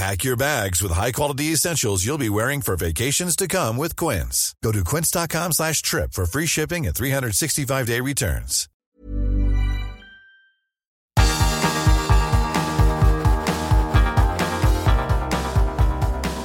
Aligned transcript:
Pack 0.00 0.24
your 0.24 0.34
bags 0.34 0.82
with 0.82 0.92
high-quality 0.92 1.52
essentials 1.52 2.06
you'll 2.06 2.16
be 2.16 2.30
wearing 2.30 2.62
for 2.62 2.74
vacations 2.74 3.36
to 3.36 3.46
come 3.46 3.76
with 3.76 3.96
Quince. 3.96 4.54
Go 4.64 4.72
to 4.72 4.82
quince.com 4.82 5.52
slash 5.52 5.82
trip 5.82 6.14
for 6.14 6.24
free 6.24 6.46
shipping 6.46 6.86
and 6.86 6.94
365-day 6.94 8.00
returns. 8.00 8.66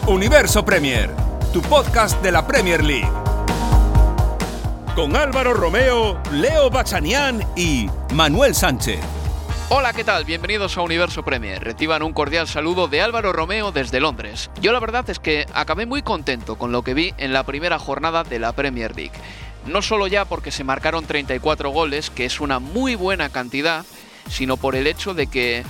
Universo 0.06 0.66
Premier, 0.66 1.10
tu 1.54 1.62
podcast 1.62 2.22
de 2.22 2.32
la 2.34 2.46
Premier 2.46 2.84
League. 2.84 3.08
Con 4.98 5.16
Álvaro 5.16 5.54
Romeo, 5.54 6.22
Leo 6.34 6.70
Bachanián 6.70 7.42
y 7.56 7.90
Manuel 8.14 8.54
Sánchez. 8.54 9.25
Hola, 9.68 9.94
¿qué 9.94 10.04
tal? 10.04 10.26
Bienvenidos 10.26 10.78
a 10.78 10.84
Universo 10.84 11.24
Premier. 11.24 11.64
Reciban 11.64 12.04
un 12.04 12.14
cordial 12.14 12.48
saludo 12.48 12.88
de 12.88 13.02
Álvaro 13.02 13.34
Romeo 13.34 13.72
desde 13.72 14.00
Londres. 14.00 14.52
Yo 14.62 14.72
la 14.72 14.80
verdad 14.80 15.10
es 15.10 15.18
que 15.18 15.48
acabé 15.56 15.88
muy 15.88 16.04
contento 16.04 16.56
con 16.56 16.72
lo 16.72 16.84
que 16.84 16.94
vi 16.94 17.16
en 17.18 17.34
la 17.34 17.44
primera 17.44 17.80
jornada 17.80 18.24
de 18.24 18.38
la 18.38 18.54
Premier 18.54 18.96
League. 18.96 19.18
No 19.66 19.82
solo 19.82 20.06
ya 20.06 20.26
porque 20.26 20.52
se 20.52 20.64
marcaron 20.64 21.08
34 21.08 21.72
goles, 21.72 22.12
que 22.12 22.26
es 22.26 22.40
una 22.40 22.60
muy 22.60 22.94
buena 22.94 23.30
cantidad, 23.30 23.88
sino 24.30 24.56
por 24.56 24.76
el 24.76 24.86
hecho 24.86 25.16
de 25.16 25.26
que 25.26 25.64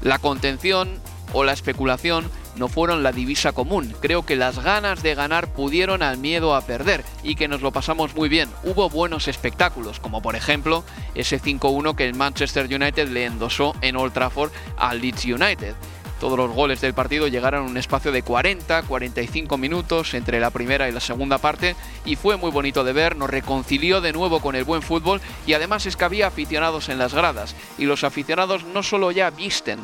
la 0.00 0.18
contención 0.18 0.98
o 1.34 1.44
la 1.44 1.52
especulación 1.52 2.30
no 2.56 2.68
fueron 2.68 3.02
la 3.02 3.12
divisa 3.12 3.52
común. 3.52 3.94
Creo 4.00 4.24
que 4.24 4.36
las 4.36 4.58
ganas 4.58 5.02
de 5.02 5.14
ganar 5.14 5.52
pudieron 5.52 6.02
al 6.02 6.18
miedo 6.18 6.54
a 6.54 6.62
perder 6.62 7.04
y 7.22 7.34
que 7.34 7.48
nos 7.48 7.62
lo 7.62 7.72
pasamos 7.72 8.14
muy 8.14 8.28
bien. 8.28 8.48
Hubo 8.62 8.88
buenos 8.90 9.28
espectáculos, 9.28 10.00
como 10.00 10.22
por 10.22 10.36
ejemplo 10.36 10.84
ese 11.14 11.40
5-1 11.40 11.94
que 11.94 12.06
el 12.06 12.14
Manchester 12.14 12.66
United 12.66 13.08
le 13.08 13.26
endosó 13.26 13.74
en 13.80 13.96
Old 13.96 14.12
Trafford 14.12 14.52
al 14.76 15.00
Leeds 15.00 15.24
United. 15.24 15.74
Todos 16.20 16.38
los 16.38 16.52
goles 16.52 16.80
del 16.80 16.94
partido 16.94 17.28
llegaron 17.28 17.64
en 17.64 17.70
un 17.72 17.76
espacio 17.76 18.12
de 18.12 18.24
40-45 18.24 19.58
minutos 19.58 20.14
entre 20.14 20.40
la 20.40 20.50
primera 20.50 20.88
y 20.88 20.92
la 20.92 21.00
segunda 21.00 21.38
parte 21.38 21.76
y 22.04 22.16
fue 22.16 22.36
muy 22.36 22.50
bonito 22.50 22.84
de 22.84 22.92
ver, 22.92 23.16
nos 23.16 23.28
reconcilió 23.28 24.00
de 24.00 24.12
nuevo 24.12 24.40
con 24.40 24.54
el 24.54 24.64
buen 24.64 24.80
fútbol 24.80 25.20
y 25.46 25.54
además 25.54 25.86
es 25.86 25.96
que 25.96 26.04
había 26.04 26.28
aficionados 26.28 26.88
en 26.88 26.98
las 26.98 27.12
gradas 27.12 27.54
y 27.78 27.84
los 27.84 28.04
aficionados 28.04 28.64
no 28.64 28.82
solo 28.82 29.10
ya 29.10 29.30
visten 29.30 29.80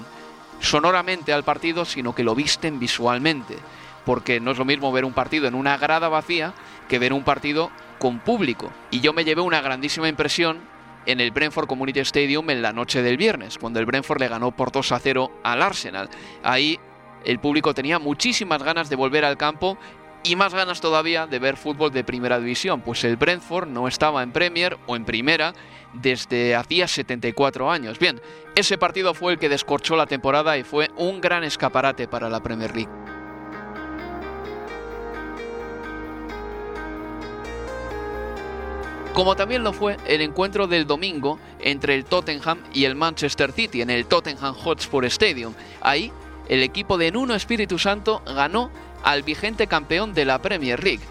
sonoramente 0.61 1.33
al 1.33 1.45
partido, 1.45 1.85
sino 1.85 2.15
que 2.15 2.25
lo 2.25 2.35
visten 2.35 2.79
visualmente. 2.79 3.57
Porque 4.05 4.41
no 4.41 4.53
es 4.53 4.59
lo 4.59 4.65
mismo 4.65 4.93
ver 4.93 5.05
un 5.05 5.13
partido 5.13 5.47
en 5.47 5.55
una 5.55 5.77
grada 5.77 6.09
vacía 6.09 6.55
que 6.89 6.99
ver 6.99 7.13
un 7.13 7.23
partido 7.23 7.71
con 7.99 8.21
público. 8.21 8.73
Y 8.91 9.01
yo 9.01 9.13
me 9.13 9.25
llevé 9.25 9.43
una 9.43 9.61
grandísima 9.61 10.09
impresión 10.09 10.59
en 11.07 11.21
el 11.21 11.31
Brentford 11.31 11.67
Community 11.67 12.01
Stadium 12.01 12.49
en 12.51 12.63
la 12.63 12.73
noche 12.73 13.03
del 13.03 13.17
viernes, 13.17 13.59
cuando 13.59 13.81
el 13.81 13.87
Brentford 13.87 14.21
le 14.21 14.29
ganó 14.29 14.53
por 14.53 14.73
2 14.73 14.93
a 14.93 14.99
0 14.99 15.31
al 15.43 15.63
Arsenal. 15.63 16.09
Ahí 16.43 16.79
el 17.25 17.39
público 17.39 17.75
tenía 17.75 17.99
muchísimas 17.99 18.63
ganas 18.63 18.89
de 18.89 18.97
volver 18.97 19.25
al 19.25 19.37
campo 19.37 19.79
y 20.23 20.37
más 20.37 20.55
ganas 20.55 20.81
todavía 20.81 21.27
de 21.27 21.39
ver 21.39 21.57
fútbol 21.57 21.93
de 21.93 22.05
primera 22.05 22.39
división, 22.39 22.83
pues 22.83 23.05
el 23.05 23.17
Brentford 23.17 23.69
no 23.69 23.89
estaba 23.89 24.23
en 24.23 24.33
Premier 24.33 24.79
o 24.87 24.97
en 24.97 25.05
primera 25.05 25.55
desde 25.93 26.55
hacía 26.55 26.89
74 26.89 27.71
años. 27.71 27.99
Bien, 27.99 28.21
ese 28.55 28.79
partido 28.79 29.15
fue 29.15 29.33
el 29.33 29.39
que 29.39 29.49
descorchó 29.49 29.97
la 29.97 30.07
temporada 30.07 30.57
y 30.57 30.65
fue 30.65 30.91
un 30.97 31.21
gran 31.21 31.45
escaparate 31.45 32.09
para 32.09 32.29
la 32.29 32.43
Premier 32.43 32.75
League. 32.75 32.91
Como 39.13 39.35
también 39.35 39.65
lo 39.65 39.73
fue 39.73 39.97
el 40.07 40.21
encuentro 40.21 40.67
del 40.67 40.87
domingo 40.87 41.39
entre 41.59 41.95
el 41.95 42.05
Tottenham 42.05 42.59
y 42.73 42.85
el 42.85 42.95
Manchester 42.95 43.53
City 43.53 43.83
en 43.83 43.91
el 43.91 44.07
Tottenham 44.07 44.55
Hotspur 44.55 45.05
Stadium. 45.07 45.53
Ahí, 45.81 46.13
el 46.49 46.63
equipo 46.63 46.97
de 46.97 47.11
Nuno 47.11 47.35
Espíritu 47.35 47.79
Santo 47.79 48.23
ganó 48.25 48.71
al 49.03 49.23
vigente 49.23 49.67
campeón 49.67 50.15
de 50.15 50.25
la 50.25 50.41
Premier 50.41 50.83
League. 50.83 51.03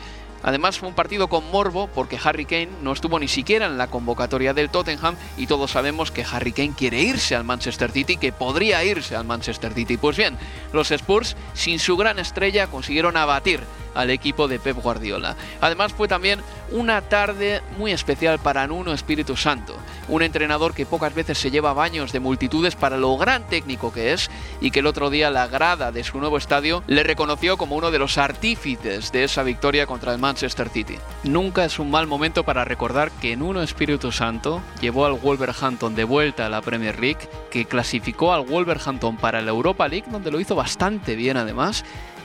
Además 0.43 0.79
fue 0.79 0.89
un 0.89 0.95
partido 0.95 1.27
con 1.27 1.49
morbo 1.51 1.87
porque 1.93 2.19
Harry 2.23 2.45
Kane 2.45 2.69
no 2.81 2.93
estuvo 2.93 3.19
ni 3.19 3.27
siquiera 3.27 3.65
en 3.65 3.77
la 3.77 3.87
convocatoria 3.87 4.53
del 4.53 4.69
Tottenham 4.69 5.15
y 5.37 5.47
todos 5.47 5.71
sabemos 5.71 6.11
que 6.11 6.25
Harry 6.29 6.51
Kane 6.51 6.73
quiere 6.77 7.01
irse 7.01 7.35
al 7.35 7.43
Manchester 7.43 7.91
City, 7.91 8.17
que 8.17 8.31
podría 8.31 8.83
irse 8.83 9.15
al 9.15 9.25
Manchester 9.25 9.73
City. 9.73 9.97
Pues 9.97 10.17
bien, 10.17 10.37
los 10.73 10.91
Spurs 10.91 11.35
sin 11.53 11.79
su 11.79 11.97
gran 11.97 12.19
estrella 12.19 12.67
consiguieron 12.67 13.17
abatir 13.17 13.61
al 13.95 14.09
equipo 14.09 14.47
de 14.47 14.59
Pep 14.59 14.77
Guardiola. 14.77 15.35
Además 15.61 15.93
fue 15.93 16.07
también 16.07 16.39
una 16.71 17.01
tarde 17.01 17.61
muy 17.77 17.91
especial 17.91 18.39
para 18.39 18.67
Nuno 18.67 18.93
Espíritu 18.93 19.35
Santo, 19.35 19.75
un 20.07 20.21
entrenador 20.21 20.73
que 20.73 20.85
pocas 20.85 21.13
veces 21.13 21.37
se 21.37 21.51
lleva 21.51 21.73
baños 21.73 22.11
de 22.11 22.19
multitudes 22.19 22.75
para 22.75 22.97
lo 22.97 23.17
gran 23.17 23.47
técnico 23.47 23.91
que 23.91 24.13
es 24.13 24.29
y 24.61 24.71
que 24.71 24.79
el 24.79 24.87
otro 24.87 25.09
día 25.09 25.31
la 25.31 25.47
grada 25.47 25.91
de 25.91 26.03
su 26.03 26.19
nuevo 26.19 26.37
estadio 26.37 26.83
le 26.87 27.03
reconoció 27.03 27.57
como 27.57 27.75
uno 27.75 27.91
de 27.91 27.99
los 27.99 28.17
artífices 28.17 29.11
de 29.11 29.23
esa 29.23 29.43
victoria 29.43 29.87
contra 29.87 30.13
el 30.13 30.19
Manchester 30.19 30.69
City. 30.69 30.97
Nunca 31.23 31.65
es 31.65 31.79
un 31.79 31.89
mal 31.89 32.07
momento 32.07 32.43
para 32.43 32.65
recordar 32.65 33.11
que 33.11 33.35
Nuno 33.35 33.61
Espíritu 33.61 34.11
Santo 34.11 34.61
llevó 34.81 35.05
al 35.05 35.13
Wolverhampton 35.13 35.95
de 35.95 36.03
vuelta 36.03 36.45
a 36.45 36.49
la 36.49 36.61
Premier 36.61 36.99
League, 36.99 37.29
que 37.49 37.65
clasificó 37.65 38.33
al 38.33 38.45
Wolverhampton 38.45 39.17
para 39.17 39.41
la 39.41 39.49
Europa 39.49 39.87
League, 39.87 40.07
donde 40.09 40.31
lo 40.31 40.39
hizo 40.39 40.55
bastante 40.55 41.15
bien 41.15 41.37
además, 41.37 41.83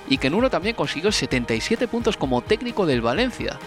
y 0.09 0.19
que 0.19 0.31
Nuno 0.31 0.51
también 0.51 0.77
consiguió 0.77 1.13
77 1.13 1.89
puntos 1.89 2.17
como 2.17 2.43
técnico 2.43 2.87
del 2.87 3.01
Valencia. 3.01 3.59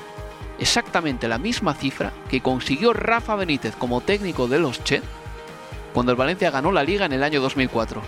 Exactamente 0.60 1.28
la 1.28 1.38
misma 1.38 1.74
cifra 1.74 2.12
que 2.30 2.42
consiguió 2.42 2.94
Rafa 2.94 3.36
Benítez 3.36 3.76
como 3.76 4.02
técnico 4.02 4.48
de 4.48 4.60
los 4.60 4.84
Che 4.84 5.02
cuando 5.94 6.12
el 6.12 6.18
Valencia 6.18 6.52
ganó 6.52 6.72
la 6.72 6.84
liga 6.84 7.06
en 7.06 7.14
el 7.14 7.24
año 7.24 7.42
2004. 7.42 8.02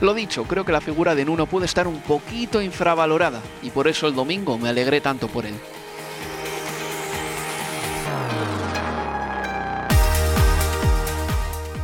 Lo 0.00 0.14
dicho, 0.14 0.44
creo 0.44 0.64
que 0.64 0.72
la 0.72 0.80
figura 0.80 1.14
de 1.14 1.24
Nuno 1.24 1.46
puede 1.46 1.66
estar 1.66 1.86
un 1.86 2.00
poquito 2.00 2.62
infravalorada 2.62 3.40
y 3.62 3.70
por 3.70 3.88
eso 3.88 4.06
el 4.06 4.14
domingo 4.14 4.58
me 4.58 4.70
alegré 4.70 5.00
tanto 5.00 5.28
por 5.28 5.44
él. 5.44 5.54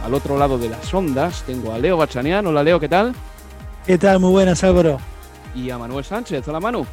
Al 0.03 0.15
otro 0.15 0.39
lado 0.39 0.57
de 0.57 0.69
las 0.69 0.95
ondas 0.95 1.43
tengo 1.43 1.73
a 1.73 1.79
Leo 1.79 1.97
Bachanian. 1.97 2.47
Hola 2.47 2.63
Leo, 2.63 2.79
¿qué 2.79 2.89
tal? 2.89 3.15
¿Qué 3.87 3.99
tal? 3.99 4.21
Muy 4.21 4.31
buenas, 4.31 4.63
Álvaro 4.65 4.99
y 5.57 5.71
a 5.71 5.79
Manuel 5.79 6.05
Sánchez. 6.05 6.47
Hola 6.47 6.61
Manu. 6.61 6.87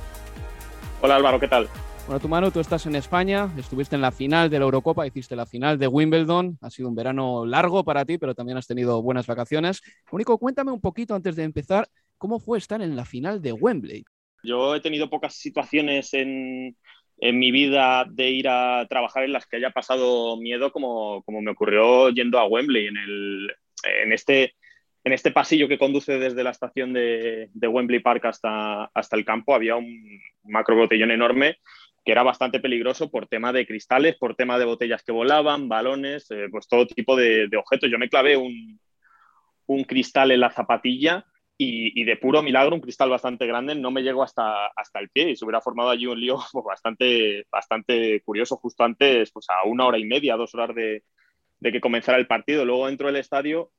Hola 1.01 1.17
Álvaro, 1.17 1.39
¿qué 1.39 1.47
tal? 1.47 1.67
Bueno, 2.07 2.19
tú 2.19 2.27
Manu, 2.27 2.51
tú 2.51 2.59
estás 2.59 2.85
en 2.85 2.95
España, 2.95 3.49
estuviste 3.57 3.95
en 3.95 4.01
la 4.01 4.11
final 4.11 4.49
de 4.49 4.59
la 4.59 4.65
Eurocopa, 4.65 5.07
hiciste 5.07 5.35
la 5.35 5.45
final 5.45 5.77
de 5.79 5.87
Wimbledon, 5.87 6.57
ha 6.61 6.69
sido 6.69 6.89
un 6.89 6.95
verano 6.95 7.45
largo 7.45 7.83
para 7.83 8.03
ti, 8.03 8.17
pero 8.17 8.35
también 8.35 8.57
has 8.57 8.67
tenido 8.67 9.01
buenas 9.01 9.27
vacaciones. 9.27 9.81
Único, 10.11 10.37
cuéntame 10.37 10.71
un 10.71 10.81
poquito 10.81 11.15
antes 11.15 11.35
de 11.35 11.43
empezar, 11.43 11.87
¿cómo 12.17 12.39
fue 12.39 12.57
estar 12.57 12.81
en 12.81 12.95
la 12.95 13.05
final 13.05 13.41
de 13.41 13.53
Wembley? 13.53 14.03
Yo 14.43 14.75
he 14.75 14.81
tenido 14.81 15.09
pocas 15.09 15.35
situaciones 15.35 16.13
en, 16.13 16.75
en 17.19 17.39
mi 17.39 17.51
vida 17.51 18.05
de 18.09 18.31
ir 18.31 18.49
a 18.49 18.85
trabajar 18.89 19.23
en 19.23 19.31
las 19.31 19.45
que 19.45 19.57
haya 19.57 19.71
pasado 19.71 20.35
miedo 20.35 20.73
como, 20.73 21.23
como 21.23 21.41
me 21.41 21.51
ocurrió 21.51 22.09
yendo 22.09 22.37
a 22.37 22.47
Wembley 22.47 22.87
en, 22.87 22.97
el, 22.97 23.55
en 24.01 24.11
este 24.11 24.55
en 25.03 25.13
este 25.13 25.31
pasillo 25.31 25.67
que 25.67 25.77
conduce 25.77 26.17
desde 26.17 26.43
la 26.43 26.51
estación 26.51 26.93
de, 26.93 27.49
Wembley 27.55 27.99
Park 27.99 28.25
hasta, 28.25 28.85
hasta 28.85 29.15
el 29.17 29.25
campo 29.25 29.53
había 29.53 29.75
un 29.75 30.19
macro 30.43 30.75
botellón 30.75 31.11
enorme 31.11 31.57
que 32.03 32.11
era 32.11 32.23
bastante 32.23 32.59
peligroso 32.59 33.09
por 33.09 33.27
tema 33.27 33.53
de 33.53 33.65
cristales, 33.65 34.17
por 34.17 34.35
tema 34.35 34.59
de 34.59 34.65
botellas 34.65 35.03
que 35.03 35.11
volaban, 35.11 35.69
balones, 35.69 36.29
eh, 36.31 36.47
pues 36.51 36.67
todo 36.67 36.85
tipo 36.85 37.15
de, 37.15 37.49
objetos. 37.57 37.89
Yo 37.89 37.97
me 37.97 38.09
clavé 38.09 38.35
un, 38.35 38.79
cristal 39.87 40.31
en 40.31 40.41
la 40.41 40.51
zapatilla 40.51 41.25
y, 41.57 42.03
de 42.03 42.17
puro 42.17 42.43
milagro, 42.43 42.75
un 42.75 42.81
cristal 42.81 43.09
bastante 43.09 43.47
grande, 43.47 43.73
no 43.73 43.89
me 43.89 44.03
llegó 44.03 44.21
hasta, 44.21 44.67
hasta 44.75 44.99
el 44.99 45.09
pie 45.09 45.31
y 45.31 45.35
se 45.35 45.45
hubiera 45.45 45.61
formado 45.61 45.89
allí 45.89 46.05
un 46.05 46.19
lío 46.19 46.37
pues, 46.51 46.65
bastante, 46.65 47.45
bastante 47.49 48.21
curioso 48.21 48.57
justo 48.57 48.83
antes, 48.83 49.31
pues 49.31 49.47
a 49.49 49.65
una 49.65 49.85
hora 49.85 49.97
y 49.97 50.05
media, 50.05 50.35
dos 50.35 50.53
horas 50.55 50.75
de, 50.75 51.03
de 51.59 51.71
que 51.71 51.81
comenzara 51.81 52.17
el 52.17 52.27
partido. 52.27 52.65
Luego 52.65 52.87
dentro 52.87 53.07
del 53.07 53.15
estadio 53.15 53.71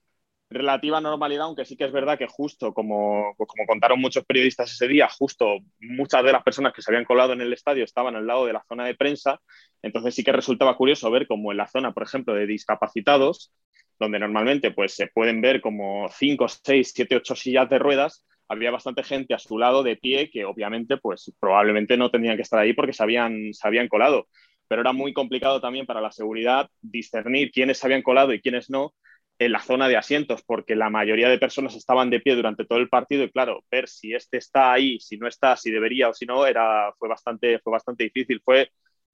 relativa 0.55 1.01
normalidad, 1.01 1.47
aunque 1.47 1.65
sí 1.65 1.77
que 1.77 1.85
es 1.85 1.93
verdad 1.93 2.19
que 2.19 2.27
justo, 2.27 2.73
como, 2.73 3.35
pues 3.37 3.49
como 3.49 3.67
contaron 3.67 4.01
muchos 4.01 4.25
periodistas 4.25 4.73
ese 4.73 4.89
día, 4.89 5.09
justo 5.09 5.59
muchas 5.81 6.25
de 6.25 6.33
las 6.33 6.43
personas 6.43 6.73
que 6.73 6.83
se 6.83 6.91
habían 6.91 7.05
colado 7.05 7.33
en 7.33 7.41
el 7.41 7.53
estadio 7.53 7.85
estaban 7.85 8.17
al 8.17 8.27
lado 8.27 8.47
de 8.47 8.53
la 8.53 8.65
zona 8.69 8.87
de 8.87 8.95
prensa, 8.95 9.41
entonces 9.83 10.15
sí 10.15 10.25
que 10.25 10.33
resultaba 10.33 10.77
curioso 10.77 11.11
ver 11.11 11.27
como 11.27 11.53
en 11.53 11.59
la 11.59 11.67
zona, 11.67 11.93
por 11.93 12.05
ejemplo, 12.05 12.35
de 12.35 12.47
discapacitados, 12.47 13.53
donde 13.99 14.19
normalmente 14.19 14.71
pues 14.71 14.95
se 14.95 15.09
pueden 15.09 15.41
ver 15.41 15.61
como 15.61 16.09
5, 16.09 16.47
6, 16.49 16.93
7, 16.95 17.17
8 17.17 17.37
sillas 17.37 17.69
de 17.69 17.79
ruedas, 17.79 18.27
había 18.49 18.71
bastante 18.71 19.03
gente 19.03 19.35
a 19.35 19.39
su 19.39 19.59
lado 19.59 19.83
de 19.83 19.97
pie 19.97 20.31
que 20.31 20.45
obviamente 20.45 20.97
pues 20.97 21.33
probablemente 21.41 21.97
no 21.97 22.11
tendrían 22.11 22.37
que 22.37 22.43
estar 22.43 22.59
ahí 22.59 22.73
porque 22.73 22.93
se 22.93 23.03
habían, 23.03 23.53
se 23.53 23.67
habían 23.67 23.89
colado, 23.89 24.29
pero 24.69 24.83
era 24.83 24.93
muy 24.93 25.13
complicado 25.13 25.61
también 25.61 25.87
para 25.87 26.01
la 26.01 26.13
seguridad 26.13 26.69
discernir 26.81 27.51
quiénes 27.53 27.79
se 27.79 27.87
habían 27.87 28.03
colado 28.03 28.33
y 28.33 28.41
quiénes 28.41 28.71
no, 28.71 28.95
en 29.39 29.53
la 29.53 29.61
zona 29.61 29.89
de 29.89 29.97
asientos, 29.97 30.43
porque 30.43 30.77
la 30.77 30.91
mayoría 30.91 31.29
de 31.29 31.39
personas 31.39 31.75
estaban 31.75 32.11
de 32.11 32.21
pie 32.21 32.37
durante 32.37 32.65
todo 32.65 32.79
el 32.79 32.89
partido 32.89 33.25
y 33.25 33.31
claro, 33.31 33.65
ver 33.71 33.89
si 33.89 34.15
este 34.15 34.37
está 34.39 34.73
ahí, 34.73 35.01
si 35.01 35.17
no 35.17 35.27
está, 35.27 35.57
si 35.57 35.71
debería 35.71 36.09
o 36.09 36.15
si 36.15 36.25
no, 36.25 36.47
era, 36.47 36.93
fue, 36.99 37.09
bastante, 37.09 37.59
fue 37.59 37.73
bastante 37.73 38.05
difícil, 38.05 38.41
fue, 38.45 38.71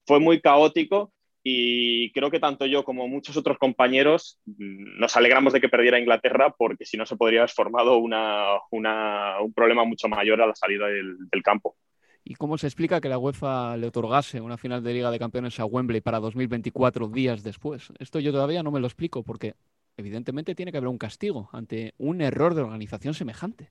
fue 0.07 0.21
muy 0.21 0.41
caótico 0.41 1.13
y 1.43 2.13
creo 2.13 2.31
que 2.31 2.39
tanto 2.39 2.67
yo 2.67 2.85
como 2.85 3.09
muchos 3.09 3.35
otros 3.37 3.57
compañeros 3.57 4.39
mm, 4.45 4.99
nos 5.01 5.17
alegramos 5.17 5.55
de 5.55 5.61
que 5.61 5.71
perdiera 5.71 5.99
Inglaterra 5.99 6.55
porque 6.57 6.85
si 6.85 6.99
no 6.99 7.07
se 7.07 7.17
podría 7.17 7.41
haber 7.41 7.51
formado 7.51 7.97
una, 7.97 8.61
un 8.71 9.53
problema 9.55 9.85
mucho 9.85 10.09
mayor 10.09 10.43
a 10.43 10.47
la 10.47 10.55
salida 10.55 10.87
del, 10.87 11.17
del 11.31 11.43
campo. 11.43 11.77
¿Y 12.23 12.35
cómo 12.35 12.59
se 12.59 12.67
explica 12.67 13.01
que 13.01 13.09
la 13.09 13.17
UEFA 13.17 13.79
le 13.79 13.87
otorgase 13.87 14.43
una 14.43 14.59
final 14.59 14.83
de 14.83 14.93
Liga 14.93 15.11
de 15.11 15.19
Campeones 15.19 15.59
a 15.59 15.65
Wembley 15.65 16.03
para 16.03 16.21
2024 16.21 17.09
días 17.09 17.43
después? 17.43 17.91
Esto 17.99 18.21
yo 18.21 18.31
todavía 18.31 18.63
no 18.63 18.71
me 18.71 18.81
lo 18.81 18.87
explico 18.87 19.23
porque 19.23 19.55
evidentemente 19.97 20.55
tiene 20.55 20.73
que 20.73 20.79
haber 20.79 20.89
un 20.89 20.99
castigo 20.99 21.49
ante 21.53 21.95
un 21.99 22.21
error 22.21 22.55
de 22.55 22.63
organización 22.63 23.15
semejante. 23.15 23.71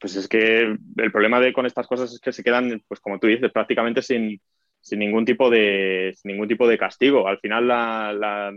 Pues 0.00 0.14
es 0.16 0.28
que 0.28 0.60
el 0.60 1.12
problema 1.12 1.40
de, 1.40 1.52
con 1.52 1.66
estas 1.66 1.86
cosas 1.86 2.12
es 2.12 2.20
que 2.20 2.32
se 2.32 2.44
quedan, 2.44 2.82
pues 2.86 3.00
como 3.00 3.18
tú 3.18 3.26
dices, 3.26 3.50
prácticamente 3.50 4.00
sin, 4.02 4.40
ningún, 4.92 5.24
tipo 5.24 5.50
de, 5.50 6.14
ningún 6.24 6.46
tipo 6.46 6.68
de 6.68 6.78
castigo. 6.78 7.26
Al 7.26 7.40
final 7.40 7.66
la, 7.66 8.52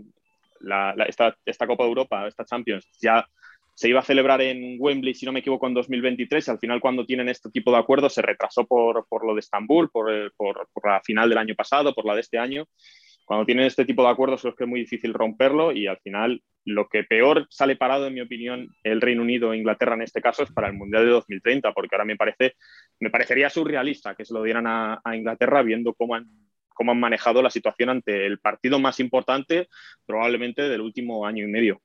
esta, 1.07 1.35
esta, 1.45 1.65
Copa 1.65 1.83
de 1.83 1.89
Europa, 1.89 2.27
esta 2.27 2.45
Champions, 2.45 2.87
ya 3.01 3.27
se 3.73 3.89
iba 3.89 4.01
a 4.01 4.03
celebrar 4.03 4.41
en 4.41 4.75
Wembley, 4.79 5.15
si 5.15 5.25
no 5.25 5.31
me 5.31 5.39
equivoco, 5.39 5.65
en 5.65 5.73
2023. 5.73 6.47
Y 6.47 6.51
al 6.51 6.59
final, 6.59 6.79
cuando 6.79 7.05
tienen 7.05 7.29
este 7.29 7.49
tipo 7.49 7.71
de 7.71 7.77
acuerdos, 7.77 8.13
se 8.13 8.21
retrasó 8.21 8.67
por, 8.67 9.25
lo 9.25 9.33
de 9.33 9.39
Estambul, 9.39 9.89
por, 9.89 10.31
por, 10.35 10.67
la 10.83 11.01
final 11.01 11.27
del 11.29 11.39
año 11.39 11.55
pasado, 11.55 11.95
por 11.95 12.05
la 12.05 12.13
de 12.13 12.21
este 12.21 12.37
año 12.37 12.67
cuando 13.31 13.45
tienen 13.45 13.63
este 13.63 13.85
tipo 13.85 14.03
de 14.03 14.09
acuerdos 14.09 14.43
es 14.43 14.53
que 14.55 14.65
es 14.65 14.69
muy 14.69 14.81
difícil 14.81 15.13
romperlo 15.13 15.71
y 15.71 15.87
al 15.87 15.97
final 15.99 16.43
lo 16.65 16.89
que 16.89 17.05
peor 17.05 17.47
sale 17.49 17.77
parado, 17.77 18.07
en 18.07 18.13
mi 18.13 18.19
opinión, 18.19 18.67
el 18.83 18.99
Reino 18.99 19.21
Unido 19.21 19.53
e 19.53 19.57
Inglaterra 19.57 19.95
en 19.95 20.01
este 20.01 20.21
caso 20.21 20.43
es 20.43 20.51
para 20.51 20.67
el 20.67 20.73
Mundial 20.73 21.05
de 21.05 21.11
2030, 21.11 21.71
porque 21.71 21.95
ahora 21.95 22.03
me 22.03 22.17
parece, 22.17 22.55
me 22.99 23.09
parecería 23.09 23.49
surrealista 23.49 24.15
que 24.15 24.25
se 24.25 24.33
lo 24.33 24.43
dieran 24.43 24.67
a, 24.67 25.01
Inglaterra 25.13 25.63
viendo 25.63 25.93
cómo 25.93 26.15
han, 26.15 26.27
cómo 26.73 26.91
han 26.91 26.99
manejado 26.99 27.41
la 27.41 27.49
situación 27.49 27.87
ante 27.87 28.25
el 28.25 28.37
partido 28.39 28.79
más 28.79 28.99
importante 28.99 29.69
probablemente 30.05 30.63
del 30.63 30.81
último 30.81 31.25
año 31.25 31.45
y 31.45 31.47
medio. 31.47 31.81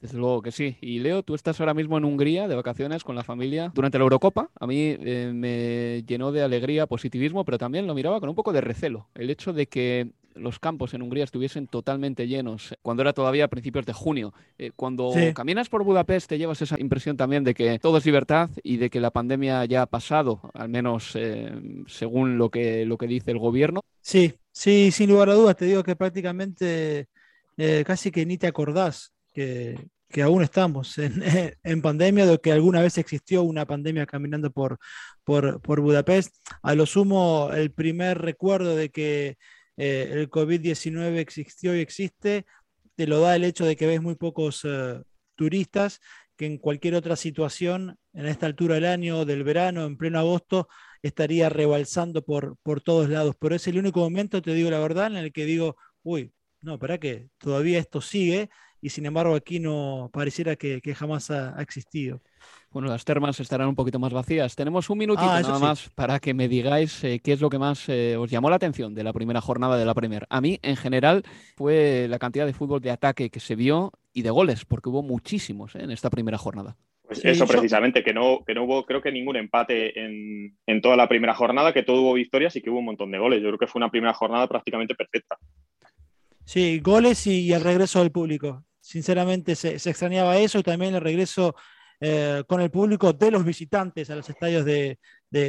Desde 0.00 0.18
luego 0.18 0.42
que 0.42 0.52
sí. 0.52 0.76
Y 0.82 0.98
Leo, 0.98 1.22
tú 1.22 1.34
estás 1.34 1.60
ahora 1.60 1.72
mismo 1.72 1.96
en 1.96 2.04
Hungría 2.04 2.46
de 2.46 2.56
vacaciones 2.56 3.04
con 3.04 3.16
la 3.16 3.24
familia 3.24 3.72
durante 3.74 3.96
la 3.96 4.02
Eurocopa. 4.02 4.50
A 4.60 4.66
mí 4.66 4.98
eh, 5.00 5.32
me 5.32 6.02
llenó 6.06 6.30
de 6.30 6.42
alegría, 6.42 6.86
positivismo, 6.86 7.46
pero 7.46 7.56
también 7.56 7.86
lo 7.86 7.94
miraba 7.94 8.20
con 8.20 8.28
un 8.28 8.34
poco 8.34 8.52
de 8.52 8.60
recelo. 8.60 9.08
El 9.14 9.30
hecho 9.30 9.54
de 9.54 9.66
que 9.66 10.12
los 10.34 10.58
campos 10.58 10.94
en 10.94 11.02
Hungría 11.02 11.24
estuviesen 11.24 11.66
totalmente 11.66 12.26
llenos, 12.26 12.74
cuando 12.82 13.02
era 13.02 13.12
todavía 13.12 13.44
a 13.44 13.48
principios 13.48 13.86
de 13.86 13.92
junio. 13.92 14.32
Eh, 14.58 14.72
cuando 14.74 15.12
caminas 15.34 15.68
por 15.68 15.84
Budapest 15.84 16.28
te 16.28 16.38
llevas 16.38 16.60
esa 16.62 16.78
impresión 16.78 17.16
también 17.16 17.44
de 17.44 17.54
que 17.54 17.78
todo 17.78 17.98
es 17.98 18.06
libertad 18.06 18.50
y 18.62 18.76
de 18.76 18.90
que 18.90 19.00
la 19.00 19.10
pandemia 19.10 19.64
ya 19.64 19.82
ha 19.82 19.86
pasado, 19.86 20.40
al 20.54 20.68
menos 20.68 21.12
eh, 21.14 21.52
según 21.86 22.38
lo 22.38 22.50
que, 22.50 22.84
lo 22.84 22.98
que 22.98 23.06
dice 23.06 23.30
el 23.30 23.38
gobierno. 23.38 23.80
Sí, 24.00 24.34
sí, 24.52 24.90
sin 24.90 25.10
lugar 25.10 25.30
a 25.30 25.34
dudas, 25.34 25.56
te 25.56 25.66
digo 25.66 25.82
que 25.82 25.96
prácticamente 25.96 27.08
eh, 27.56 27.84
casi 27.86 28.10
que 28.10 28.26
ni 28.26 28.38
te 28.38 28.46
acordás 28.46 29.12
que, 29.32 29.78
que 30.08 30.22
aún 30.22 30.42
estamos 30.42 30.98
en, 30.98 31.22
en, 31.62 31.82
pandemia, 31.82 32.26
de 32.26 32.38
que 32.38 32.52
alguna 32.52 32.80
vez 32.80 32.98
existió 32.98 33.42
una 33.42 33.66
pandemia 33.66 34.06
caminando 34.06 34.50
por, 34.50 34.78
por, 35.24 35.60
por 35.60 35.80
Budapest. 35.80 36.36
A 36.62 36.74
lo 36.74 36.86
sumo, 36.86 37.50
el 37.52 37.72
primer 37.72 38.18
recuerdo 38.18 38.76
de 38.76 38.90
que 38.90 39.36
eh, 39.76 40.08
el 40.12 40.30
COVID-19 40.30 41.18
existió 41.18 41.76
y 41.76 41.80
existe, 41.80 42.46
te 42.94 43.06
lo 43.06 43.20
da 43.20 43.36
el 43.36 43.44
hecho 43.44 43.64
de 43.64 43.76
que 43.76 43.86
ves 43.86 44.00
muy 44.02 44.14
pocos 44.14 44.62
eh, 44.64 45.02
turistas, 45.34 46.00
que 46.36 46.46
en 46.46 46.58
cualquier 46.58 46.94
otra 46.94 47.16
situación, 47.16 47.98
en 48.12 48.26
esta 48.26 48.46
altura 48.46 48.76
del 48.76 48.86
año, 48.86 49.24
del 49.24 49.44
verano, 49.44 49.84
en 49.84 49.96
pleno 49.96 50.18
agosto, 50.18 50.68
estaría 51.02 51.48
rebalsando 51.48 52.24
por, 52.24 52.56
por 52.62 52.80
todos 52.80 53.08
lados. 53.08 53.36
Pero 53.38 53.54
es 53.54 53.66
el 53.68 53.78
único 53.78 54.00
momento, 54.00 54.42
te 54.42 54.54
digo 54.54 54.70
la 54.70 54.80
verdad, 54.80 55.08
en 55.08 55.16
el 55.16 55.32
que 55.32 55.44
digo, 55.44 55.76
uy, 56.02 56.32
no, 56.60 56.78
¿para 56.78 56.98
qué? 56.98 57.28
Todavía 57.38 57.78
esto 57.78 58.00
sigue 58.00 58.50
y 58.80 58.90
sin 58.90 59.06
embargo 59.06 59.34
aquí 59.34 59.60
no 59.60 60.10
pareciera 60.12 60.56
que, 60.56 60.80
jamás 60.94 61.30
ha 61.30 61.60
existido. 61.60 62.22
Bueno, 62.74 62.88
las 62.88 63.04
termas 63.04 63.38
estarán 63.38 63.68
un 63.68 63.76
poquito 63.76 64.00
más 64.00 64.12
vacías. 64.12 64.56
Tenemos 64.56 64.90
un 64.90 64.98
minutito 64.98 65.30
ah, 65.30 65.40
nada 65.40 65.60
más 65.60 65.90
para 65.90 66.18
que 66.18 66.34
me 66.34 66.48
digáis 66.48 67.04
eh, 67.04 67.20
qué 67.22 67.32
es 67.32 67.40
lo 67.40 67.48
que 67.48 67.56
más 67.56 67.88
eh, 67.88 68.16
os 68.16 68.28
llamó 68.28 68.50
la 68.50 68.56
atención 68.56 68.96
de 68.96 69.04
la 69.04 69.12
primera 69.12 69.40
jornada 69.40 69.78
de 69.78 69.84
la 69.84 69.94
Premier. 69.94 70.26
A 70.28 70.40
mí, 70.40 70.58
en 70.60 70.74
general, 70.74 71.22
fue 71.56 72.08
la 72.08 72.18
cantidad 72.18 72.46
de 72.46 72.52
fútbol 72.52 72.80
de 72.80 72.90
ataque 72.90 73.30
que 73.30 73.38
se 73.38 73.54
vio 73.54 73.92
y 74.12 74.22
de 74.22 74.30
goles, 74.30 74.64
porque 74.64 74.88
hubo 74.88 75.04
muchísimos 75.04 75.76
eh, 75.76 75.84
en 75.84 75.92
esta 75.92 76.10
primera 76.10 76.36
jornada. 76.36 76.76
Pues 77.06 77.24
eso 77.24 77.46
precisamente, 77.46 78.02
que 78.02 78.12
no, 78.12 78.42
que 78.44 78.54
no 78.54 78.64
hubo 78.64 78.84
creo 78.84 79.00
que 79.00 79.12
ningún 79.12 79.36
empate 79.36 79.96
en, 79.96 80.56
en, 80.66 80.80
toda 80.80 80.96
la 80.96 81.08
primera 81.08 81.34
jornada, 81.36 81.72
que 81.72 81.84
todo 81.84 82.00
hubo 82.00 82.14
victorias 82.14 82.56
y 82.56 82.60
que 82.60 82.70
hubo 82.70 82.80
un 82.80 82.86
montón 82.86 83.12
de 83.12 83.18
goles. 83.18 83.40
Yo 83.40 83.50
creo 83.50 83.58
que 83.58 83.68
fue 83.68 83.78
una 83.78 83.90
primera 83.92 84.14
jornada 84.14 84.48
prácticamente 84.48 84.96
perfecta. 84.96 85.38
Sí, 86.44 86.80
goles 86.80 87.24
y, 87.28 87.52
el 87.52 87.62
regreso 87.62 88.00
del 88.00 88.10
público. 88.10 88.64
Sinceramente 88.80 89.54
se, 89.54 89.78
se 89.78 89.90
extrañaba 89.90 90.38
eso 90.38 90.58
y 90.58 90.64
también 90.64 90.96
el 90.96 91.00
regreso 91.00 91.54
eh, 92.06 92.44
con 92.46 92.60
el 92.60 92.70
público 92.70 93.14
de 93.14 93.30
los 93.30 93.46
visitantes 93.46 94.10
a 94.10 94.14
los 94.14 94.28
estadios 94.28 94.66
de, 94.66 94.98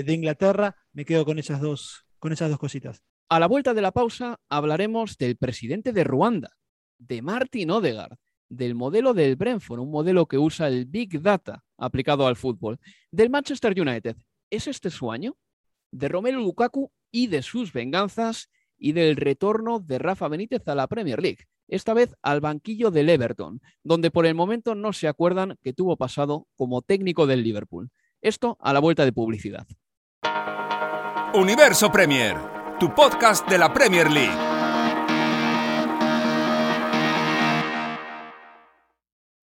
Inglaterra. 0.08 0.74
Me 0.94 1.04
quedo 1.04 1.26
con 1.26 1.38
esas, 1.38 1.60
dos, 1.60 2.06
con 2.18 2.32
esas 2.32 2.50
dos 2.50 2.58
cositas. 2.58 3.04
A 3.28 3.42
la 3.42 3.48
vuelta 3.48 3.74
de 3.74 3.82
la 3.82 3.92
pausa 3.92 4.40
hablaremos 4.48 5.18
del 5.18 5.36
presidente 5.36 5.92
de 5.92 6.06
Ruanda, 6.06 6.52
de 6.98 7.22
Martin 7.22 7.72
Odegaard, 7.72 8.16
del 8.48 8.74
modelo 8.74 9.14
del 9.14 9.36
Brentford, 9.36 9.82
un 9.82 9.92
modelo 9.92 10.28
que 10.28 10.38
usa 10.38 10.70
el 10.70 10.86
Big 10.86 11.22
Data 11.22 11.62
aplicado 11.78 12.26
al 12.26 12.38
fútbol, 12.38 12.80
del 13.12 13.30
Manchester 13.30 13.78
United. 13.78 14.16
¿Es 14.50 14.68
este 14.68 14.90
su 14.92 15.12
año? 15.12 15.36
De 15.92 16.08
Romelu 16.08 16.40
Lukaku 16.40 16.90
y 17.12 17.28
de 17.28 17.42
sus 17.42 17.74
venganzas 17.74 18.50
y 18.78 18.94
del 18.94 19.18
retorno 19.18 19.82
de 19.82 20.00
Rafa 20.00 20.30
Benítez 20.30 20.66
a 20.70 20.76
la 20.76 20.88
Premier 20.88 21.22
League 21.22 21.48
esta 21.68 21.94
vez 21.94 22.16
al 22.22 22.42
banquillo 22.42 22.92
del 22.92 23.10
Everton, 23.10 23.62
donde 23.84 24.12
por 24.12 24.26
el 24.26 24.36
momento 24.36 24.76
no 24.76 24.94
se 24.94 25.08
acuerdan 25.08 25.58
que 25.62 25.74
tuvo 25.74 25.98
pasado 25.98 26.48
como 26.56 26.82
técnico 26.82 27.28
del 27.28 27.44
Liverpool. 27.44 27.90
Esto 28.22 28.58
a 28.62 28.74
la 28.74 28.80
vuelta 28.80 29.06
de 29.06 29.14
publicidad. 29.14 29.68
Universo 31.34 31.92
Premier, 31.92 32.38
tu 32.80 32.94
podcast 32.96 33.48
de 33.50 33.58
la 33.58 33.74
Premier 33.74 34.10
League. 34.10 34.55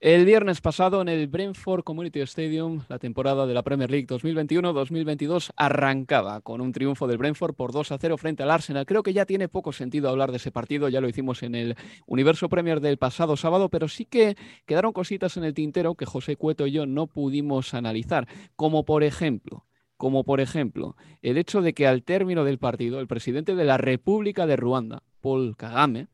El 0.03 0.25
viernes 0.25 0.61
pasado 0.61 1.01
en 1.01 1.09
el 1.09 1.29
Brentford 1.29 1.85
Community 1.85 2.19
Stadium, 2.23 2.81
la 2.89 2.99
temporada 2.99 3.47
de 3.47 3.55
la 3.55 3.63
Premier 3.63 3.89
League 3.89 4.09
2021-2022 4.09 5.53
arrancaba 5.55 6.41
con 6.41 6.61
un 6.61 6.73
triunfo 6.73 7.07
del 7.07 7.19
Brentford 7.19 7.55
por 7.55 7.71
2 7.71 7.93
a 7.93 7.99
0 7.99 8.19
frente 8.19 8.43
al 8.43 8.51
Arsenal. 8.51 8.85
Creo 8.85 9.05
que 9.05 9.13
ya 9.13 9.27
tiene 9.27 9.47
poco 9.47 9.73
sentido 9.73 10.09
hablar 10.09 10.33
de 10.33 10.39
ese 10.39 10.51
partido, 10.51 10.89
ya 10.89 11.01
lo 11.01 11.09
hicimos 11.09 11.45
en 11.45 11.55
el 11.55 11.77
Universo 12.05 12.49
Premier 12.49 12.81
del 12.81 12.97
pasado 12.97 13.37
sábado, 13.37 13.69
pero 13.69 13.87
sí 13.87 14.05
que 14.05 14.37
quedaron 14.67 14.93
cositas 14.93 15.37
en 15.37 15.45
el 15.45 15.55
tintero 15.55 15.95
que 15.95 16.05
José 16.05 16.35
Cueto 16.35 16.67
y 16.67 16.73
yo 16.73 16.85
no 16.85 17.07
pudimos 17.07 17.73
analizar, 17.73 18.27
como 18.57 18.85
por 18.85 19.05
ejemplo, 19.05 19.67
como 19.97 20.25
por 20.25 20.41
ejemplo, 20.41 20.97
el 21.21 21.39
hecho 21.39 21.63
de 21.63 21.75
que 21.75 21.87
al 21.87 22.03
término 22.03 22.43
del 22.43 22.59
partido 22.59 22.99
el 22.99 23.07
presidente 23.07 23.55
de 23.55 23.65
la 23.65 23.79
República 23.79 24.49
de 24.49 24.57
Ruanda, 24.57 25.05
Paul 25.21 25.57
Kagame, 25.57 26.09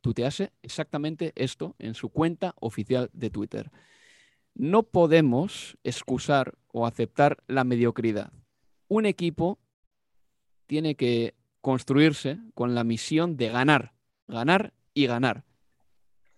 tutease 0.00 0.52
exactamente 0.62 1.32
esto 1.36 1.74
en 1.78 1.94
su 1.94 2.08
cuenta 2.08 2.54
oficial 2.60 3.10
de 3.12 3.30
Twitter. 3.30 3.70
No 4.54 4.82
podemos 4.84 5.76
excusar 5.84 6.54
o 6.72 6.86
aceptar 6.86 7.38
la 7.46 7.64
mediocridad. 7.64 8.32
Un 8.88 9.06
equipo 9.06 9.58
tiene 10.66 10.94
que 10.94 11.34
construirse 11.60 12.38
con 12.54 12.74
la 12.74 12.84
misión 12.84 13.36
de 13.36 13.48
ganar, 13.48 13.92
ganar 14.28 14.72
y 14.94 15.06
ganar, 15.06 15.44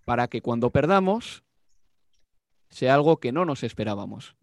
para 0.05 0.29
que 0.29 0.41
cuando 0.41 0.71
perdamos 0.71 1.45
sea 2.71 2.95
algo 2.95 3.19
que 3.19 3.33
no 3.33 3.45
nos 3.45 3.63
esperábamos. 3.63 4.37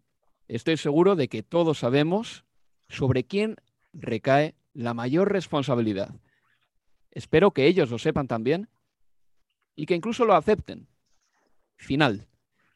Estoy 0.48 0.76
seguro 0.76 1.16
de 1.16 1.28
que 1.28 1.42
todos 1.42 1.78
sabemos 1.78 2.44
sobre 2.88 3.24
quién 3.24 3.56
recae 3.92 4.54
la 4.74 4.94
mayor 4.94 5.32
responsabilidad. 5.32 6.14
Espero 7.16 7.50
que 7.52 7.66
ellos 7.66 7.90
lo 7.90 7.98
sepan 7.98 8.28
también 8.28 8.68
y 9.74 9.86
que 9.86 9.94
incluso 9.94 10.26
lo 10.26 10.34
acepten. 10.34 10.86
Final. 11.76 12.28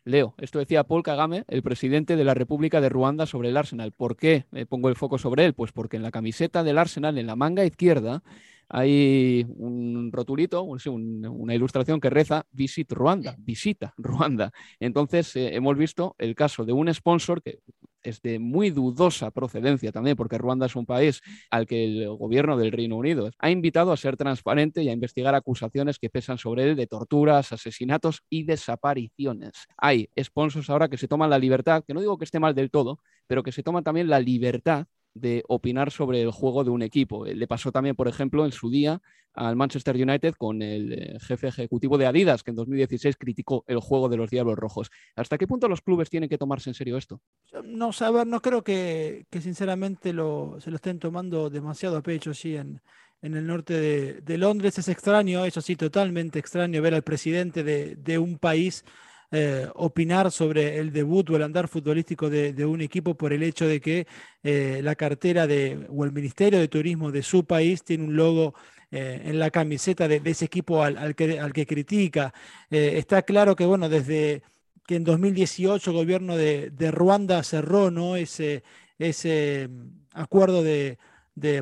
Leo, 0.05 0.35
esto 0.39 0.59
decía 0.59 0.85
Paul 0.85 1.03
Kagame, 1.03 1.45
el 1.47 1.63
presidente 1.63 2.17
de 2.17 2.25
la 2.25 2.33
República 2.33 2.81
de 2.81 2.89
Ruanda, 2.89 3.27
sobre 3.27 3.51
el 3.51 3.59
Arsenal. 3.59 3.93
¿Por 3.93 4.17
qué 4.17 4.47
me 4.51 4.65
pongo 4.65 4.89
el 4.89 4.97
foco 4.97 5.19
sobre 5.19 5.45
él? 5.45 5.53
Pues 5.53 5.73
porque 5.73 5.99
en 5.99 6.03
la 6.03 6.11
camiseta 6.11 6.65
del 6.65 6.79
Arsenal, 6.79 7.19
en 7.19 7.27
la 7.27 7.37
manga 7.37 7.67
izquierda, 7.67 8.23
hay 8.67 9.45
un 9.57 10.11
rotulito, 10.11 10.63
una 10.63 11.55
ilustración 11.55 12.01
que 12.01 12.09
reza 12.09 12.47
Visit 12.51 12.91
Ruanda, 12.93 13.37
visita 13.41 13.93
Ruanda. 13.99 14.53
Entonces 14.79 15.37
eh, 15.37 15.55
hemos 15.55 15.77
visto 15.77 16.15
el 16.17 16.35
caso 16.35 16.65
de 16.65 16.73
un 16.73 16.93
sponsor 16.95 17.43
que 17.43 17.59
es 18.03 18.23
de 18.23 18.39
muy 18.39 18.71
dudosa 18.71 19.31
procedencia 19.31 19.93
también, 19.93 20.17
porque 20.17 20.39
Ruanda 20.39 20.67
es 20.67 20.77
un 20.77 20.87
país 20.87 21.21
al 21.51 21.67
que 21.67 21.85
el 21.85 22.09
gobierno 22.17 22.57
del 22.57 22.73
Reino 22.73 22.97
Unido 22.97 23.31
ha 23.39 23.51
invitado 23.51 23.93
a 23.93 23.97
ser 23.97 24.17
transparente 24.17 24.83
y 24.83 24.89
a 24.89 24.93
investigar 24.93 25.35
acusaciones 25.35 25.99
que 25.99 26.11
pesan 26.11 26.39
sobre 26.39 26.65
él 26.65 26.77
de 26.77 26.87
torturas, 26.87 27.53
asesinatos 27.53 28.23
y 28.29 28.45
desapariciones. 28.45 29.53
Hay 29.77 30.09
sponsors 30.21 30.71
ahora 30.71 30.89
que 30.89 30.97
se 30.97 31.09
toman 31.09 31.31
la 31.31 31.39
libertad, 31.39 31.85
que 31.87 31.95
no 31.95 32.01
digo 32.01 32.19
que 32.19 32.25
esté 32.25 32.41
mal 32.41 32.55
del 32.55 32.71
todo, 32.71 32.99
pero 33.27 33.43
que 33.43 33.53
se 33.53 33.63
toman 33.63 33.85
también 33.85 34.09
la 34.09 34.21
libertad 34.21 34.87
de 35.15 35.43
opinar 35.49 35.91
sobre 35.91 36.23
el 36.23 36.31
juego 36.31 36.65
de 36.65 36.71
un 36.71 36.83
equipo. 36.83 37.25
Le 37.25 37.47
pasó 37.47 37.73
también, 37.73 37.97
por 37.97 38.09
ejemplo, 38.09 38.45
en 38.45 38.53
su 38.53 38.71
día 38.71 39.01
al 39.35 39.57
Manchester 39.57 39.97
United 39.97 40.35
con 40.35 40.63
el 40.63 40.93
eh, 40.93 41.19
jefe 41.21 41.49
ejecutivo 41.49 41.99
de 41.99 42.07
Adidas, 42.07 42.43
que 42.43 42.51
en 42.51 42.57
2016 42.57 43.17
criticó 43.17 43.65
el 43.69 43.79
juego 43.79 44.09
de 44.09 44.17
los 44.17 44.31
Diablos 44.31 44.57
Rojos. 44.57 44.91
¿Hasta 45.17 45.39
qué 45.39 45.47
punto 45.47 45.69
los 45.69 45.83
clubes 45.83 46.11
tienen 46.11 46.29
que 46.29 46.39
tomarse 46.39 46.71
en 46.71 46.75
serio 46.75 46.97
esto? 46.97 47.21
No, 47.65 47.93
saber, 47.93 48.27
no 48.27 48.41
creo 48.41 48.63
que, 48.63 49.27
sinceramente 49.41 50.13
lo, 50.13 50.57
se 50.61 50.71
lo 50.71 50.77
estén 50.77 50.99
tomando 50.99 51.51
demasiado 51.51 51.97
a 51.97 52.03
pecho 52.03 52.35
sí, 52.35 52.57
en, 52.57 52.81
en 53.23 53.35
el 53.35 53.47
norte 53.47 54.21
de, 54.21 54.39
Londres. 54.39 54.79
Es 54.79 54.89
extraño, 54.89 55.45
eso 55.45 55.61
sí, 55.61 55.77
totalmente 55.77 56.39
extraño 56.39 56.83
ver 56.83 56.95
al 56.95 57.03
presidente 57.03 57.63
de, 57.63 57.97
de 57.97 58.19
un 58.19 58.39
país 58.39 58.85
eh, 59.33 59.69
opinar 59.77 60.33
sobre 60.33 60.79
el 60.79 60.93
debut 60.93 61.31
o 61.31 61.37
el 61.37 61.45
andar 61.45 61.69
futbolístico 61.69 62.29
de, 62.29 62.67
un 62.67 62.81
equipo 62.81 63.15
por 63.15 63.33
el 63.33 63.45
hecho 63.45 63.65
de 63.65 63.81
que 63.81 64.09
eh, 64.43 64.81
la 64.83 64.97
cartera 64.97 65.47
de, 65.47 65.87
o 65.89 66.05
el 66.05 66.11
Ministerio 66.11 66.59
de 66.59 66.67
Turismo 66.67 67.13
de 67.13 67.23
su 67.23 67.45
país 67.45 67.85
tiene 67.85 68.03
un 68.03 68.17
logo 68.17 68.55
eh, 68.91 69.23
en 69.25 69.39
la 69.39 69.53
camiseta 69.53 70.09
de, 70.09 70.21
ese 70.25 70.47
equipo 70.47 70.83
al, 70.83 71.15
que, 71.15 71.39
al 71.39 71.53
que, 71.53 71.65
critica. 71.65 72.35
está 72.71 73.23
claro 73.23 73.55
que, 73.55 73.65
bueno, 73.65 73.89
desde 73.89 74.43
que 74.85 74.97
en 74.97 75.05
2018 75.05 75.91
el 75.91 75.97
gobierno 75.97 76.37
de, 76.37 76.91
Ruanda 76.91 77.45
cerró 77.45 77.93
¿no? 77.93 78.17
ese, 78.17 78.65
ese 78.99 79.69
mm, 79.71 79.91
acuerdo 80.15 80.65
de, 80.65 80.99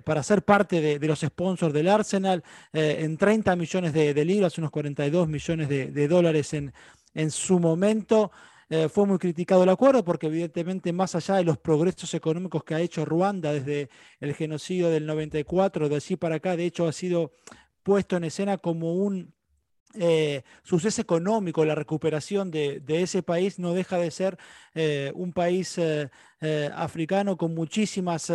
para 0.06 0.22
ser 0.22 0.42
parte 0.42 0.80
de, 0.80 1.06
los 1.06 1.20
sponsors 1.20 1.74
del 1.74 1.88
Arsenal 1.88 2.42
en 2.72 3.18
30 3.18 3.54
millones 3.56 3.92
de, 3.92 4.24
libras, 4.24 4.56
unos 4.56 4.70
42 4.70 5.28
millones 5.28 5.68
de, 5.68 6.08
dólares 6.08 6.54
en, 6.54 6.72
en 7.18 7.32
su 7.32 7.58
momento 7.58 8.30
eh, 8.70 8.88
fue 8.88 9.04
muy 9.04 9.18
criticado 9.18 9.64
el 9.64 9.68
acuerdo 9.70 10.04
porque 10.04 10.28
evidentemente 10.28 10.92
más 10.92 11.16
allá 11.16 11.34
de 11.34 11.44
los 11.44 11.58
progresos 11.58 12.14
económicos 12.14 12.62
que 12.62 12.76
ha 12.76 12.80
hecho 12.80 13.04
Ruanda 13.04 13.52
desde 13.52 13.90
el 14.20 14.34
genocidio 14.34 14.88
del 14.88 15.04
94, 15.04 15.88
de 15.88 15.96
allí 15.96 16.14
para 16.14 16.36
acá, 16.36 16.56
de 16.56 16.66
hecho 16.66 16.86
ha 16.86 16.92
sido 16.92 17.32
puesto 17.82 18.16
en 18.16 18.24
escena 18.24 18.56
como 18.56 18.94
un 18.94 19.34
eh, 19.94 20.42
suceso 20.62 21.02
económico, 21.02 21.64
la 21.64 21.74
recuperación 21.74 22.52
de, 22.52 22.82
ese 22.86 23.24
país 23.24 23.58
no 23.58 23.72
deja 23.72 23.98
de 23.98 24.12
ser 24.12 24.38
eh, 24.74 25.10
un 25.16 25.32
país 25.32 25.80
africano 26.72 27.36
con 27.36 27.52
muchísimas 27.52 28.30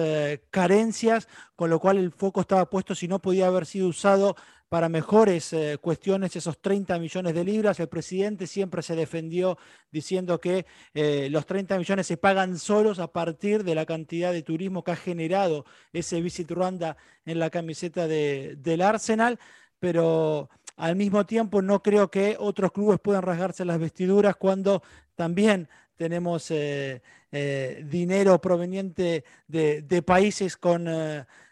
carencias, 0.50 1.30
con 1.56 1.70
lo 1.70 1.80
cual 1.80 2.00
el 2.00 2.12
foco 2.12 2.42
estaba 2.42 2.70
puesto 2.70 2.96
si 2.96 3.08
no 3.08 3.20
podía 3.20 3.48
haber 3.48 3.66
sido 3.66 3.88
usado 3.88 4.36
para 4.74 4.90
mejores 4.90 5.54
eh, 5.54 5.78
cuestiones 5.80 6.36
esos 6.36 6.60
30 6.60 6.98
millones 6.98 7.36
de 7.36 7.44
libras. 7.44 7.80
El 7.80 7.90
presidente 7.90 8.48
siempre 8.48 8.82
se 8.82 8.96
defendió 8.96 9.56
diciendo 9.92 10.42
que 10.42 10.66
eh, 10.96 11.28
los 11.30 11.46
30 11.46 11.78
millones 11.78 12.08
se 12.08 12.18
pagan 12.18 12.58
solos 12.58 12.98
a 12.98 13.12
partir 13.12 13.64
de 13.64 13.76
la 13.76 13.86
cantidad 13.86 14.32
de 14.32 14.42
turismo 14.42 14.84
que 14.84 14.90
ha 14.90 14.96
generado 14.96 15.66
ese 15.92 16.22
Visit 16.22 16.50
Ruanda 16.50 16.98
en 17.24 17.38
la 17.38 17.52
camiseta 17.52 18.08
del 18.08 18.82
Arsenal, 18.82 19.40
pero 19.80 20.50
al 20.76 20.96
mismo 20.96 21.24
tiempo 21.26 21.62
no 21.62 21.84
creo 21.84 22.10
que 22.10 22.36
otros 22.40 22.72
clubes 22.72 23.00
puedan 23.00 23.22
rasgarse 23.22 23.66
las 23.66 23.78
vestiduras 23.78 24.36
cuando 24.38 24.82
también 25.14 25.70
tenemos 25.96 26.50
eh, 26.50 27.02
dinero 27.86 28.42
proveniente 28.42 29.24
de, 29.48 30.04
países 30.04 30.58
con, 30.58 30.88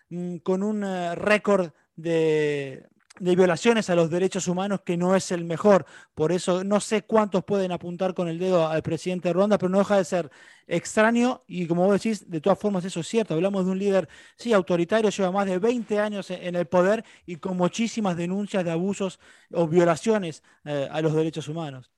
mm, 0.09 0.37
con 0.37 0.63
un 0.63 0.83
récord 1.15 1.69
de, 1.95 2.89
de 3.21 3.35
violaciones 3.35 3.89
a 3.89 3.95
los 3.95 4.09
derechos 4.09 4.47
humanos 4.47 4.81
que 4.81 4.97
no 4.97 5.15
es 5.15 5.31
el 5.31 5.45
mejor. 5.45 5.85
Por 6.15 6.31
eso 6.31 6.63
no 6.63 6.79
sé 6.79 7.03
cuántos 7.03 7.43
pueden 7.43 7.71
apuntar 7.71 8.13
con 8.15 8.27
el 8.27 8.39
dedo 8.39 8.67
al 8.67 8.81
presidente 8.81 9.29
de 9.29 9.33
Ruanda, 9.33 9.57
pero 9.59 9.69
no 9.69 9.77
deja 9.77 9.97
de 9.97 10.05
ser 10.05 10.31
extraño 10.67 11.43
y 11.47 11.67
como 11.67 11.85
vos 11.85 12.01
decís, 12.01 12.29
de 12.29 12.41
todas 12.41 12.57
formas 12.57 12.83
eso 12.83 13.01
es 13.01 13.07
cierto. 13.07 13.35
Hablamos 13.35 13.65
de 13.65 13.71
un 13.71 13.79
líder, 13.79 14.09
sí, 14.37 14.53
autoritario, 14.53 15.11
lleva 15.11 15.31
más 15.31 15.45
de 15.45 15.59
20 15.59 15.99
años 15.99 16.31
en 16.31 16.55
el 16.55 16.65
poder 16.65 17.05
y 17.25 17.35
con 17.35 17.57
muchísimas 17.57 18.17
denuncias 18.17 18.63
de 18.65 18.71
abusos 18.71 19.19
o 19.53 19.67
violaciones 19.67 20.43
eh, 20.65 20.87
a 20.91 21.01
los 21.01 21.13
derechos 21.13 21.47
humanos. 21.47 21.91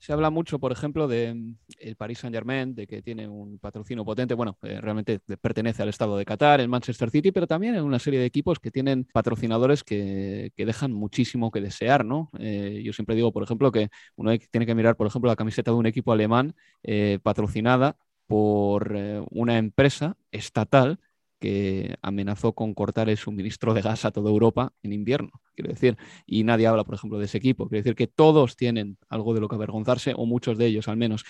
Se 0.00 0.14
habla 0.14 0.30
mucho, 0.30 0.58
por 0.58 0.72
ejemplo, 0.72 1.06
de 1.06 1.34
mm, 1.34 1.56
el 1.78 1.94
Paris 1.96 2.20
Saint 2.20 2.34
Germain, 2.34 2.74
de 2.74 2.86
que 2.86 3.02
tiene 3.02 3.28
un 3.28 3.58
patrocinio 3.58 4.02
potente. 4.02 4.32
Bueno, 4.32 4.56
eh, 4.62 4.80
realmente 4.80 5.20
pertenece 5.20 5.82
al 5.82 5.90
estado 5.90 6.16
de 6.16 6.24
Qatar, 6.24 6.60
el 6.60 6.70
Manchester 6.70 7.10
City, 7.10 7.32
pero 7.32 7.46
también 7.46 7.74
en 7.74 7.84
una 7.84 7.98
serie 7.98 8.18
de 8.18 8.24
equipos 8.24 8.58
que 8.58 8.70
tienen 8.70 9.06
patrocinadores 9.12 9.84
que, 9.84 10.52
dejan 10.56 10.92
muchísimo 10.92 11.50
que 11.50 11.60
desear, 11.60 12.04
¿no? 12.04 12.30
Eh, 12.38 12.80
yo 12.82 12.92
siempre 12.94 13.14
digo, 13.14 13.30
por 13.32 13.42
ejemplo, 13.42 13.70
que 13.70 13.90
uno 14.16 14.30
tiene 14.50 14.66
que 14.66 14.74
mirar, 14.74 14.96
por 14.96 15.06
ejemplo, 15.06 15.28
la 15.28 15.36
camiseta 15.36 15.70
de 15.70 15.76
un 15.76 15.86
equipo 15.86 16.12
alemán 16.12 16.54
eh, 16.82 17.18
patrocinada 17.22 17.96
por 18.26 18.96
una 19.30 19.58
empresa 19.58 20.16
estatal 20.30 21.00
que 21.40 21.96
amenazó 22.02 22.52
con 22.52 22.74
cortar 22.74 23.08
el 23.08 23.16
suministro 23.16 23.74
de 23.74 23.82
gas 23.82 24.04
a 24.04 24.12
toda 24.12 24.30
Europa 24.30 24.72
en 24.82 24.92
invierno, 24.92 25.30
quiero 25.56 25.70
decir, 25.70 25.96
y 26.26 26.44
nadie 26.44 26.66
habla, 26.66 26.84
por 26.84 26.94
ejemplo, 26.94 27.18
de 27.18 27.24
ese 27.24 27.38
equipo. 27.38 27.68
Quiero 27.68 27.82
decir 27.82 27.96
que 27.96 28.06
todos 28.06 28.56
tienen 28.56 28.98
algo 29.08 29.34
de 29.34 29.40
lo 29.40 29.48
que 29.48 29.56
avergonzarse, 29.56 30.12
o 30.16 30.26
muchos 30.26 30.58
de 30.58 30.66
ellos 30.66 30.88
al 30.88 30.96
menos. 30.96 31.24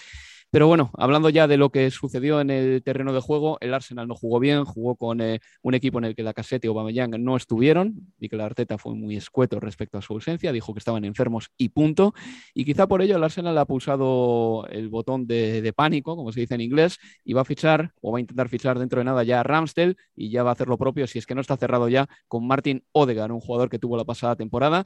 Pero 0.53 0.67
bueno, 0.67 0.91
hablando 0.99 1.29
ya 1.29 1.47
de 1.47 1.57
lo 1.57 1.71
que 1.71 1.93
sucedió 1.93 2.41
en 2.41 2.51
el 2.51 2.83
terreno 2.83 3.13
de 3.13 3.21
juego, 3.21 3.59
el 3.61 3.73
Arsenal 3.73 4.09
no 4.09 4.17
jugó 4.17 4.41
bien, 4.41 4.65
jugó 4.65 4.97
con 4.97 5.21
eh, 5.21 5.39
un 5.63 5.75
equipo 5.75 5.99
en 5.99 6.07
el 6.07 6.17
que 6.17 6.25
la 6.25 6.35
Casete 6.35 6.67
y 6.67 6.69
Aubameyang 6.69 7.23
no 7.23 7.37
estuvieron, 7.37 8.13
y 8.19 8.29
que 8.29 8.37
la 8.37 8.47
Arteta 8.47 8.77
fue 8.77 8.97
muy 8.97 9.15
escueto 9.15 9.61
respecto 9.61 9.99
a 9.99 10.03
su 10.03 10.13
ausencia, 10.15 10.51
dijo 10.51 10.75
que 10.75 10.81
estaban 10.81 11.05
enfermos 11.05 11.51
y 11.57 11.69
punto, 11.69 12.15
y 12.53 12.65
quizá 12.65 12.89
por 12.89 13.01
ello 13.01 13.17
el 13.17 13.23
Arsenal 13.23 13.57
ha 13.59 13.65
pulsado 13.65 14.67
el 14.71 14.89
botón 14.89 15.29
de, 15.29 15.73
pánico, 15.77 16.17
como 16.17 16.33
se 16.33 16.41
dice 16.41 16.57
en 16.57 16.63
inglés, 16.63 16.99
y 17.25 17.33
va 17.33 17.43
a 17.43 17.45
fichar, 17.45 17.93
o 18.01 18.11
va 18.11 18.19
a 18.19 18.21
intentar 18.21 18.49
fichar 18.49 18.77
dentro 18.77 18.99
de 18.99 19.05
nada 19.05 19.23
ya 19.23 19.39
a 19.39 19.43
Ramsdale, 19.45 19.95
y 20.17 20.31
ya 20.31 20.43
va 20.43 20.51
a 20.51 20.55
hacer 20.55 20.67
lo 20.67 20.79
propio, 20.79 21.07
si 21.07 21.21
es 21.21 21.27
que 21.27 21.37
no 21.37 21.43
está 21.43 21.57
cerrado 21.57 21.89
ya, 21.89 22.09
con 22.27 22.45
Martin 22.49 22.83
Odegaard, 22.91 23.31
un 23.31 23.41
jugador 23.41 23.71
que 23.71 23.79
tuvo 23.79 23.97
la 23.97 24.05
pasada 24.05 24.35
temporada, 24.35 24.85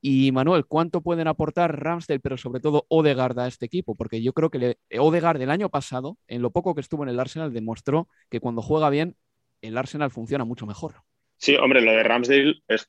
y 0.00 0.32
Manuel, 0.32 0.66
¿cuánto 0.66 1.00
pueden 1.00 1.28
aportar 1.28 1.80
Ramsdale, 1.82 2.20
pero 2.20 2.36
sobre 2.36 2.60
todo 2.60 2.86
Odegaard 2.88 3.38
a 3.38 3.48
este 3.48 3.66
equipo? 3.66 3.94
Porque 3.94 4.22
yo 4.22 4.32
creo 4.32 4.50
que 4.50 4.58
le, 4.58 4.78
Odegaard 4.98 5.40
el 5.40 5.50
año 5.50 5.68
pasado, 5.68 6.18
en 6.28 6.42
lo 6.42 6.50
poco 6.50 6.74
que 6.74 6.80
estuvo 6.80 7.02
en 7.02 7.08
el 7.08 7.20
Arsenal, 7.20 7.52
demostró 7.52 8.08
que 8.30 8.40
cuando 8.40 8.62
juega 8.62 8.90
bien, 8.90 9.16
el 9.62 9.76
Arsenal 9.76 10.10
funciona 10.10 10.44
mucho 10.44 10.66
mejor. 10.66 10.94
Sí, 11.36 11.56
hombre, 11.56 11.80
lo 11.80 11.92
de 11.92 12.02
Ramsdale 12.02 12.62
es, 12.68 12.88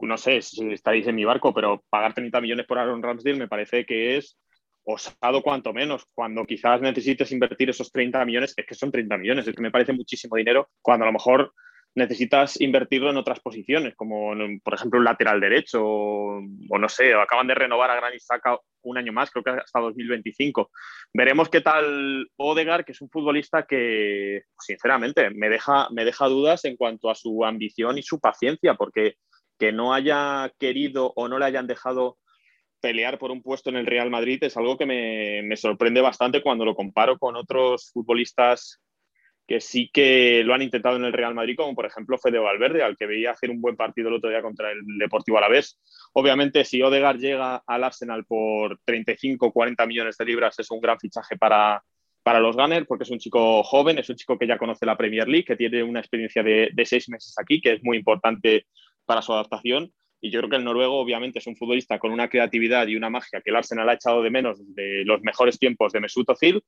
no 0.00 0.16
sé 0.16 0.42
si 0.42 0.72
estáis 0.72 1.06
en 1.06 1.14
mi 1.14 1.24
barco, 1.24 1.52
pero 1.54 1.82
pagar 1.88 2.14
30 2.14 2.40
millones 2.40 2.66
por 2.66 2.78
Aaron 2.78 3.02
Ramsdale 3.02 3.38
me 3.38 3.48
parece 3.48 3.84
que 3.84 4.16
es 4.16 4.36
osado 4.84 5.42
cuanto 5.42 5.72
menos. 5.72 6.06
Cuando 6.14 6.44
quizás 6.44 6.80
necesites 6.80 7.32
invertir 7.32 7.70
esos 7.70 7.90
30 7.90 8.24
millones, 8.24 8.54
es 8.56 8.66
que 8.66 8.74
son 8.74 8.90
30 8.90 9.16
millones, 9.16 9.46
es 9.46 9.54
que 9.54 9.62
me 9.62 9.70
parece 9.70 9.92
muchísimo 9.92 10.36
dinero, 10.36 10.70
cuando 10.80 11.04
a 11.04 11.06
lo 11.06 11.12
mejor 11.12 11.52
necesitas 11.94 12.60
invertirlo 12.60 13.10
en 13.10 13.18
otras 13.18 13.40
posiciones, 13.40 13.94
como 13.94 14.32
por 14.62 14.74
ejemplo 14.74 14.98
un 14.98 15.04
lateral 15.04 15.40
derecho, 15.40 15.84
o, 15.84 16.40
no 16.78 16.88
sé, 16.88 17.12
acaban 17.14 17.46
de 17.46 17.54
renovar 17.54 17.90
a 17.90 17.96
Granit 17.96 18.20
Xhaka 18.20 18.58
un 18.82 18.98
año 18.98 19.12
más, 19.12 19.30
creo 19.30 19.44
que 19.44 19.50
hasta 19.50 19.80
2025. 19.80 20.70
Veremos 21.12 21.48
qué 21.48 21.60
tal 21.60 22.26
Odegar, 22.36 22.84
que 22.84 22.92
es 22.92 23.00
un 23.00 23.10
futbolista 23.10 23.66
que, 23.66 24.42
sinceramente, 24.58 25.30
me 25.30 25.48
deja, 25.48 25.88
me 25.90 26.04
deja 26.04 26.26
dudas 26.28 26.64
en 26.64 26.76
cuanto 26.76 27.10
a 27.10 27.14
su 27.14 27.44
ambición 27.44 27.98
y 27.98 28.02
su 28.02 28.20
paciencia, 28.20 28.74
porque 28.74 29.16
que 29.58 29.70
no 29.70 29.94
haya 29.94 30.50
querido 30.58 31.12
o 31.14 31.28
no 31.28 31.38
le 31.38 31.44
hayan 31.44 31.66
dejado 31.66 32.18
pelear 32.80 33.18
por 33.18 33.30
un 33.30 33.42
puesto 33.42 33.70
en 33.70 33.76
el 33.76 33.86
Real 33.86 34.10
Madrid 34.10 34.42
es 34.42 34.56
algo 34.56 34.76
que 34.76 34.86
me, 34.86 35.40
me 35.42 35.56
sorprende 35.56 36.00
bastante 36.00 36.42
cuando 36.42 36.64
lo 36.64 36.74
comparo 36.74 37.16
con 37.16 37.36
otros 37.36 37.90
futbolistas 37.92 38.80
que 39.46 39.60
sí 39.60 39.90
que 39.92 40.42
lo 40.44 40.54
han 40.54 40.62
intentado 40.62 40.96
en 40.96 41.04
el 41.04 41.12
Real 41.12 41.34
Madrid, 41.34 41.56
como 41.56 41.74
por 41.74 41.86
ejemplo 41.86 42.18
Fede 42.18 42.38
Valverde, 42.38 42.82
al 42.82 42.96
que 42.96 43.06
veía 43.06 43.32
hacer 43.32 43.50
un 43.50 43.60
buen 43.60 43.76
partido 43.76 44.08
el 44.08 44.14
otro 44.14 44.30
día 44.30 44.42
contra 44.42 44.70
el 44.70 44.80
Deportivo 44.98 45.38
Alavés. 45.38 45.80
Obviamente, 46.12 46.64
si 46.64 46.82
Odegaard 46.82 47.18
llega 47.18 47.62
al 47.66 47.84
Arsenal 47.84 48.24
por 48.24 48.78
35 48.84 49.52
40 49.52 49.86
millones 49.86 50.16
de 50.16 50.24
libras, 50.24 50.58
es 50.58 50.70
un 50.70 50.80
gran 50.80 50.98
fichaje 50.98 51.36
para, 51.36 51.82
para 52.22 52.40
los 52.40 52.56
Gunners, 52.56 52.86
porque 52.86 53.04
es 53.04 53.10
un 53.10 53.18
chico 53.18 53.62
joven, 53.62 53.98
es 53.98 54.08
un 54.08 54.16
chico 54.16 54.38
que 54.38 54.46
ya 54.46 54.58
conoce 54.58 54.86
la 54.86 54.96
Premier 54.96 55.28
League, 55.28 55.44
que 55.44 55.56
tiene 55.56 55.82
una 55.82 56.00
experiencia 56.00 56.42
de, 56.42 56.70
de 56.72 56.86
seis 56.86 57.08
meses 57.08 57.34
aquí, 57.38 57.60
que 57.60 57.74
es 57.74 57.82
muy 57.82 57.96
importante 57.96 58.66
para 59.04 59.22
su 59.22 59.32
adaptación. 59.32 59.92
Y 60.24 60.30
yo 60.30 60.38
creo 60.38 60.50
que 60.50 60.56
el 60.56 60.64
noruego, 60.64 61.00
obviamente, 61.00 61.40
es 61.40 61.46
un 61.48 61.56
futbolista 61.56 61.98
con 61.98 62.12
una 62.12 62.28
creatividad 62.28 62.86
y 62.86 62.94
una 62.94 63.10
magia 63.10 63.40
que 63.40 63.50
el 63.50 63.56
Arsenal 63.56 63.88
ha 63.88 63.94
echado 63.94 64.22
de 64.22 64.30
menos 64.30 64.60
de 64.72 65.02
los 65.04 65.20
mejores 65.22 65.58
tiempos 65.58 65.92
de 65.92 65.98
Mesut 65.98 66.28
Özil. 66.30 66.62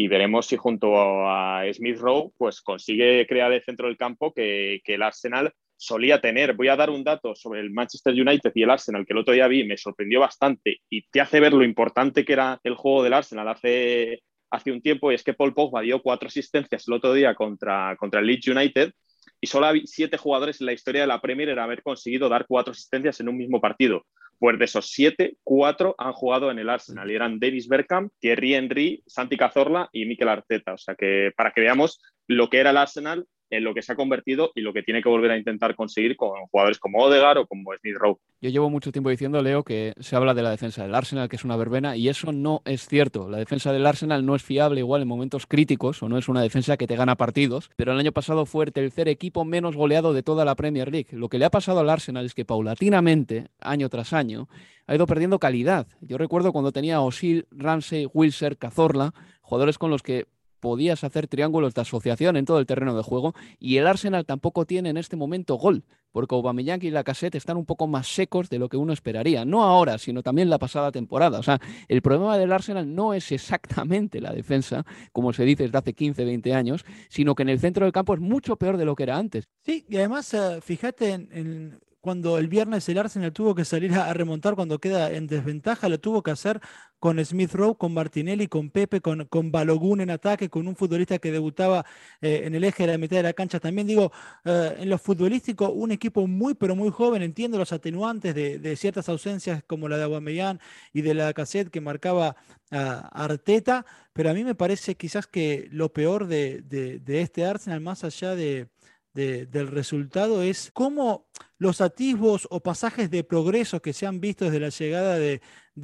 Y 0.00 0.06
veremos 0.06 0.46
si 0.46 0.56
junto 0.56 0.94
a 1.28 1.64
Smith 1.72 1.98
Rowe 1.98 2.30
pues 2.38 2.60
consigue 2.60 3.26
crear 3.26 3.52
el 3.52 3.64
centro 3.64 3.88
del 3.88 3.96
campo 3.96 4.32
que, 4.32 4.80
el 4.84 5.02
Arsenal 5.02 5.52
solía 5.76 6.20
tener. 6.20 6.54
Voy 6.54 6.68
a 6.68 6.76
dar 6.76 6.88
un 6.88 7.02
dato 7.02 7.34
sobre 7.34 7.58
el 7.58 7.72
Manchester 7.72 8.14
United 8.14 8.52
y 8.54 8.62
el 8.62 8.70
Arsenal 8.70 9.04
que 9.04 9.12
el 9.12 9.18
otro 9.18 9.34
día 9.34 9.48
vi, 9.48 9.64
me 9.64 9.76
sorprendió 9.76 10.20
bastante 10.20 10.82
y 10.88 11.02
te 11.08 11.20
hace 11.20 11.40
ver 11.40 11.52
lo 11.52 11.64
importante 11.64 12.24
que 12.24 12.32
era 12.32 12.60
el 12.62 12.76
juego 12.76 13.02
del 13.02 13.12
Arsenal 13.12 13.48
hace, 13.48 14.22
hace 14.52 14.70
un 14.70 14.82
tiempo. 14.82 15.10
Y 15.10 15.16
es 15.16 15.24
que 15.24 15.34
Paul 15.34 15.52
Pogba 15.52 15.80
dio 15.80 16.00
cuatro 16.00 16.28
asistencias 16.28 16.86
el 16.86 16.94
otro 16.94 17.12
día 17.12 17.34
contra, 17.34 17.96
contra 17.96 18.20
el 18.20 18.26
Leeds 18.28 18.46
United 18.46 18.92
y 19.40 19.48
solo 19.48 19.66
siete 19.84 20.16
jugadores 20.16 20.60
en 20.60 20.66
la 20.66 20.74
historia 20.74 21.00
de 21.00 21.08
la 21.08 21.20
Premier 21.20 21.48
en 21.48 21.58
haber 21.58 21.82
conseguido 21.82 22.28
dar 22.28 22.46
cuatro 22.46 22.70
asistencias 22.70 23.18
en 23.18 23.30
un 23.30 23.36
mismo 23.36 23.60
partido. 23.60 24.06
Pues 24.38 24.58
de 24.58 24.64
esos 24.64 24.90
siete, 24.90 25.36
cuatro 25.42 25.94
han 25.98 26.12
jugado 26.12 26.50
en 26.50 26.58
el 26.58 26.68
Arsenal 26.68 27.10
y 27.10 27.14
eran 27.14 27.40
Davis 27.40 27.68
Bergkamp, 27.68 28.12
Thierry 28.20 28.54
Henry, 28.54 29.02
Santi 29.06 29.36
Cazorla 29.36 29.88
y 29.92 30.06
Mikel 30.06 30.28
Arteta. 30.28 30.74
O 30.74 30.78
sea 30.78 30.94
que 30.94 31.32
para 31.36 31.52
que 31.52 31.60
veamos 31.60 32.00
lo 32.28 32.48
que 32.48 32.58
era 32.58 32.70
el 32.70 32.76
Arsenal 32.76 33.26
en 33.50 33.64
lo 33.64 33.74
que 33.74 33.82
se 33.82 33.92
ha 33.92 33.96
convertido 33.96 34.52
y 34.54 34.60
lo 34.60 34.72
que 34.72 34.82
tiene 34.82 35.02
que 35.02 35.08
volver 35.08 35.30
a 35.30 35.36
intentar 35.36 35.74
conseguir 35.74 36.16
con 36.16 36.46
jugadores 36.50 36.78
como 36.78 36.98
Odegar 36.98 37.38
o 37.38 37.46
como 37.46 37.74
Smith 37.76 37.96
Rowe. 37.96 38.18
Yo 38.40 38.50
llevo 38.50 38.70
mucho 38.70 38.92
tiempo 38.92 39.10
diciendo, 39.10 39.42
Leo, 39.42 39.64
que 39.64 39.94
se 39.98 40.16
habla 40.16 40.34
de 40.34 40.42
la 40.42 40.50
defensa 40.50 40.82
del 40.82 40.94
Arsenal, 40.94 41.28
que 41.28 41.36
es 41.36 41.44
una 41.44 41.56
verbena, 41.56 41.96
y 41.96 42.08
eso 42.08 42.32
no 42.32 42.62
es 42.64 42.86
cierto. 42.86 43.28
La 43.28 43.38
defensa 43.38 43.72
del 43.72 43.86
Arsenal 43.86 44.24
no 44.24 44.34
es 44.34 44.42
fiable 44.42 44.80
igual 44.80 45.02
en 45.02 45.08
momentos 45.08 45.46
críticos, 45.46 46.02
o 46.02 46.08
no 46.08 46.18
es 46.18 46.28
una 46.28 46.42
defensa 46.42 46.76
que 46.76 46.86
te 46.86 46.96
gana 46.96 47.16
partidos, 47.16 47.70
pero 47.76 47.92
el 47.92 47.98
año 47.98 48.12
pasado 48.12 48.46
fue 48.46 48.66
el 48.66 48.72
tercer 48.72 49.08
equipo 49.08 49.44
menos 49.44 49.76
goleado 49.76 50.12
de 50.12 50.22
toda 50.22 50.44
la 50.44 50.54
Premier 50.54 50.90
League. 50.90 51.08
Lo 51.12 51.28
que 51.28 51.38
le 51.38 51.44
ha 51.44 51.50
pasado 51.50 51.80
al 51.80 51.90
Arsenal 51.90 52.26
es 52.26 52.34
que 52.34 52.44
paulatinamente, 52.44 53.48
año 53.60 53.88
tras 53.88 54.12
año, 54.12 54.48
ha 54.86 54.94
ido 54.94 55.06
perdiendo 55.06 55.38
calidad. 55.38 55.86
Yo 56.00 56.16
recuerdo 56.16 56.52
cuando 56.52 56.72
tenía 56.72 57.00
Osil, 57.00 57.46
Ramsey, 57.50 58.06
Wilser, 58.12 58.56
Cazorla, 58.56 59.12
jugadores 59.42 59.78
con 59.78 59.90
los 59.90 60.02
que 60.02 60.26
podías 60.58 61.04
hacer 61.04 61.28
triángulos 61.28 61.74
de 61.74 61.82
asociación 61.82 62.36
en 62.36 62.44
todo 62.44 62.58
el 62.58 62.66
terreno 62.66 62.96
de 62.96 63.02
juego 63.02 63.34
y 63.58 63.76
el 63.76 63.86
Arsenal 63.86 64.26
tampoco 64.26 64.64
tiene 64.66 64.90
en 64.90 64.96
este 64.96 65.16
momento 65.16 65.56
gol, 65.56 65.84
porque 66.12 66.34
Aubameyang 66.34 66.82
y 66.82 66.90
Lacazette 66.90 67.36
están 67.36 67.56
un 67.56 67.66
poco 67.66 67.86
más 67.86 68.08
secos 68.08 68.48
de 68.48 68.58
lo 68.58 68.68
que 68.68 68.76
uno 68.76 68.92
esperaría, 68.92 69.44
no 69.44 69.62
ahora, 69.62 69.98
sino 69.98 70.22
también 70.22 70.50
la 70.50 70.58
pasada 70.58 70.90
temporada. 70.92 71.38
O 71.38 71.42
sea, 71.42 71.60
el 71.88 72.02
problema 72.02 72.38
del 72.38 72.52
Arsenal 72.52 72.94
no 72.94 73.14
es 73.14 73.30
exactamente 73.32 74.20
la 74.20 74.32
defensa, 74.32 74.84
como 75.12 75.32
se 75.32 75.44
dice 75.44 75.64
desde 75.64 75.78
hace 75.78 75.94
15, 75.94 76.24
20 76.24 76.54
años, 76.54 76.84
sino 77.08 77.34
que 77.34 77.42
en 77.42 77.50
el 77.50 77.60
centro 77.60 77.84
del 77.84 77.92
campo 77.92 78.14
es 78.14 78.20
mucho 78.20 78.56
peor 78.56 78.76
de 78.76 78.84
lo 78.84 78.94
que 78.94 79.04
era 79.04 79.16
antes. 79.16 79.48
Sí, 79.64 79.84
y 79.88 79.96
además, 79.96 80.32
eh, 80.34 80.60
fíjate 80.60 81.12
en, 81.12 81.78
cuando 82.00 82.38
el 82.38 82.48
viernes 82.48 82.88
el 82.88 82.98
Arsenal 82.98 83.32
tuvo 83.32 83.54
que 83.54 83.64
salir 83.64 83.92
a, 83.94 84.12
remontar 84.12 84.54
cuando 84.54 84.78
queda 84.78 85.10
en 85.12 85.26
desventaja, 85.26 85.88
lo 85.88 85.98
tuvo 85.98 86.22
que 86.22 86.30
hacer 86.30 86.60
con 86.98 87.24
Smith 87.24 87.52
Rowe, 87.52 87.76
con 87.76 87.94
Martinelli, 87.94 88.48
con 88.48 88.70
Pepe, 88.70 89.00
con, 89.00 89.26
con 89.26 89.50
Balogun 89.52 90.00
en 90.00 90.10
ataque, 90.10 90.48
con 90.48 90.66
un 90.68 90.76
futbolista 90.76 91.18
que 91.18 91.30
debutaba 91.32 91.84
eh, 92.20 92.42
en 92.44 92.54
el 92.54 92.64
eje 92.64 92.84
de 92.86 92.92
la 92.92 92.98
mitad 92.98 93.16
de 93.16 93.22
la 93.24 93.32
cancha. 93.32 93.60
También 93.60 93.86
digo, 93.86 94.12
eh, 94.44 94.76
en 94.78 94.88
lo 94.90 94.98
futbolístico, 94.98 95.70
un 95.70 95.92
equipo 95.92 96.26
muy, 96.26 96.54
pero 96.54 96.74
muy 96.76 96.90
joven, 96.90 97.22
entiendo 97.22 97.58
los 97.58 97.72
atenuantes 97.72 98.34
de, 98.34 98.76
ciertas 98.76 99.08
ausencias 99.08 99.62
como 99.66 99.88
la 99.88 99.96
de 99.96 100.04
Aguamellán 100.04 100.60
y 100.92 101.02
de 101.02 101.14
la 101.14 101.32
cassette 101.32 101.70
que 101.70 101.80
marcaba 101.80 102.36
a 102.70 103.24
Arteta, 103.24 103.86
pero 104.12 104.30
a 104.30 104.34
mí 104.34 104.44
me 104.44 104.54
parece 104.54 104.94
quizás 104.94 105.26
que 105.26 105.68
lo 105.72 105.92
peor 105.92 106.26
de, 106.26 106.62
de 106.62 107.20
este 107.20 107.44
Arsenal, 107.44 107.80
más 107.80 108.04
allá 108.04 108.34
de 108.34 108.68
del 109.18 109.66
resultado 109.66 110.42
es 110.42 110.70
cómo 110.72 111.26
los 111.58 111.80
atisbos 111.80 112.46
o 112.50 112.60
pasajes 112.60 113.10
de 113.10 113.24
progreso 113.24 113.82
que 113.82 113.92
se 113.92 114.06
han 114.06 114.20
visto 114.20 114.44
desde 114.44 114.60
la 114.60 114.68
llegada 114.68 115.18
de, 115.18 115.40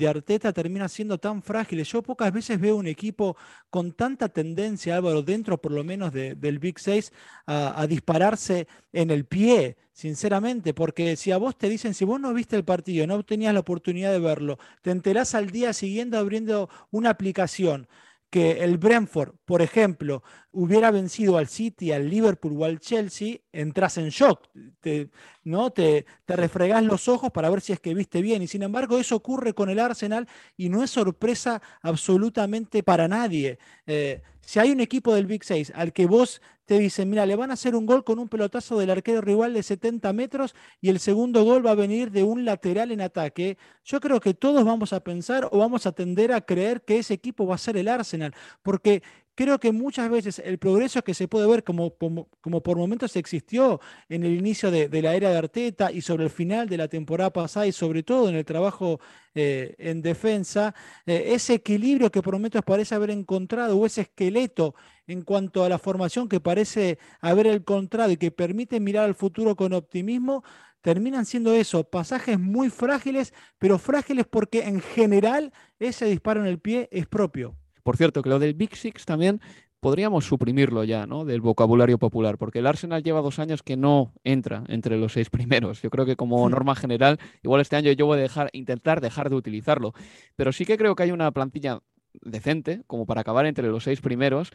Arteta 0.09 0.53
terminan 0.53 0.89
siendo 0.89 1.19
tan 1.19 1.43
frágiles. 1.43 1.89
Yo 1.89 2.03
pocas 2.03 2.33
veces 2.33 2.61
veo 2.61 2.77
un 2.77 2.87
equipo 2.87 3.37
con 3.71 3.93
tanta 3.93 4.29
tendencia, 4.29 4.97
Álvaro, 4.97 5.23
dentro 5.23 5.61
por 5.61 5.73
lo 5.73 5.85
menos 5.85 6.13
del 6.13 6.59
Big 6.59 6.79
Six, 6.79 7.13
a, 7.47 7.87
dispararse 7.89 8.67
en 8.93 9.11
el 9.11 9.25
pie, 9.25 9.77
sinceramente, 9.93 10.75
porque 10.75 11.17
si 11.17 11.33
a 11.33 11.39
vos 11.39 11.57
te 11.57 11.69
dicen, 11.69 11.95
si 11.95 12.05
vos 12.05 12.21
no 12.21 12.35
viste 12.35 12.57
el 12.57 12.65
partido, 12.65 13.07
no 13.07 13.23
tenías 13.25 13.55
la 13.55 13.61
oportunidad 13.61 14.13
de 14.13 14.19
verlo, 14.21 14.59
te 14.83 14.91
enterás 14.91 15.35
al 15.35 15.51
día 15.51 15.73
siguiente 15.73 16.17
abriendo 16.17 16.69
una 16.91 17.11
aplicación 17.11 17.89
que 18.35 18.65
el 18.65 18.79
Brentford, 18.79 19.37
por 19.45 19.63
ejemplo, 19.63 20.25
hubiera 20.51 20.91
vencido 20.91 21.39
al 21.39 21.47
City, 21.47 21.93
al 21.93 22.11
Liverpool 22.11 22.61
o 22.61 22.65
al 22.65 22.81
Chelsea, 22.81 23.37
entras 23.53 23.97
en 23.97 24.09
shock, 24.09 24.49
te, 24.81 25.09
¿no? 25.45 25.71
Te, 25.71 26.05
te 26.25 26.35
refregás 26.35 26.83
los 26.83 27.07
ojos 27.07 27.31
para 27.31 27.49
ver 27.49 27.61
si 27.61 27.73
es 27.73 27.79
que 27.79 27.95
viste 27.95 28.23
bien. 28.23 28.43
Y 28.43 28.49
sin 28.49 28.65
embargo, 28.65 28.99
eso 28.99 29.15
ocurre 29.15 29.55
con 29.55 29.71
el 29.71 29.79
Arsenal 29.79 30.27
y 30.57 30.69
no 30.69 30.83
es 30.83 30.91
sorpresa 30.91 31.63
absolutamente 31.81 32.83
para 32.83 33.07
nadie. 33.07 33.61
Eh, 33.87 34.21
si 34.45 34.59
hay 34.59 34.71
un 34.71 34.81
equipo 34.81 35.15
del 35.15 35.27
Big 35.27 35.45
6 35.45 35.73
al 35.75 35.93
que 35.93 36.07
vos 36.07 36.41
te 36.67 36.79
dicen, 36.79 37.11
mira, 37.11 37.27
le 37.27 37.37
van 37.37 37.51
a 37.51 37.55
hacer 37.55 37.75
un 37.77 37.85
gol 37.85 38.05
con 38.05 38.19
un 38.19 38.29
pelotazo 38.29 38.79
del 38.79 38.91
arquero 38.91 39.21
rival 39.21 39.53
de 39.53 39.63
70 39.63 40.13
metros 40.13 40.55
y 40.81 40.89
el 40.89 40.99
segundo 40.99 41.45
gol 41.45 41.67
va 41.67 41.73
a 41.73 41.75
venir 41.75 42.11
de 42.11 42.23
un 42.23 42.45
lateral 42.45 42.91
en 42.91 43.03
ataque, 43.03 43.59
yo 43.85 44.01
creo 44.01 44.21
que 44.21 44.33
todos 44.33 44.65
vamos 44.65 44.93
a 44.93 45.01
pensar 45.01 45.49
o 45.51 45.59
vamos 45.59 45.87
a 45.87 45.93
tender 45.93 46.33
a 46.33 46.41
creer 46.41 46.83
que 46.83 46.99
ese 46.99 47.15
equipo 47.15 47.47
va 47.47 47.57
a 47.57 47.59
ser 47.59 47.77
el 47.77 47.89
Arsenal, 47.89 48.35
porque 48.63 49.03
creo 49.35 49.59
que 49.59 49.73
muchas 49.73 50.11
veces 50.11 50.39
el 50.45 50.59
progreso 50.59 51.03
que 51.03 51.15
se 51.15 51.29
puede 51.29 51.47
ver 51.47 51.65
como, 51.65 51.95
como, 51.97 52.63
por 52.63 52.77
momentos 52.77 53.17
existió 53.17 53.81
en 54.09 54.25
el 54.25 54.35
inicio 54.35 54.71
de, 54.71 54.89
la 55.03 55.15
era 55.15 55.31
de 55.31 55.39
Arteta 55.39 55.91
y 55.93 56.01
sobre 56.01 56.25
el 56.25 56.31
final 56.31 56.69
de 56.69 56.77
la 56.77 56.89
temporada 56.89 57.33
pasada 57.33 57.67
y 57.67 57.73
sobre 57.73 58.03
todo 58.03 58.29
en 58.29 58.37
el 58.37 58.45
trabajo 58.45 59.01
eh, 59.35 59.75
en 59.79 60.03
defensa, 60.03 60.75
eh, 61.07 61.33
ese 61.35 61.55
equilibrio 61.55 62.11
que 62.11 62.23
por 62.23 62.35
momentos 62.35 62.63
parece 62.65 62.95
haber 62.95 63.11
encontrado 63.11 63.77
o 63.77 63.87
ese 63.87 64.03
esqueleto 64.03 64.75
en 65.07 65.23
cuanto 65.23 65.65
a 65.65 65.69
la 65.69 65.79
formación 65.79 66.29
que 66.29 66.41
parece 66.41 66.99
haber 67.21 67.47
encontrado 67.49 68.13
y 68.13 68.17
que 68.17 68.31
permite 68.31 68.81
mirar 68.81 69.05
al 69.05 69.15
futuro 69.15 69.57
con 69.57 69.73
optimismo, 69.73 70.45
terminan 70.81 71.25
siendo 71.27 71.55
eso, 71.55 71.85
pasajes 71.85 72.39
muy 72.39 72.71
frágiles, 72.71 73.33
pero 73.59 73.79
frágiles 73.79 74.27
porque 74.31 74.65
en 74.65 74.81
general 74.81 75.53
ese 75.79 76.07
disparo 76.07 76.41
en 76.41 76.47
el 76.47 76.61
pie 76.61 76.89
es 76.93 77.07
propio. 77.07 77.57
Por 77.85 77.97
cierto, 77.97 78.23
que 78.23 78.31
lo 78.31 78.41
del 78.41 78.55
Big 78.55 78.75
Six 78.75 79.05
también 79.05 79.41
podríamos 79.79 80.25
suprimirlo 80.25 80.83
ya, 80.83 81.07
¿no? 81.07 81.27
Del 81.27 81.43
vocabulario 81.43 81.99
popular, 81.99 82.39
porque 82.39 82.61
el 82.61 82.67
Arsenal 82.67 83.03
lleva 83.03 83.21
dos 83.21 83.39
años 83.39 83.63
que 83.63 83.77
no 83.77 84.15
entra 84.25 84.65
entre 84.69 84.97
los 84.97 85.13
seis 85.13 85.29
primeros. 85.31 85.83
Yo 85.83 85.91
creo 85.91 86.07
que 86.07 86.17
como 86.17 86.49
norma 86.49 86.75
general, 86.75 87.21
igual 87.43 87.61
este 87.61 87.77
año 87.77 87.93
yo 87.93 88.07
voy 88.07 88.19
a 88.19 88.23
dejar, 88.23 88.49
intentar 88.55 89.03
dejar 89.03 89.29
de 89.29 89.37
utilizarlo. 89.37 89.93
Pero 90.37 90.53
sí 90.53 90.65
que 90.65 90.79
creo 90.79 90.97
que 90.97 91.03
hay 91.03 91.13
una 91.13 91.31
plantilla 91.31 91.81
decente, 92.23 92.83
como 92.87 93.05
para 93.05 93.21
acabar 93.21 93.45
entre 93.45 93.69
los 93.69 93.85
seis 93.85 94.01
primeros, 94.01 94.51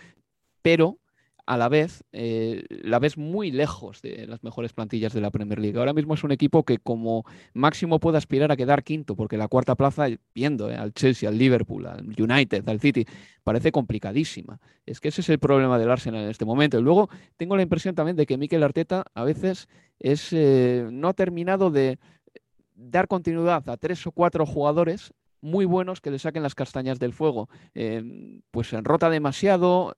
pero 0.63 0.97
a 1.49 1.57
la 1.57 1.67
vez 1.67 2.03
eh, 2.11 2.63
la 2.69 2.99
ves 2.99 3.17
muy 3.17 3.49
lejos 3.49 4.03
de 4.03 4.27
las 4.27 4.43
mejores 4.43 4.71
plantillas 4.71 5.13
de 5.13 5.19
la 5.19 5.31
Premier 5.31 5.57
League. 5.57 5.79
Ahora 5.79 5.93
mismo 5.93 6.13
es 6.13 6.23
un 6.23 6.31
equipo 6.31 6.61
que 6.61 6.77
como 6.77 7.25
máximo 7.55 7.99
puede 7.99 8.19
aspirar 8.19 8.51
a 8.51 8.55
quedar 8.55 8.83
quinto, 8.83 9.15
porque 9.15 9.35
la 9.35 9.47
cuarta 9.47 9.73
plaza, 9.73 10.05
viendo 10.35 10.69
eh, 10.69 10.75
al 10.75 10.93
Chelsea, 10.93 11.27
al 11.27 11.39
Liverpool, 11.39 11.87
al 11.87 12.05
United, 12.05 12.69
al 12.69 12.79
City, 12.79 13.03
parece 13.43 13.71
complicadísima. 13.71 14.59
Es 14.85 14.99
que 14.99 15.07
ese 15.07 15.21
es 15.21 15.29
el 15.29 15.39
problema 15.39 15.79
del 15.79 15.89
Arsenal 15.89 16.23
en 16.23 16.29
este 16.29 16.45
momento. 16.45 16.77
Y 16.77 16.83
luego 16.83 17.09
tengo 17.35 17.55
la 17.55 17.63
impresión 17.63 17.95
también 17.95 18.15
de 18.15 18.27
que 18.27 18.37
Mikel 18.37 18.61
Arteta 18.61 19.05
a 19.15 19.23
veces 19.23 19.67
es, 19.97 20.31
eh, 20.31 20.87
no 20.91 21.07
ha 21.07 21.13
terminado 21.13 21.71
de 21.71 21.97
dar 22.75 23.07
continuidad 23.07 23.67
a 23.67 23.77
tres 23.77 24.05
o 24.05 24.11
cuatro 24.11 24.45
jugadores 24.45 25.13
muy 25.41 25.65
buenos 25.65 26.01
que 26.01 26.11
le 26.11 26.19
saquen 26.19 26.43
las 26.43 26.55
castañas 26.55 26.99
del 26.99 27.13
fuego. 27.13 27.49
pues 28.51 28.67
se 28.67 28.77
enrota 28.77 29.09
demasiado, 29.09 29.95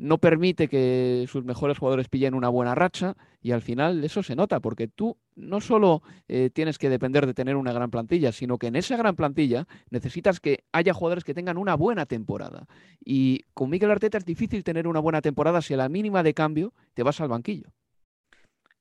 no 0.00 0.16
permite 0.16 0.68
que 0.68 1.26
sus 1.28 1.44
mejores 1.44 1.76
jugadores 1.76 2.08
pillen 2.08 2.32
una 2.32 2.48
buena 2.48 2.74
racha 2.74 3.16
y 3.42 3.52
al 3.52 3.60
final 3.60 4.02
eso 4.02 4.22
se 4.22 4.34
nota 4.34 4.58
porque 4.60 4.88
tú 4.88 5.18
no 5.36 5.60
solo 5.60 6.02
eh, 6.26 6.48
tienes 6.50 6.78
que 6.78 6.88
depender 6.88 7.26
de 7.26 7.34
tener 7.34 7.54
una 7.54 7.74
gran 7.74 7.90
plantilla, 7.90 8.32
sino 8.32 8.56
que 8.56 8.68
en 8.68 8.76
esa 8.76 8.96
gran 8.96 9.14
plantilla 9.14 9.68
necesitas 9.90 10.40
que 10.40 10.64
haya 10.72 10.94
jugadores 10.94 11.22
que 11.22 11.34
tengan 11.34 11.58
una 11.58 11.74
buena 11.74 12.06
temporada. 12.06 12.66
Y 13.04 13.44
con 13.52 13.68
Miguel 13.68 13.90
Arteta 13.90 14.16
es 14.16 14.24
difícil 14.24 14.64
tener 14.64 14.88
una 14.88 15.00
buena 15.00 15.20
temporada 15.20 15.60
si 15.60 15.74
a 15.74 15.76
la 15.76 15.90
mínima 15.90 16.22
de 16.22 16.32
cambio 16.32 16.72
te 16.94 17.02
vas 17.02 17.20
al 17.20 17.28
banquillo. 17.28 17.70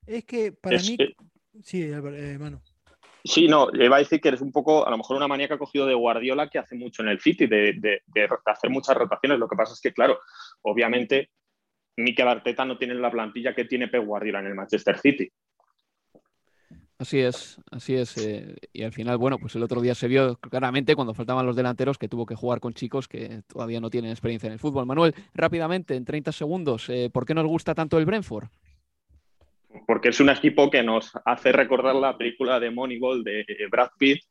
Es 0.07 0.23
que 0.23 0.53
para 0.53 0.77
mí... 0.77 0.97
Sí, 1.61 1.81
hermano. 1.81 2.61
Sí, 3.23 3.47
no, 3.47 3.67
iba 3.73 3.97
a 3.97 3.99
decir 3.99 4.21
que 4.21 4.29
eres 4.29 4.41
un 4.41 4.51
poco, 4.51 4.87
a 4.87 4.89
lo 4.89 4.97
mejor 4.97 5.17
una 5.17 5.27
manía 5.27 5.47
que 5.47 5.55
ha 5.55 5.59
cogido 5.59 5.85
de 5.85 5.93
Guardiola 5.93 6.47
que 6.47 6.59
hace 6.59 6.75
mucho 6.75 7.01
en 7.01 7.09
el 7.09 7.19
City, 7.19 7.47
de, 7.47 8.01
hacer 8.45 8.69
muchas 8.69 8.95
rotaciones. 8.95 9.39
Lo 9.39 9.47
que 9.47 9.55
pasa 9.55 9.73
es 9.73 9.81
que, 9.81 9.93
claro, 9.93 10.19
obviamente, 10.61 11.29
Mikel 11.97 12.27
Arteta 12.27 12.63
no 12.63 12.77
tiene 12.77 12.95
la 12.95 13.11
plantilla 13.11 13.53
que 13.53 13.65
tiene 13.65 13.89
Pep 13.89 14.05
Guardiola 14.05 14.39
en 14.39 14.47
el 14.47 14.55
Manchester 14.55 14.97
City. 14.97 15.29
Así 16.97 17.19
es, 17.19 17.57
así 17.71 17.95
es. 17.95 18.17
Eh, 18.17 18.55
y 18.73 18.83
al 18.83 18.91
final, 18.91 19.17
bueno, 19.17 19.37
pues 19.37 19.55
el 19.55 19.63
otro 19.63 19.79
día 19.79 19.95
se 19.95 20.09
vio 20.09 20.35
claramente 20.35 20.95
cuando 20.95 21.13
faltaban 21.13 21.45
los 21.45 21.55
delanteros 21.55 21.97
que 21.97 22.09
tuvo 22.09 22.25
que 22.25 22.35
jugar 22.35 22.59
con 22.59 22.73
chicos 22.73 23.07
que 23.07 23.41
todavía 23.47 23.79
no 23.79 23.89
tienen 23.89 24.11
experiencia 24.11 24.47
en 24.47 24.53
el 24.53 24.59
fútbol. 24.59 24.85
Manuel, 24.85 25.15
rápidamente, 25.33 25.95
en 25.95 26.03
30 26.03 26.33
segundos, 26.33 26.89
eh, 26.89 27.09
¿por 27.09 27.25
qué 27.25 27.33
nos 27.33 27.45
gusta 27.45 27.73
tanto 27.73 27.97
el 27.97 28.05
Brentford? 28.05 28.49
Porque 29.85 30.09
es 30.09 30.19
un 30.19 30.29
equipo 30.29 30.69
que 30.69 30.81
nos 30.81 31.11
hace 31.25 31.51
recordar 31.51 31.95
la 31.95 32.17
película 32.17 32.59
de 32.59 32.71
Moneyball 32.71 33.23
de 33.23 33.45
Brad 33.69 33.89
Pitt, 33.97 34.23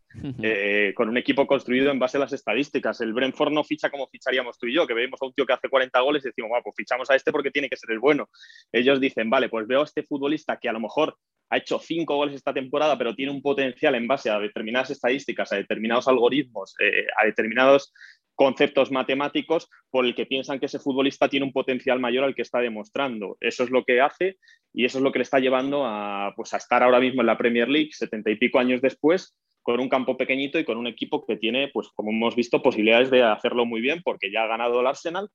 eh, 0.42 0.92
con 0.96 1.08
un 1.08 1.16
equipo 1.16 1.46
construido 1.46 1.90
en 1.90 1.98
base 1.98 2.16
a 2.16 2.20
las 2.20 2.32
estadísticas. 2.32 3.00
El 3.00 3.12
Brentford 3.12 3.52
no 3.52 3.62
ficha 3.62 3.90
como 3.90 4.08
ficharíamos 4.08 4.58
tú 4.58 4.66
y 4.66 4.74
yo, 4.74 4.86
que 4.86 4.94
vemos 4.94 5.20
a 5.22 5.26
un 5.26 5.32
tío 5.32 5.46
que 5.46 5.52
hace 5.52 5.68
40 5.68 6.00
goles 6.00 6.24
y 6.24 6.28
decimos, 6.28 6.50
pues 6.62 6.74
fichamos 6.76 7.08
a 7.10 7.14
este 7.14 7.30
porque 7.30 7.50
tiene 7.50 7.68
que 7.68 7.76
ser 7.76 7.92
el 7.92 8.00
bueno. 8.00 8.28
Ellos 8.72 9.00
dicen, 9.00 9.30
vale, 9.30 9.48
pues 9.48 9.66
veo 9.66 9.82
a 9.82 9.84
este 9.84 10.02
futbolista 10.02 10.58
que 10.58 10.68
a 10.68 10.72
lo 10.72 10.80
mejor 10.80 11.16
ha 11.50 11.56
hecho 11.56 11.78
cinco 11.78 12.16
goles 12.16 12.34
esta 12.34 12.52
temporada, 12.52 12.98
pero 12.98 13.14
tiene 13.14 13.32
un 13.32 13.40
potencial 13.40 13.94
en 13.94 14.06
base 14.06 14.30
a 14.30 14.38
determinadas 14.38 14.90
estadísticas, 14.90 15.52
a 15.52 15.56
determinados 15.56 16.08
algoritmos, 16.08 16.74
eh, 16.80 17.06
a 17.16 17.24
determinados 17.24 17.92
conceptos 18.38 18.92
matemáticos 18.92 19.68
por 19.90 20.06
el 20.06 20.14
que 20.14 20.24
piensan 20.24 20.60
que 20.60 20.66
ese 20.66 20.78
futbolista 20.78 21.28
tiene 21.28 21.44
un 21.44 21.52
potencial 21.52 21.98
mayor 21.98 22.22
al 22.22 22.36
que 22.36 22.42
está 22.42 22.60
demostrando. 22.60 23.36
Eso 23.40 23.64
es 23.64 23.70
lo 23.70 23.82
que 23.82 24.00
hace 24.00 24.36
y 24.72 24.84
eso 24.84 24.98
es 24.98 25.04
lo 25.04 25.10
que 25.10 25.18
le 25.18 25.24
está 25.24 25.40
llevando 25.40 25.84
a, 25.84 26.32
pues, 26.36 26.54
a 26.54 26.58
estar 26.58 26.84
ahora 26.84 27.00
mismo 27.00 27.20
en 27.20 27.26
la 27.26 27.36
Premier 27.36 27.68
League, 27.68 27.90
setenta 27.90 28.30
y 28.30 28.36
pico 28.36 28.60
años 28.60 28.80
después, 28.80 29.36
con 29.60 29.80
un 29.80 29.88
campo 29.88 30.16
pequeñito 30.16 30.56
y 30.60 30.64
con 30.64 30.78
un 30.78 30.86
equipo 30.86 31.26
que 31.26 31.36
tiene, 31.36 31.66
pues 31.74 31.88
como 31.96 32.12
hemos 32.12 32.36
visto, 32.36 32.62
posibilidades 32.62 33.10
de 33.10 33.24
hacerlo 33.24 33.66
muy 33.66 33.80
bien 33.80 34.02
porque 34.04 34.30
ya 34.30 34.44
ha 34.44 34.46
ganado 34.46 34.80
el 34.80 34.86
Arsenal 34.86 35.28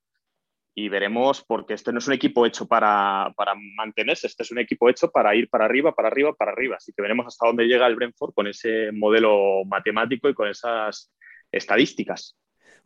y 0.74 0.88
veremos 0.88 1.44
porque 1.46 1.74
este 1.74 1.92
no 1.92 1.98
es 1.98 2.08
un 2.08 2.14
equipo 2.14 2.46
hecho 2.46 2.66
para, 2.66 3.34
para, 3.36 3.54
mantenerse, 3.76 4.28
este 4.28 4.44
es 4.44 4.50
un 4.50 4.60
equipo 4.60 4.88
hecho 4.88 5.10
para 5.10 5.34
ir 5.34 5.50
para 5.50 5.66
arriba, 5.66 5.94
para 5.94 6.08
arriba, 6.08 6.32
para 6.32 6.52
arriba. 6.52 6.76
Así 6.76 6.90
que 6.96 7.02
veremos 7.02 7.26
hasta 7.26 7.46
dónde 7.46 7.66
llega 7.66 7.86
el 7.86 7.96
Brentford 7.96 8.32
con 8.32 8.46
ese 8.46 8.92
modelo 8.92 9.62
matemático 9.66 10.30
y 10.30 10.34
con 10.34 10.48
esas 10.48 11.12
estadísticas. 11.52 12.34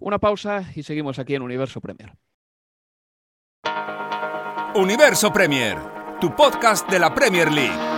Una 0.00 0.18
pausa 0.18 0.64
y 0.76 0.84
seguimos 0.84 1.18
aquí 1.18 1.34
en 1.34 1.42
Universo 1.42 1.80
Premier. 1.80 2.12
Universo 4.76 5.32
Premier, 5.32 5.76
tu 6.20 6.34
podcast 6.36 6.88
de 6.88 7.00
la 7.00 7.12
Premier 7.12 7.50
League. 7.50 7.97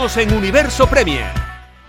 En 0.00 0.32
Universo 0.32 0.88
Premier. 0.88 1.30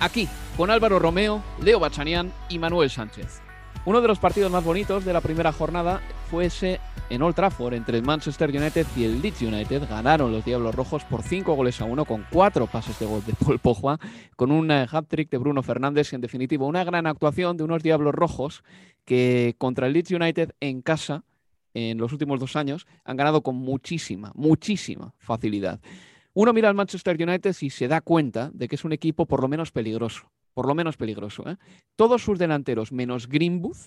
Aquí, 0.01 0.27
con 0.57 0.69
Álvaro 0.69 0.99
Romeo, 0.99 1.41
Leo 1.63 1.79
Bachanian 1.79 2.29
y 2.49 2.59
Manuel 2.59 2.89
Sánchez. 2.89 3.41
Uno 3.85 4.01
de 4.01 4.09
los 4.09 4.19
partidos 4.19 4.51
más 4.51 4.65
bonitos 4.65 5.05
de 5.05 5.13
la 5.13 5.21
primera 5.21 5.53
jornada 5.53 6.01
fue 6.29 6.47
ese 6.47 6.81
en 7.09 7.21
Old 7.21 7.35
Trafford 7.35 7.73
entre 7.73 7.97
el 7.97 8.03
Manchester 8.03 8.49
United 8.49 8.85
y 8.97 9.05
el 9.05 9.21
Leeds 9.21 9.43
United. 9.43 9.87
Ganaron 9.87 10.33
los 10.33 10.43
Diablos 10.43 10.75
Rojos 10.75 11.05
por 11.05 11.23
5 11.23 11.55
goles 11.55 11.79
a 11.79 11.85
1 11.85 12.03
con 12.03 12.25
4 12.29 12.67
pases 12.67 12.99
de 12.99 13.05
gol 13.05 13.23
de 13.25 13.31
Paul 13.33 13.59
Pogba, 13.59 13.97
con 14.35 14.51
un 14.51 14.69
eh, 14.71 14.85
hat-trick 14.91 15.29
de 15.29 15.37
Bruno 15.37 15.63
Fernández 15.63 16.11
y 16.11 16.15
en 16.15 16.21
definitiva 16.21 16.65
una 16.65 16.83
gran 16.83 17.07
actuación 17.07 17.55
de 17.55 17.63
unos 17.63 17.81
Diablos 17.81 18.13
Rojos 18.13 18.61
que 19.05 19.55
contra 19.57 19.87
el 19.87 19.93
Leeds 19.93 20.11
United 20.11 20.51
en 20.59 20.81
casa 20.81 21.23
en 21.73 21.97
los 21.97 22.11
últimos 22.11 22.41
dos 22.41 22.57
años 22.57 22.87
han 23.05 23.15
ganado 23.15 23.41
con 23.41 23.55
muchísima, 23.55 24.33
muchísima 24.35 25.13
facilidad. 25.17 25.79
Uno 26.33 26.53
mira 26.53 26.69
al 26.69 26.75
Manchester 26.75 27.21
United 27.21 27.55
y 27.61 27.69
se 27.69 27.87
da 27.87 28.01
cuenta 28.01 28.51
de 28.53 28.67
que 28.67 28.75
es 28.75 28.85
un 28.85 28.93
equipo 28.93 29.25
por 29.25 29.41
lo 29.41 29.47
menos 29.47 29.71
peligroso. 29.71 30.31
Por 30.53 30.67
lo 30.67 30.75
menos 30.75 30.97
peligroso. 30.97 31.49
¿eh? 31.49 31.57
Todos 31.95 32.23
sus 32.23 32.39
delanteros, 32.39 32.91
menos 32.91 33.27
Greenwood, 33.27 33.77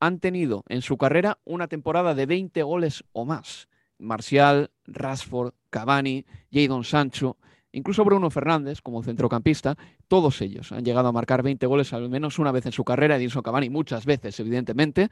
han 0.00 0.18
tenido 0.18 0.64
en 0.68 0.82
su 0.82 0.98
carrera 0.98 1.38
una 1.44 1.68
temporada 1.68 2.14
de 2.14 2.26
20 2.26 2.62
goles 2.62 3.04
o 3.12 3.24
más. 3.24 3.68
Marcial, 3.98 4.70
Rashford, 4.86 5.54
Cavani, 5.70 6.26
Jadon 6.50 6.84
Sancho, 6.84 7.36
incluso 7.70 8.04
Bruno 8.04 8.28
Fernández 8.30 8.80
como 8.82 9.02
centrocampista, 9.02 9.76
todos 10.12 10.42
ellos 10.42 10.72
han 10.72 10.84
llegado 10.84 11.08
a 11.08 11.12
marcar 11.12 11.42
20 11.42 11.64
goles 11.66 11.94
al 11.94 12.10
menos 12.10 12.38
una 12.38 12.52
vez 12.52 12.66
en 12.66 12.72
su 12.72 12.84
carrera, 12.84 13.16
Edinson 13.16 13.42
Cavani 13.42 13.70
muchas 13.70 14.04
veces, 14.04 14.38
evidentemente, 14.40 15.08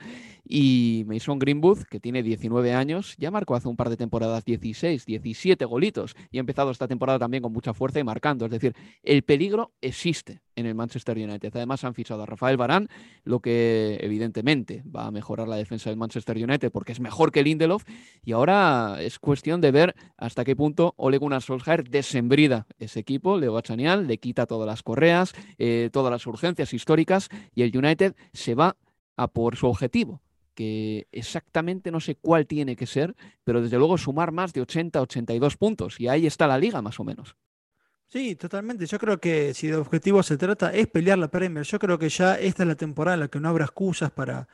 y 0.46 1.04
Mason 1.06 1.38
Greenwood, 1.38 1.84
que 1.84 2.00
tiene 2.00 2.22
19 2.22 2.74
años, 2.74 3.14
ya 3.16 3.30
marcó 3.30 3.54
hace 3.54 3.66
un 3.66 3.76
par 3.76 3.88
de 3.88 3.96
temporadas 3.96 4.44
16, 4.44 5.06
17 5.06 5.64
golitos 5.64 6.14
y 6.30 6.36
ha 6.36 6.40
empezado 6.40 6.70
esta 6.70 6.86
temporada 6.86 7.18
también 7.18 7.42
con 7.42 7.50
mucha 7.50 7.72
fuerza 7.72 7.98
y 7.98 8.04
marcando, 8.04 8.44
es 8.44 8.50
decir, 8.50 8.74
el 9.02 9.22
peligro 9.22 9.72
existe 9.80 10.42
en 10.60 10.66
el 10.66 10.74
Manchester 10.74 11.16
United. 11.16 11.50
Además 11.54 11.84
han 11.84 11.94
fichado 11.94 12.22
a 12.22 12.26
Rafael 12.26 12.56
Barán, 12.56 12.88
lo 13.24 13.40
que 13.40 13.98
evidentemente 14.00 14.82
va 14.84 15.06
a 15.06 15.10
mejorar 15.10 15.48
la 15.48 15.56
defensa 15.56 15.90
del 15.90 15.98
Manchester 15.98 16.36
United 16.36 16.70
porque 16.70 16.92
es 16.92 17.00
mejor 17.00 17.32
que 17.32 17.42
Lindelof 17.42 17.84
y 18.24 18.32
ahora 18.32 18.98
es 19.00 19.18
cuestión 19.18 19.60
de 19.60 19.70
ver 19.70 19.94
hasta 20.16 20.44
qué 20.44 20.54
punto 20.54 20.94
Ole 20.96 21.18
Gunnar 21.18 21.42
Solskjaer 21.42 21.88
desembrida 21.88 22.66
ese 22.78 23.00
equipo, 23.00 23.38
Leo 23.38 23.52
Bachanial, 23.52 24.06
le 24.06 24.18
quita 24.18 24.46
todas 24.46 24.66
las 24.66 24.82
correas, 24.90 25.34
eh, 25.58 25.88
todas 25.92 26.10
las 26.10 26.26
urgencias 26.26 26.74
históricas 26.74 27.28
y 27.54 27.62
el 27.62 27.76
United 27.76 28.16
se 28.32 28.56
va 28.56 28.76
a 29.16 29.28
por 29.28 29.54
su 29.54 29.68
objetivo, 29.68 30.20
que 30.52 31.06
exactamente 31.12 31.92
no 31.92 32.00
sé 32.00 32.16
cuál 32.16 32.48
tiene 32.48 32.74
que 32.74 32.86
ser, 32.86 33.14
pero 33.44 33.62
desde 33.62 33.78
luego 33.78 33.96
sumar 33.98 34.32
más 34.32 34.52
de 34.52 34.62
80, 34.62 35.00
82 35.00 35.56
puntos 35.56 36.00
y 36.00 36.08
ahí 36.08 36.26
está 36.26 36.48
la 36.48 36.58
liga 36.58 36.82
más 36.82 36.98
o 36.98 37.04
menos. 37.04 37.36
Sí, 38.08 38.34
totalmente. 38.34 38.86
Yo 38.86 38.98
creo 38.98 39.20
que 39.20 39.54
si 39.54 39.68
de 39.68 39.76
objetivo 39.76 40.24
se 40.24 40.36
trata 40.36 40.72
es 40.72 40.88
pelear 40.88 41.18
la 41.18 41.28
Premier. 41.28 41.64
Yo 41.64 41.78
creo 41.78 41.96
que 41.96 42.08
ya 42.08 42.34
esta 42.34 42.64
es 42.64 42.68
la 42.68 42.74
temporada 42.74 43.14
en 43.14 43.20
la 43.20 43.28
que 43.28 43.38
no 43.38 43.48
habrá 43.48 43.66
excusas 43.66 44.10
para, 44.10 44.48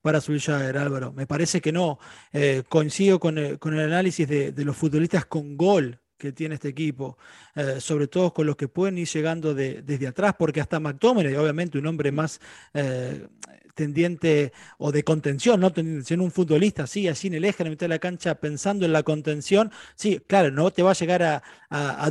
para 0.00 0.22
Solskjaer, 0.22 0.78
Álvaro. 0.78 1.12
Me 1.12 1.26
parece 1.26 1.60
que 1.60 1.72
no. 1.72 1.98
Eh, 2.32 2.62
coincido 2.66 3.20
con 3.20 3.36
el, 3.36 3.58
con 3.58 3.74
el 3.74 3.80
análisis 3.80 4.26
de 4.26 4.64
los 4.64 4.74
futbolistas 4.74 5.26
con 5.26 5.58
gol 5.58 6.01
que 6.22 6.32
tiene 6.32 6.54
este 6.54 6.68
equipo, 6.68 7.18
eh, 7.56 7.80
sobre 7.80 8.06
todo 8.06 8.32
con 8.32 8.46
los 8.46 8.54
que 8.56 8.68
pueden 8.68 8.96
ir 8.96 9.08
llegando 9.08 9.54
de- 9.54 9.82
desde 9.82 10.06
atrás, 10.06 10.34
porque 10.38 10.60
hasta 10.60 10.78
McTominay, 10.78 11.34
obviamente 11.34 11.78
un 11.78 11.86
hombre 11.88 12.12
más, 12.12 12.40
eh, 12.74 13.26
tendiente 13.74 14.52
o 14.78 14.92
de 14.92 15.02
contención, 15.02 15.60
no 15.60 15.72
tendiente, 15.72 16.14
un 16.14 16.30
futbolista 16.30 16.84
así, 16.84 17.08
así 17.08 17.28
en 17.28 17.34
el 17.34 17.44
eje, 17.44 17.62
en 17.62 17.70
mitad 17.70 17.86
de 17.86 17.88
la 17.88 17.98
cancha, 17.98 18.34
pensando 18.34 18.84
en 18.84 18.92
la 18.92 19.02
contención, 19.02 19.70
sí, 19.94 20.20
claro, 20.26 20.50
no 20.50 20.70
te 20.70 20.82
va 20.82 20.90
a 20.90 20.94
llegar 20.94 21.22
a, 21.22 21.42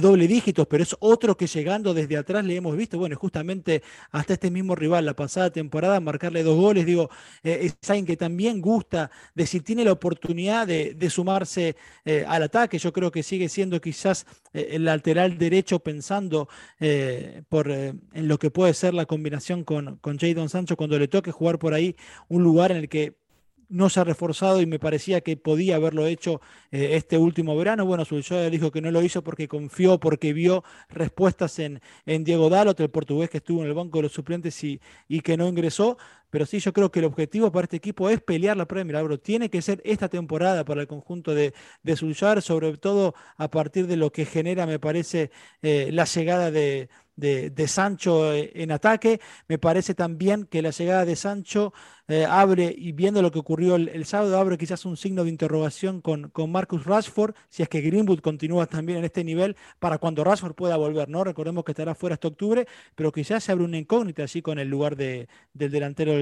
doble 0.01 0.27
dígitos, 0.27 0.65
pero 0.65 0.81
es 0.81 0.95
otro 0.99 1.37
que 1.37 1.45
llegando 1.45 1.93
desde 1.93 2.17
atrás 2.17 2.43
le 2.43 2.55
hemos 2.55 2.75
visto, 2.75 2.97
bueno, 2.97 3.15
justamente 3.15 3.83
hasta 4.09 4.33
este 4.33 4.49
mismo 4.49 4.73
rival 4.73 5.05
la 5.05 5.13
pasada 5.13 5.51
temporada, 5.51 5.99
marcarle 5.99 6.41
dos 6.41 6.59
goles, 6.59 6.83
digo, 6.83 7.11
eh, 7.43 7.71
es 7.81 7.89
alguien 7.89 8.07
que 8.07 8.17
también 8.17 8.59
gusta, 8.59 9.11
de 9.35 9.45
si 9.45 9.59
tiene 9.59 9.85
la 9.85 9.91
oportunidad 9.91 10.65
de, 10.65 11.09
sumarse 11.11 11.75
eh, 12.05 12.25
al 12.27 12.41
ataque, 12.41 12.79
yo 12.79 12.91
creo 12.91 13.11
que 13.11 13.21
sigue 13.21 13.49
siendo 13.49 13.79
quizás 13.79 14.25
eh, 14.51 14.69
el 14.71 14.85
lateral 14.85 15.37
derecho 15.37 15.77
pensando 15.77 16.47
por, 17.49 17.69
en 17.69 18.01
lo 18.13 18.39
que 18.39 18.49
puede 18.49 18.73
ser 18.73 18.95
la 18.95 19.05
combinación 19.05 19.63
con, 19.63 19.97
con 19.97 20.17
Jadon 20.17 20.49
Sancho 20.49 20.75
cuando 20.75 20.97
le 20.97 21.07
toque 21.07 21.31
jugar 21.31 21.50
por 21.59 21.73
ahí 21.73 21.95
un 22.29 22.43
lugar 22.43 22.71
en 22.71 22.77
el 22.77 22.89
que 22.89 23.21
no 23.71 23.89
se 23.89 24.01
ha 24.01 24.03
reforzado 24.03 24.61
y 24.61 24.65
me 24.65 24.79
parecía 24.79 25.21
que 25.21 25.37
podía 25.37 25.77
haberlo 25.77 26.05
hecho 26.05 26.41
eh, 26.71 26.89
este 26.97 27.17
último 27.17 27.55
verano. 27.55 27.85
Bueno, 27.85 28.03
Solskjaer 28.03 28.51
dijo 28.51 28.69
que 28.69 28.81
no 28.81 28.91
lo 28.91 29.01
hizo 29.01 29.23
porque 29.23 29.47
confió, 29.47 29.97
porque 29.97 30.33
vio 30.33 30.63
respuestas 30.89 31.57
en, 31.59 31.81
en 32.05 32.25
Diego 32.25 32.49
Dalot, 32.49 32.77
el 32.81 32.89
portugués 32.89 33.29
que 33.29 33.37
estuvo 33.37 33.61
en 33.61 33.69
el 33.69 33.73
banco 33.73 33.99
de 33.99 34.03
los 34.03 34.11
suplentes 34.11 34.61
y, 34.65 34.81
y, 35.07 35.21
que 35.21 35.37
no 35.37 35.47
ingresó. 35.47 35.97
Pero 36.31 36.45
sí, 36.47 36.59
yo 36.59 36.73
creo 36.73 36.91
que 36.91 36.99
el 36.99 37.05
objetivo 37.05 37.51
para 37.51 37.65
este 37.65 37.77
equipo 37.77 38.09
es 38.09 38.21
pelear 38.21 38.57
la 38.57 38.65
Premier. 38.65 39.19
Tiene 39.19 39.49
que 39.49 39.61
ser 39.61 39.81
esta 39.85 40.09
temporada 40.09 40.65
para 40.65 40.81
el 40.81 40.87
conjunto 40.87 41.35
de, 41.35 41.53
de 41.83 41.95
sobre 42.41 42.77
todo 42.77 43.13
a 43.37 43.49
partir 43.49 43.85
de 43.85 43.97
lo 43.97 44.11
que 44.11 44.25
genera, 44.25 44.65
me 44.65 44.79
parece, 44.79 45.31
eh, 45.61 45.89
la 45.91 46.05
llegada 46.05 46.49
de, 46.49 46.89
de, 47.15 47.67
Sancho 47.67 48.33
eh, 48.33 48.51
en 48.55 48.71
ataque. 48.71 49.19
Me 49.47 49.57
parece 49.57 49.93
también 49.93 50.45
que 50.45 50.61
la 50.61 50.71
llegada 50.71 51.05
de 51.05 51.15
Sancho 51.15 51.73
eh, 52.07 52.25
abre, 52.25 52.73
y 52.75 52.91
viendo 52.91 53.21
lo 53.21 53.31
que 53.31 53.39
ocurrió 53.39 53.75
el, 53.75 54.05
sábado, 54.05 54.37
abre 54.37 54.57
quizás 54.57 54.85
un 54.85 54.97
signo 54.97 55.23
de 55.23 55.29
interrogación 55.29 56.01
con, 56.01 56.29
con 56.29 56.51
Marcus 56.51 56.85
Rashford, 56.85 57.35
si 57.49 57.63
es 57.63 57.69
que 57.69 57.81
Greenwood 57.81 58.19
continúa 58.19 58.65
también 58.65 58.99
en 58.99 59.05
este 59.05 59.23
nivel 59.23 59.55
para 59.79 59.97
cuando 59.97 60.23
Rashford 60.23 60.55
pueda 60.55 60.75
volver, 60.77 61.07
¿no? 61.09 61.23
Recordemos 61.23 61.63
que 61.63 61.71
estará 61.71 61.95
fuera 61.95 62.15
hasta 62.15 62.27
octubre, 62.27 62.67
pero 62.95 63.11
quizás 63.11 63.43
se 63.43 63.51
abre 63.51 63.63
una 63.63 63.77
incógnita 63.77 64.23
así 64.23 64.41
con 64.41 64.59
el 64.59 64.67
lugar 64.67 64.95
de, 64.95 65.29
del 65.53 65.71
delantero 65.71 66.13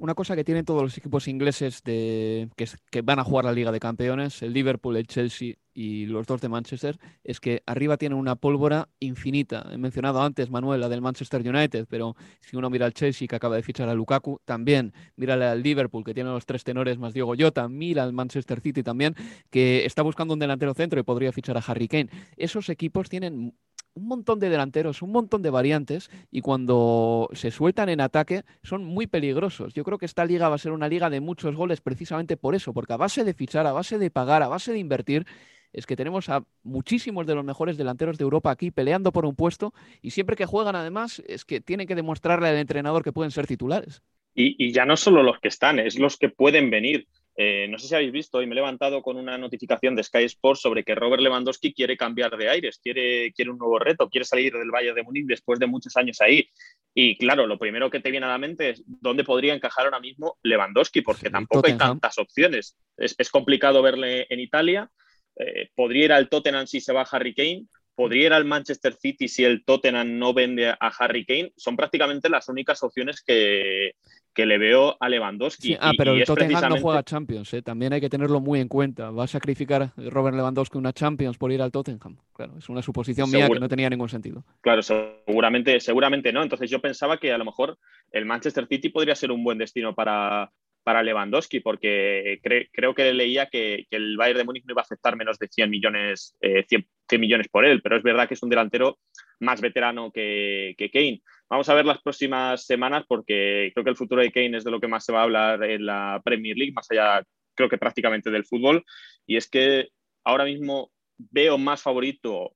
una 0.00 0.14
cosa 0.14 0.34
que 0.34 0.44
tienen 0.44 0.64
todos 0.64 0.82
los 0.82 0.96
equipos 0.96 1.28
ingleses 1.28 1.82
de, 1.84 2.48
que, 2.56 3.02
van 3.02 3.18
a 3.18 3.24
jugar 3.24 3.44
la 3.44 3.52
Liga 3.52 3.70
de 3.70 3.80
Campeones, 3.80 4.42
el 4.42 4.54
Liverpool, 4.54 4.96
el 4.96 5.06
Chelsea 5.06 5.56
y 5.74 6.06
los 6.06 6.26
dos 6.26 6.40
de 6.40 6.48
Manchester, 6.48 6.98
es 7.22 7.38
que 7.38 7.62
arriba 7.66 7.98
tienen 7.98 8.18
una 8.18 8.34
pólvora 8.34 8.88
infinita. 8.98 9.68
He 9.70 9.76
mencionado 9.76 10.22
antes, 10.22 10.50
Manuel, 10.50 10.80
la 10.80 10.88
del 10.88 11.02
Manchester 11.02 11.46
United, 11.46 11.86
pero 11.88 12.16
si 12.40 12.56
uno 12.56 12.70
mira 12.70 12.86
al 12.86 12.94
Chelsea 12.94 13.28
que 13.28 13.36
acaba 13.36 13.56
de 13.56 13.62
fichar 13.62 13.90
a 13.90 13.94
Lukaku, 13.94 14.40
también. 14.46 14.94
Mira 15.16 15.34
al 15.34 15.62
Liverpool 15.62 16.02
que 16.02 16.14
tiene 16.14 16.30
los 16.30 16.46
tres 16.46 16.64
tenores 16.64 16.98
más 16.98 17.12
Diego 17.12 17.34
Jota, 17.38 17.68
mira 17.68 18.02
al 18.02 18.14
Manchester 18.14 18.60
City 18.60 18.82
también, 18.82 19.14
que 19.50 19.84
está 19.84 20.02
buscando 20.02 20.32
un 20.32 20.40
delantero 20.40 20.72
centro 20.72 20.98
y 20.98 21.02
podría 21.02 21.30
fichar 21.30 21.58
a 21.58 21.60
Harry 21.60 21.88
Kane. 21.88 22.08
Esos 22.38 22.70
equipos 22.70 23.10
tienen 23.10 23.54
un 23.94 24.06
montón 24.06 24.38
de 24.38 24.48
delanteros, 24.48 25.02
un 25.02 25.12
montón 25.12 25.42
de 25.42 25.50
variantes 25.50 26.10
y 26.30 26.40
cuando 26.40 27.28
se 27.32 27.50
sueltan 27.50 27.88
en 27.88 28.00
ataque 28.00 28.42
son 28.62 28.84
muy 28.84 29.06
peligrosos. 29.06 29.74
Yo 29.74 29.84
creo 29.84 29.98
que 29.98 30.06
esta 30.06 30.24
liga 30.24 30.48
va 30.48 30.54
a 30.54 30.58
ser 30.58 30.72
una 30.72 30.88
liga 30.88 31.10
de 31.10 31.20
muchos 31.20 31.54
goles 31.54 31.80
precisamente 31.80 32.36
por 32.36 32.54
eso, 32.54 32.72
porque 32.72 32.92
a 32.92 32.96
base 32.96 33.24
de 33.24 33.34
fichar, 33.34 33.66
a 33.66 33.72
base 33.72 33.98
de 33.98 34.10
pagar, 34.10 34.42
a 34.42 34.48
base 34.48 34.72
de 34.72 34.78
invertir, 34.78 35.26
es 35.72 35.86
que 35.86 35.96
tenemos 35.96 36.28
a 36.28 36.44
muchísimos 36.62 37.26
de 37.26 37.34
los 37.34 37.44
mejores 37.44 37.76
delanteros 37.76 38.18
de 38.18 38.24
Europa 38.24 38.50
aquí 38.50 38.70
peleando 38.70 39.12
por 39.12 39.24
un 39.24 39.36
puesto 39.36 39.72
y 40.02 40.10
siempre 40.10 40.36
que 40.36 40.46
juegan 40.46 40.76
además 40.76 41.22
es 41.26 41.44
que 41.44 41.60
tienen 41.60 41.86
que 41.86 41.94
demostrarle 41.94 42.48
al 42.48 42.56
entrenador 42.56 43.04
que 43.04 43.12
pueden 43.12 43.30
ser 43.30 43.46
titulares. 43.46 44.02
Y, 44.34 44.56
y 44.64 44.72
ya 44.72 44.84
no 44.84 44.96
solo 44.96 45.22
los 45.22 45.38
que 45.40 45.48
están, 45.48 45.78
es 45.78 45.98
los 45.98 46.16
que 46.16 46.28
pueden 46.28 46.70
venir. 46.70 47.06
Eh, 47.42 47.68
no 47.68 47.78
sé 47.78 47.88
si 47.88 47.94
habéis 47.94 48.12
visto, 48.12 48.42
y 48.42 48.46
me 48.46 48.52
he 48.52 48.56
levantado 48.56 49.00
con 49.00 49.16
una 49.16 49.38
notificación 49.38 49.96
de 49.96 50.02
Sky 50.02 50.24
Sports 50.24 50.60
sobre 50.60 50.84
que 50.84 50.94
Robert 50.94 51.22
Lewandowski 51.22 51.72
quiere 51.72 51.96
cambiar 51.96 52.36
de 52.36 52.50
aires, 52.50 52.78
quiere, 52.82 53.32
quiere 53.32 53.50
un 53.50 53.56
nuevo 53.56 53.78
reto, 53.78 54.10
quiere 54.10 54.26
salir 54.26 54.52
del 54.52 54.70
Valle 54.70 54.92
de 54.92 55.02
Múnich 55.02 55.24
después 55.24 55.58
de 55.58 55.66
muchos 55.66 55.96
años 55.96 56.20
ahí. 56.20 56.50
Y 56.92 57.16
claro, 57.16 57.46
lo 57.46 57.58
primero 57.58 57.88
que 57.88 58.00
te 58.00 58.10
viene 58.10 58.26
a 58.26 58.28
la 58.28 58.36
mente 58.36 58.68
es 58.68 58.82
dónde 58.84 59.24
podría 59.24 59.54
encajar 59.54 59.86
ahora 59.86 60.00
mismo 60.00 60.36
Lewandowski, 60.42 61.00
porque 61.00 61.30
tampoco 61.30 61.66
hay 61.66 61.78
tantas 61.78 62.18
opciones. 62.18 62.76
Es, 62.98 63.30
complicado 63.30 63.80
verle 63.80 64.26
en 64.28 64.40
Italia. 64.40 64.90
Eh, 65.36 65.70
podría 65.74 66.04
ir 66.04 66.12
al 66.12 66.28
Tottenham 66.28 66.66
si 66.66 66.82
se 66.82 66.92
va 66.92 67.08
Harry 67.10 67.34
Kane, 67.34 67.64
podría 67.94 68.26
ir 68.26 68.32
al 68.34 68.44
Manchester 68.44 68.92
City 68.92 69.28
si 69.28 69.44
el 69.44 69.64
Tottenham 69.64 70.18
no 70.18 70.34
vende 70.34 70.68
a 70.68 70.92
Harry 70.98 71.24
Kane. 71.24 71.54
Son 71.56 71.74
prácticamente 71.74 72.28
las 72.28 72.50
únicas 72.50 72.82
opciones 72.82 73.22
que, 73.22 73.94
que 74.34 74.46
le 74.46 74.58
veo 74.58 74.96
a 75.00 75.08
Lewandowski. 75.08 75.76
ah, 75.80 75.92
pero 75.96 76.12
el 76.12 76.24
Tottenham 76.24 76.68
no 76.68 76.80
juega 76.80 77.02
Champions, 77.02 77.52
¿eh? 77.54 77.62
también 77.62 77.92
hay 77.92 78.00
que 78.00 78.08
tenerlo 78.08 78.40
muy 78.40 78.60
en 78.60 78.68
cuenta. 78.68 79.10
¿Va 79.10 79.24
a 79.24 79.26
sacrificar 79.26 79.92
Robert 79.96 80.36
Lewandowski 80.36 80.78
una 80.78 80.92
Champions 80.92 81.36
por 81.36 81.50
ir 81.52 81.62
al 81.62 81.72
Tottenham? 81.72 82.16
Claro, 82.32 82.54
es 82.58 82.68
una 82.68 82.82
suposición 82.82 83.30
mía 83.30 83.48
que 83.48 83.58
no 83.58 83.68
tenía 83.68 83.90
ningún 83.90 84.08
sentido. 84.08 84.44
Claro, 84.60 84.82
seguramente, 84.82 85.80
seguramente 85.80 86.32
no. 86.32 86.42
Entonces 86.42 86.70
yo 86.70 86.80
pensaba 86.80 87.18
que 87.18 87.32
a 87.32 87.38
lo 87.38 87.44
mejor 87.44 87.78
el 88.12 88.24
Manchester 88.24 88.66
City 88.66 88.88
podría 88.88 89.14
ser 89.14 89.32
un 89.32 89.42
buen 89.42 89.58
destino 89.58 89.94
para, 89.94 90.50
para 90.82 91.02
Lewandowski, 91.02 91.60
porque 91.60 92.40
creo 92.72 92.94
que 92.94 93.12
leía 93.12 93.46
que, 93.46 93.86
el 93.90 94.16
Bayern 94.16 94.38
de 94.38 94.44
Múnich 94.44 94.64
no 94.64 94.72
iba 94.72 94.82
a 94.82 94.84
aceptar 94.84 95.16
menos 95.16 95.38
de 95.38 95.48
100 95.48 95.70
millones, 95.70 96.36
100, 96.40 96.86
eh, 97.10 97.18
millones 97.18 97.48
por 97.48 97.64
él, 97.64 97.82
pero 97.82 97.96
es 97.96 98.02
verdad 98.02 98.28
que 98.28 98.34
es 98.34 98.42
un 98.42 98.50
delantero 98.50 98.98
más 99.40 99.60
veterano 99.60 100.10
que, 100.10 100.74
que 100.78 100.90
Kane. 100.90 101.22
Vamos 101.50 101.68
a 101.68 101.74
ver 101.74 101.84
las 101.84 102.00
próximas 102.00 102.64
semanas 102.64 103.04
porque 103.08 103.72
creo 103.74 103.82
que 103.82 103.90
el 103.90 103.96
futuro 103.96 104.22
de 104.22 104.30
Kane 104.30 104.56
es 104.56 104.62
de 104.62 104.70
lo 104.70 104.78
que 104.78 104.86
más 104.86 105.04
se 105.04 105.12
va 105.12 105.20
a 105.20 105.24
hablar 105.24 105.64
en 105.64 105.84
la 105.84 106.22
Premier 106.24 106.56
League, 106.56 106.72
más 106.72 106.88
allá 106.90 107.24
creo 107.56 107.68
que 107.68 107.76
prácticamente 107.76 108.30
del 108.30 108.46
fútbol. 108.46 108.84
Y 109.26 109.36
es 109.36 109.50
que 109.50 109.88
ahora 110.22 110.44
mismo 110.44 110.92
veo 111.18 111.58
más 111.58 111.82
favorito, 111.82 112.52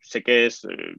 sé 0.00 0.24
que 0.24 0.46
es 0.46 0.64
eh, 0.64 0.96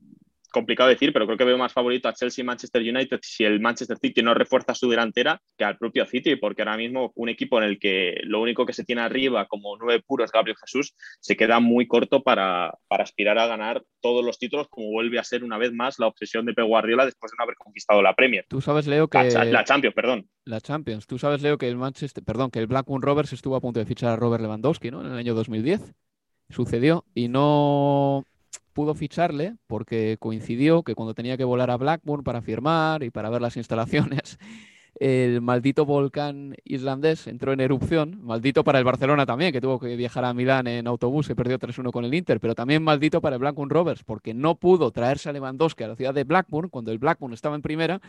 complicado 0.51 0.89
decir, 0.89 1.13
pero 1.13 1.25
creo 1.25 1.37
que 1.37 1.43
veo 1.43 1.57
más 1.57 1.73
favorito 1.73 2.07
a 2.07 2.13
Chelsea 2.13 2.43
y 2.43 2.45
Manchester 2.45 2.81
United 2.81 3.19
si 3.21 3.43
el 3.43 3.59
Manchester 3.59 3.97
City 3.97 4.21
no 4.21 4.33
refuerza 4.33 4.73
su 4.73 4.89
delantera 4.89 5.41
que 5.57 5.63
al 5.63 5.77
propio 5.77 6.05
City, 6.05 6.35
porque 6.35 6.61
ahora 6.61 6.77
mismo 6.77 7.11
un 7.15 7.29
equipo 7.29 7.57
en 7.57 7.65
el 7.65 7.79
que 7.79 8.21
lo 8.23 8.41
único 8.41 8.65
que 8.65 8.73
se 8.73 8.83
tiene 8.83 9.01
arriba 9.01 9.45
como 9.47 9.77
nueve 9.77 10.03
puros 10.05 10.31
Gabriel 10.31 10.57
Jesús 10.57 10.95
se 11.19 11.35
queda 11.35 11.59
muy 11.59 11.87
corto 11.87 12.23
para, 12.23 12.73
aspirar 12.89 13.37
a 13.37 13.47
ganar 13.47 13.83
todos 14.01 14.23
los 14.23 14.39
títulos, 14.39 14.67
como 14.69 14.91
vuelve 14.91 15.19
a 15.19 15.23
ser 15.23 15.43
una 15.43 15.57
vez 15.57 15.71
más 15.73 15.99
la 15.99 16.07
obsesión 16.07 16.45
de 16.45 16.53
Pep 16.53 16.65
Guardiola 16.65 17.05
después 17.05 17.31
de 17.31 17.35
no 17.37 17.43
haber 17.43 17.55
conquistado 17.55 18.01
la 18.01 18.15
Premier. 18.15 18.45
Tú 18.47 18.61
sabes, 18.61 18.87
Leo, 18.87 19.07
que... 19.07 19.17
La, 19.17 19.63
Champions, 19.63 19.95
perdón. 19.95 20.29
La 20.45 20.61
Champions. 20.61 21.07
Tú 21.07 21.17
sabes, 21.17 21.41
Leo, 21.41 21.57
que 21.57 21.67
el 21.67 21.77
Manchester, 21.77 22.23
perdón, 22.23 22.51
que 22.51 22.59
el 22.59 22.67
Blackburn 22.67 23.01
Rovers 23.01 23.33
estuvo 23.33 23.55
a 23.55 23.61
punto 23.61 23.79
de 23.79 23.85
fichar 23.85 24.11
a 24.11 24.15
Robert 24.15 24.41
Lewandowski, 24.41 24.91
¿no? 24.91 25.01
En 25.01 25.11
el 25.11 25.17
año 25.17 25.33
2010. 25.35 25.93
Sucedió 26.49 27.05
y 27.13 27.27
no 27.27 28.23
pudo 28.77 28.93
ficharle 28.93 29.55
porque 29.65 30.17
coincidió 30.19 30.83
que 30.83 30.93
cuando 30.93 31.15
tenía 31.15 31.35
que 31.35 31.43
volar 31.43 31.71
a 31.71 31.77
Blackburn 31.77 32.23
para 32.23 32.43
firmar 32.43 33.01
y 33.01 33.09
para 33.09 33.31
ver 33.31 33.41
las 33.41 33.57
instalaciones, 33.57 34.37
el 34.99 35.41
maldito 35.41 35.83
volcán 35.83 36.55
islandés 36.63 37.25
entró 37.25 37.53
en 37.53 37.59
erupción, 37.59 38.19
maldito 38.21 38.63
para 38.63 38.77
el 38.77 38.85
Barcelona 38.85 39.25
también, 39.25 39.51
que 39.51 39.61
tuvo 39.61 39.79
que 39.79 39.95
viajar 39.95 40.25
a 40.25 40.33
Milán 40.35 40.67
en 40.67 40.85
autobús 40.85 41.27
y 41.31 41.33
perdió 41.33 41.57
3-1 41.57 41.91
con 41.91 42.05
el 42.05 42.13
Inter, 42.13 42.39
pero 42.39 42.53
también 42.53 42.83
maldito 42.83 43.19
para 43.19 43.37
el 43.37 43.39
Blackburn 43.39 43.71
Rovers, 43.71 44.03
porque 44.03 44.35
no 44.35 44.53
pudo 44.59 44.91
traerse 44.91 45.29
a 45.29 45.33
Lewandowski 45.33 45.83
a 45.83 45.87
la 45.87 45.95
ciudad 45.95 46.13
de 46.13 46.23
Blackburn 46.23 46.69
cuando 46.69 46.91
el 46.91 46.99
Blackburn 46.99 47.33
estaba 47.33 47.55
en 47.55 47.63
primera 47.63 47.99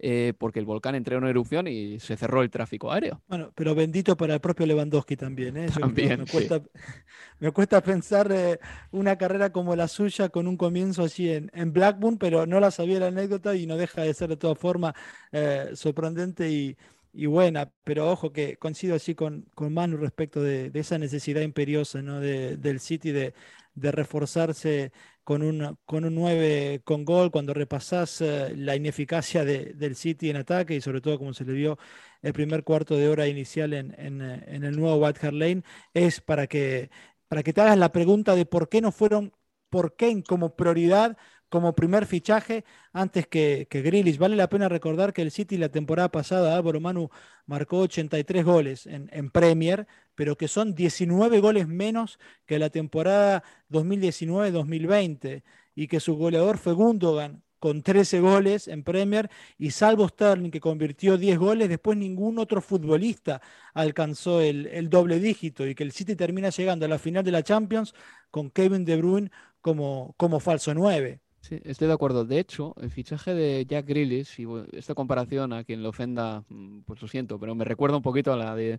eh, 0.00 0.32
porque 0.38 0.60
el 0.60 0.64
volcán 0.64 0.94
entró 0.94 1.18
en 1.18 1.24
erupción 1.24 1.66
y 1.66 1.98
se 1.98 2.16
cerró 2.16 2.42
el 2.42 2.50
tráfico 2.50 2.92
aéreo. 2.92 3.20
Bueno, 3.26 3.50
pero 3.54 3.74
bendito 3.74 4.16
para 4.16 4.34
el 4.34 4.40
propio 4.40 4.66
Lewandowski 4.66 5.16
también. 5.16 5.56
¿eh? 5.56 5.66
También, 5.76 6.20
me, 7.40 7.50
cuesta, 7.50 7.80
pensar 7.82 8.30
eh, 8.30 8.60
una 8.92 9.18
carrera 9.18 9.50
como 9.50 9.74
la 9.74 9.88
suya 9.88 10.28
con 10.28 10.46
un 10.46 10.56
comienzo 10.56 11.02
así 11.02 11.30
en, 11.30 11.50
en, 11.52 11.72
Blackburn, 11.72 12.16
pero 12.16 12.46
no 12.46 12.60
la 12.60 12.70
sabía 12.70 13.00
la 13.00 13.08
anécdota 13.08 13.56
y 13.56 13.66
no 13.66 13.76
deja 13.76 14.02
de 14.02 14.14
ser 14.14 14.28
de 14.28 14.36
todas 14.36 14.58
formas 14.58 14.94
eh, 15.32 15.70
sorprendente 15.74 16.48
y, 16.48 16.76
y, 17.12 17.26
buena. 17.26 17.72
Pero 17.82 18.08
ojo 18.08 18.32
que 18.32 18.56
coincido 18.56 18.94
así 18.94 19.16
con, 19.16 19.46
con 19.54 19.74
Manu 19.74 19.96
respecto 19.96 20.40
de, 20.40 20.70
de 20.70 20.80
esa 20.80 20.98
necesidad 20.98 21.40
imperiosa 21.40 22.02
¿no? 22.02 22.20
de, 22.20 22.56
del 22.56 22.78
City 22.78 23.10
de, 23.10 23.34
de 23.74 23.92
reforzarse 23.92 24.92
con 25.28 25.42
un, 25.42 25.76
con 25.84 26.06
un 26.06 26.14
9 26.14 26.80
con 26.84 27.04
gol, 27.04 27.30
cuando 27.30 27.52
repasás 27.52 28.22
eh, 28.22 28.54
la 28.56 28.76
ineficacia 28.76 29.44
del 29.44 29.94
City 29.94 30.30
en 30.30 30.36
ataque 30.36 30.74
y 30.74 30.80
sobre 30.80 31.02
todo 31.02 31.18
como 31.18 31.34
se 31.34 31.44
le 31.44 31.52
vio 31.52 31.78
el 32.22 32.32
primer 32.32 32.64
cuarto 32.64 32.96
de 32.96 33.10
hora 33.10 33.26
inicial 33.28 33.74
en, 33.74 33.92
eh, 33.98 34.44
en 34.46 34.64
el 34.64 34.74
nuevo 34.74 34.96
White 34.96 35.26
Hart 35.26 35.34
Lane, 35.36 35.64
es 35.92 36.22
para 36.22 36.46
que, 36.46 36.88
para 37.28 37.42
que 37.42 37.52
te 37.52 37.60
hagas 37.60 37.76
la 37.76 37.92
pregunta 37.92 38.34
de 38.34 38.46
por 38.46 38.70
qué 38.70 38.80
no 38.80 38.90
fueron 38.90 39.34
por 39.68 39.96
Kane 39.96 40.22
como 40.22 40.56
prioridad 40.56 41.18
como 41.48 41.74
primer 41.74 42.06
fichaje 42.06 42.64
antes 42.92 43.26
que, 43.26 43.66
que. 43.70 43.82
Vale 44.18 44.36
la 44.36 44.48
pena 44.48 44.68
recordar 44.68 45.12
que 45.12 45.22
el 45.22 45.30
City 45.30 45.56
la 45.58 45.70
temporada 45.70 46.10
pasada, 46.10 46.56
Álvaro 46.56 46.80
Manu 46.80 47.10
marcó 47.46 47.80
83 47.80 48.44
goles 48.44 48.86
en, 48.86 49.08
en, 49.12 49.30
Premier, 49.30 49.86
pero 50.14 50.36
que 50.36 50.48
son 50.48 50.74
19 50.74 51.40
goles 51.40 51.68
menos 51.68 52.18
que 52.46 52.58
la 52.58 52.70
temporada 52.70 53.42
2019-2020 53.70 55.42
y 55.74 55.88
que 55.88 56.00
su 56.00 56.16
goleador 56.16 56.58
fue 56.58 56.72
Gundogan 56.74 57.42
con 57.58 57.82
13 57.82 58.20
goles 58.20 58.68
en 58.68 58.82
Premier 58.84 59.30
y 59.58 59.70
salvo 59.70 60.08
Sterling 60.08 60.50
que 60.50 60.60
convirtió 60.60 61.18
10 61.18 61.38
goles, 61.38 61.68
después 61.68 61.98
ningún 61.98 62.38
otro 62.38 62.60
futbolista 62.60 63.40
alcanzó 63.74 64.40
el, 64.40 64.88
doble 64.90 65.18
dígito 65.18 65.66
y 65.66 65.74
que 65.74 65.82
el 65.82 65.92
City 65.92 66.16
termina 66.16 66.50
llegando 66.50 66.86
a 66.86 66.88
la 66.88 66.98
final 66.98 67.24
de 67.24 67.32
la 67.32 67.42
Champions 67.42 67.94
con 68.30 68.50
Kevin 68.50 68.84
De 68.84 68.96
Bruyne 68.96 69.30
como, 69.60 70.14
como 70.16 70.40
falso 70.40 70.74
9. 70.74 71.20
Sí, 71.48 71.58
estoy 71.64 71.88
de 71.88 71.94
acuerdo. 71.94 72.26
De 72.26 72.38
hecho, 72.38 72.74
el 72.78 72.90
fichaje 72.90 73.32
de 73.32 73.64
Jack 73.66 73.86
Grealish 73.86 74.38
y 74.38 74.46
esta 74.76 74.94
comparación 74.94 75.54
a 75.54 75.64
quien 75.64 75.82
lo 75.82 75.88
ofenda, 75.88 76.44
mm, 76.50 76.80
pues 76.80 77.00
lo 77.00 77.08
siento, 77.08 77.40
pero 77.40 77.54
me 77.54 77.64
recuerda 77.64 77.96
un 77.96 78.02
poquito 78.02 78.34
a 78.34 78.36
la 78.36 78.54
de 78.54 78.78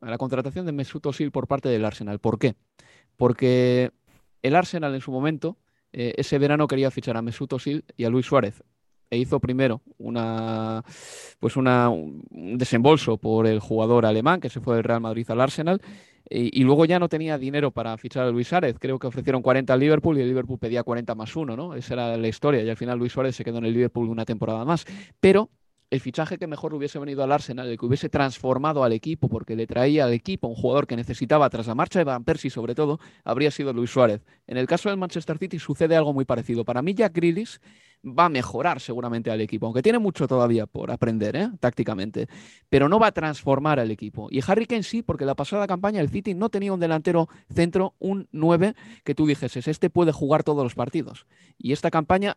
a 0.00 0.10
la 0.10 0.18
contratación 0.18 0.66
de 0.66 0.72
Mesut 0.72 1.06
Özil 1.06 1.30
por 1.30 1.46
parte 1.46 1.68
del 1.68 1.84
Arsenal. 1.84 2.18
¿Por 2.18 2.40
qué? 2.40 2.56
Porque 3.16 3.92
el 4.42 4.56
Arsenal 4.56 4.94
en 4.94 5.00
su 5.00 5.12
momento 5.12 5.58
eh, 5.92 6.14
ese 6.16 6.38
verano 6.38 6.66
quería 6.66 6.90
fichar 6.90 7.16
a 7.16 7.22
Mesut 7.22 7.52
Özil 7.52 7.84
y 7.96 8.04
a 8.04 8.10
Luis 8.10 8.26
Suárez 8.26 8.64
e 9.10 9.18
hizo 9.18 9.40
primero 9.40 9.80
una 9.98 10.82
pues 11.40 11.56
una, 11.56 11.88
un 11.88 12.58
desembolso 12.58 13.16
por 13.16 13.46
el 13.46 13.60
jugador 13.60 14.06
alemán 14.06 14.40
que 14.40 14.50
se 14.50 14.60
fue 14.60 14.76
del 14.76 14.84
Real 14.84 15.00
Madrid 15.00 15.30
al 15.30 15.40
Arsenal 15.40 15.80
y, 16.30 16.62
luego 16.62 16.84
ya 16.84 16.98
no 16.98 17.08
tenía 17.08 17.38
dinero 17.38 17.70
para 17.70 17.96
fichar 17.96 18.26
a 18.26 18.30
Luis 18.30 18.48
Suárez. 18.48 18.76
Creo 18.78 18.98
que 18.98 19.06
ofrecieron 19.06 19.40
40 19.40 19.72
al 19.72 19.80
Liverpool 19.80 20.18
y 20.18 20.20
el 20.20 20.28
Liverpool 20.28 20.58
pedía 20.58 20.82
40 20.82 21.14
más 21.14 21.34
uno, 21.36 21.56
¿no? 21.56 21.74
Esa 21.74 21.94
era 21.94 22.16
la 22.16 22.28
historia 22.28 22.62
y 22.62 22.68
al 22.68 22.76
final 22.76 22.98
Luis 22.98 23.12
Suárez 23.12 23.34
se 23.34 23.44
quedó 23.44 23.58
en 23.58 23.64
el 23.64 23.72
Liverpool 23.72 24.08
una 24.08 24.26
temporada 24.26 24.64
más. 24.64 24.84
Pero 25.20 25.50
el 25.90 26.00
fichaje 26.00 26.36
que 26.36 26.46
mejor 26.46 26.74
hubiese 26.74 26.98
venido 26.98 27.24
al 27.24 27.32
Arsenal, 27.32 27.66
el 27.68 27.78
que 27.78 27.86
hubiese 27.86 28.10
transformado 28.10 28.84
al 28.84 28.92
equipo, 28.92 29.28
porque 29.28 29.56
le 29.56 29.66
traía 29.66 30.04
al 30.04 30.12
equipo 30.12 30.48
un 30.48 30.54
jugador 30.54 30.86
que 30.86 30.96
necesitaba 30.96 31.48
tras 31.48 31.66
la 31.66 31.74
marcha 31.74 31.98
de 31.98 32.04
Van 32.04 32.24
Persie 32.24 32.50
sobre 32.50 32.74
todo, 32.74 33.00
habría 33.24 33.50
sido 33.50 33.72
Luis 33.72 33.90
Suárez. 33.90 34.20
En 34.46 34.58
el 34.58 34.66
caso 34.66 34.90
del 34.90 34.98
Manchester 34.98 35.38
City 35.38 35.58
sucede 35.58 35.96
algo 35.96 36.12
muy 36.12 36.26
parecido. 36.26 36.64
Para 36.64 36.82
mí 36.82 36.92
Jack 36.92 37.14
Grealish 37.14 37.58
va 38.04 38.26
a 38.26 38.28
mejorar 38.28 38.80
seguramente 38.80 39.30
al 39.30 39.40
equipo, 39.40 39.66
aunque 39.66 39.82
tiene 39.82 39.98
mucho 39.98 40.26
todavía 40.26 40.66
por 40.66 40.90
aprender 40.90 41.36
¿eh? 41.36 41.50
tácticamente, 41.60 42.28
pero 42.68 42.88
no 42.88 42.98
va 42.98 43.08
a 43.08 43.12
transformar 43.12 43.80
al 43.80 43.90
equipo. 43.90 44.28
Y 44.30 44.40
Harry 44.46 44.66
Kane 44.66 44.82
sí, 44.82 45.02
porque 45.02 45.24
la 45.24 45.34
pasada 45.34 45.66
campaña 45.66 46.00
el 46.00 46.08
City 46.08 46.34
no 46.34 46.48
tenía 46.48 46.72
un 46.72 46.80
delantero 46.80 47.28
centro, 47.52 47.94
un 47.98 48.28
9, 48.32 48.74
que 49.04 49.14
tú 49.14 49.26
dijeses, 49.26 49.68
este 49.68 49.90
puede 49.90 50.12
jugar 50.12 50.44
todos 50.44 50.62
los 50.62 50.74
partidos. 50.74 51.26
Y 51.58 51.72
esta 51.72 51.90
campaña 51.90 52.36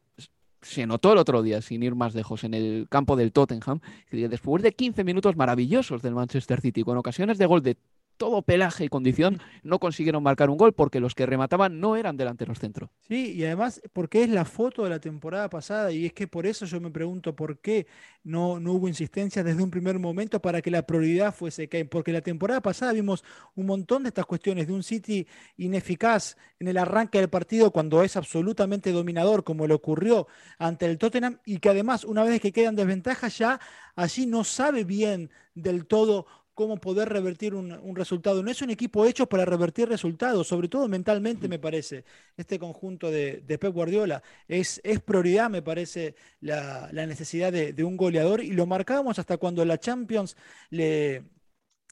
se 0.61 0.85
notó 0.85 1.13
el 1.13 1.17
otro 1.17 1.41
día, 1.41 1.61
sin 1.61 1.83
ir 1.83 1.95
más 1.95 2.13
lejos, 2.13 2.43
en 2.43 2.53
el 2.53 2.87
campo 2.89 3.15
del 3.15 3.31
Tottenham, 3.31 3.79
que 4.09 4.29
después 4.29 4.61
de 4.61 4.73
15 4.73 5.03
minutos 5.03 5.35
maravillosos 5.35 6.01
del 6.01 6.13
Manchester 6.13 6.61
City, 6.61 6.83
con 6.83 6.97
ocasiones 6.97 7.37
de 7.37 7.45
gol 7.45 7.63
de 7.63 7.77
todo 8.21 8.43
pelaje 8.43 8.85
y 8.85 8.87
condición, 8.87 9.41
no 9.63 9.79
consiguieron 9.79 10.21
marcar 10.21 10.51
un 10.51 10.57
gol 10.57 10.73
porque 10.73 10.99
los 10.99 11.15
que 11.15 11.25
remataban 11.25 11.79
no 11.79 11.95
eran 11.95 12.17
delanteros 12.17 12.59
centro. 12.59 12.91
Sí, 13.07 13.33
y 13.33 13.43
además 13.45 13.81
porque 13.93 14.21
es 14.21 14.29
la 14.29 14.45
foto 14.45 14.83
de 14.83 14.91
la 14.91 14.99
temporada 14.99 15.49
pasada 15.49 15.91
y 15.91 16.05
es 16.05 16.13
que 16.13 16.27
por 16.27 16.45
eso 16.45 16.67
yo 16.67 16.79
me 16.79 16.91
pregunto 16.91 17.35
por 17.35 17.57
qué 17.57 17.87
no, 18.23 18.59
no 18.59 18.73
hubo 18.73 18.87
insistencia 18.87 19.43
desde 19.43 19.63
un 19.63 19.71
primer 19.71 19.97
momento 19.97 20.39
para 20.39 20.61
que 20.61 20.69
la 20.69 20.85
prioridad 20.85 21.33
fuese 21.33 21.67
Kane, 21.67 21.85
porque 21.85 22.11
la 22.11 22.21
temporada 22.21 22.61
pasada 22.61 22.93
vimos 22.93 23.23
un 23.55 23.65
montón 23.65 24.03
de 24.03 24.09
estas 24.09 24.27
cuestiones 24.27 24.67
de 24.67 24.73
un 24.73 24.83
City 24.83 25.25
ineficaz 25.57 26.37
en 26.59 26.67
el 26.67 26.77
arranque 26.77 27.17
del 27.17 27.27
partido 27.27 27.71
cuando 27.71 28.03
es 28.03 28.15
absolutamente 28.17 28.91
dominador, 28.91 29.43
como 29.43 29.65
le 29.65 29.73
ocurrió 29.73 30.27
ante 30.59 30.85
el 30.85 30.99
Tottenham, 30.99 31.39
y 31.43 31.57
que 31.57 31.69
además 31.69 32.03
una 32.03 32.23
vez 32.23 32.39
que 32.39 32.51
quedan 32.51 32.75
desventajas 32.75 33.35
ya 33.39 33.59
allí 33.95 34.27
no 34.27 34.43
sabe 34.43 34.83
bien 34.83 35.31
del 35.55 35.87
todo 35.87 36.27
cómo 36.53 36.77
poder 36.77 37.09
revertir 37.09 37.55
un, 37.55 37.95
resultado. 37.95 38.43
No 38.43 38.51
es 38.51 38.61
un 38.61 38.69
equipo 38.69 39.05
hecho 39.05 39.27
para 39.27 39.45
revertir 39.45 39.89
resultados, 39.89 40.47
sobre 40.47 40.67
todo 40.67 40.87
mentalmente 40.87 41.47
me 41.47 41.59
parece, 41.59 42.05
este 42.37 42.59
conjunto 42.59 43.09
de, 43.09 43.41
Pep 43.47 43.73
Guardiola. 43.73 44.21
Es, 44.47 44.81
prioridad, 45.05 45.49
me 45.49 45.61
parece, 45.61 46.15
la, 46.41 46.89
necesidad 46.91 47.51
de, 47.51 47.73
de, 47.73 47.83
un 47.83 47.97
goleador 47.97 48.43
y 48.43 48.51
lo 48.51 48.65
marcábamos 48.65 49.19
hasta 49.19 49.37
cuando 49.37 49.63
la 49.65 49.79
Champions 49.79 50.35
le, 50.69 51.23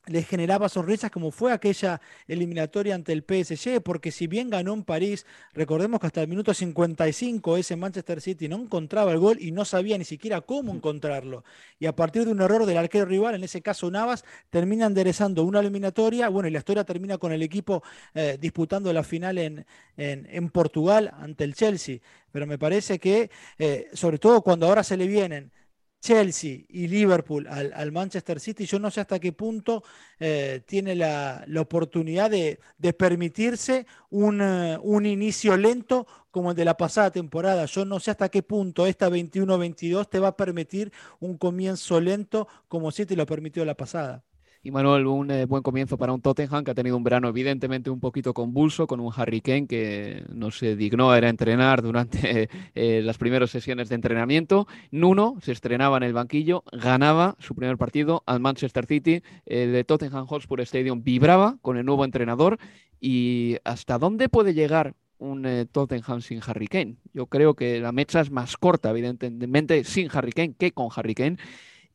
les 0.10 0.28
generaba 0.28 0.70
sonrisas 0.70 1.12
como 1.12 1.32
fue 1.32 1.52
aquella 1.52 2.02
eliminatoria 2.28 2.96
ante 2.96 3.14
el 3.14 3.24
PSG, 3.24 3.82
porque 3.82 4.12
si 4.12 4.28
bien 4.28 4.50
ganó 4.50 4.74
en 4.74 4.84
París, 4.84 5.26
recordemos 5.54 6.00
que 6.00 6.08
hasta 6.08 6.22
el 6.22 6.28
minuto 6.28 6.54
55 6.54 7.58
ese 7.58 7.76
Manchester 7.76 8.22
City 8.22 8.48
no 8.48 8.58
encontraba 8.58 9.12
el 9.12 9.20
gol 9.20 9.38
y 9.40 9.52
no 9.52 9.66
sabía 9.66 9.98
ni 9.98 10.06
siquiera 10.06 10.42
cómo 10.42 10.74
encontrarlo. 10.74 11.44
Y 11.80 11.86
a 11.86 11.96
partir 11.96 12.26
de 12.26 12.32
un 12.32 12.42
error 12.42 12.66
del 12.66 12.78
arquero 12.78 13.06
rival, 13.06 13.36
en 13.36 13.44
ese 13.44 13.62
caso 13.62 13.90
Navas, 13.90 14.26
termina 14.50 14.86
enderezando 14.86 15.44
una 15.44 15.60
eliminatoria, 15.60 16.30
bueno, 16.30 16.50
y 16.50 16.52
la 16.52 16.60
historia 16.60 16.84
termina 16.84 17.18
con 17.18 17.32
el 17.32 17.42
equipo 17.42 17.84
eh, 18.14 18.38
disputando 18.40 18.92
la 18.92 19.04
final 19.04 19.38
en, 19.38 19.66
en, 19.98 20.50
Portugal 20.50 21.12
ante 21.20 21.44
el 21.44 21.54
Chelsea. 21.54 22.00
Pero 22.32 22.48
me 22.48 22.58
parece 22.58 23.00
que, 23.00 23.30
eh, 23.58 23.88
sobre 23.94 24.18
todo 24.18 24.42
cuando 24.42 24.68
ahora 24.68 24.84
se 24.84 24.98
le 24.98 25.08
vienen 25.08 25.52
Chelsea 26.02 26.62
y 26.70 26.88
Liverpool 26.88 27.48
al, 27.48 27.92
Manchester 27.92 28.40
City, 28.40 28.66
yo 28.66 28.80
no 28.80 28.90
sé 28.90 29.02
hasta 29.02 29.20
qué 29.20 29.34
punto 29.34 29.84
eh, 30.20 30.62
tiene 30.66 30.96
la, 30.96 31.46
oportunidad 31.58 32.32
de, 32.32 32.60
permitirse 32.98 33.86
un, 34.10 34.42
eh, 34.42 34.78
un, 34.82 35.06
inicio 35.06 35.58
lento 35.58 36.08
como 36.32 36.52
el 36.52 36.58
de 36.58 36.66
la 36.66 36.78
pasada 36.78 37.12
temporada. 37.12 37.66
Yo 37.66 37.86
no 37.86 38.00
sé 38.00 38.12
hasta 38.12 38.30
qué 38.30 38.44
punto 38.44 38.88
esta 38.88 39.10
21-22 39.10 40.10
te 40.10 40.20
va 40.20 40.30
a 40.30 40.38
permitir 40.38 40.92
un 41.20 41.38
comienzo 41.38 42.00
lento 42.00 42.48
como 42.68 42.92
si 42.92 43.06
te 43.06 43.16
lo 43.16 43.26
permitió 43.26 43.66
la 43.66 43.76
pasada. 43.76 44.24
Y 44.62 44.72
Manuel, 44.72 45.08
un 45.08 45.32
eh, 45.32 45.46
buen 45.46 45.64
comienzo 45.64 45.98
para 45.98 46.12
un 46.12 46.22
Tottenham 46.22 46.66
que 46.66 46.72
ha 46.72 46.76
tenido 46.76 46.98
un 46.98 47.04
verano 47.04 47.30
evidentemente 47.30 47.90
un 47.90 48.02
poquito 48.02 48.34
convulso, 48.34 48.88
con 48.88 49.00
un 49.00 49.10
Harry 49.16 49.40
Kane 49.40 49.68
que 49.68 50.26
no 50.34 50.52
se 50.52 50.76
dignó 50.76 51.12
a 51.12 51.18
entrenar 51.20 51.82
durante 51.82 52.50
eh, 52.76 53.02
las 53.02 53.18
primeras 53.18 53.52
sesiones 53.52 53.88
de 53.88 53.96
entrenamiento. 53.96 54.68
Nuno 54.92 55.38
se 55.42 55.54
estrenaba 55.54 55.96
en 55.96 56.04
el 56.04 56.12
banquillo, 56.12 56.66
ganaba 56.74 57.38
su 57.40 57.56
primer 57.56 57.78
partido 57.78 58.22
al 58.26 58.42
Manchester 58.42 58.86
City. 58.86 59.24
El 59.46 59.72
de 59.72 59.86
Tottenham 59.86 60.26
Hotspur 60.28 60.60
Stadium 60.60 61.04
vibraba 61.04 61.58
con 61.62 61.78
el 61.78 61.86
nuevo 61.86 62.04
entrenador. 62.04 62.58
¿Y 63.00 63.56
hasta 63.64 63.98
dónde 63.98 64.28
puede 64.28 64.54
llegar 64.54 64.94
un 65.20 65.46
eh, 65.46 65.68
Tottenham 65.72 66.20
sin 66.20 66.42
Harry 66.46 66.68
Kane? 66.68 66.98
Yo 67.14 67.28
creo 67.28 67.54
que 67.54 67.80
la 67.80 67.94
mecha 67.94 68.20
es 68.20 68.30
más 68.30 68.58
corta, 68.58 68.90
evidentemente, 68.90 69.86
sin 69.86 70.10
Harry 70.12 70.34
Kane 70.34 70.56
que 70.60 70.74
con 70.74 70.90
Harry 70.94 71.16
Kane. 71.16 71.38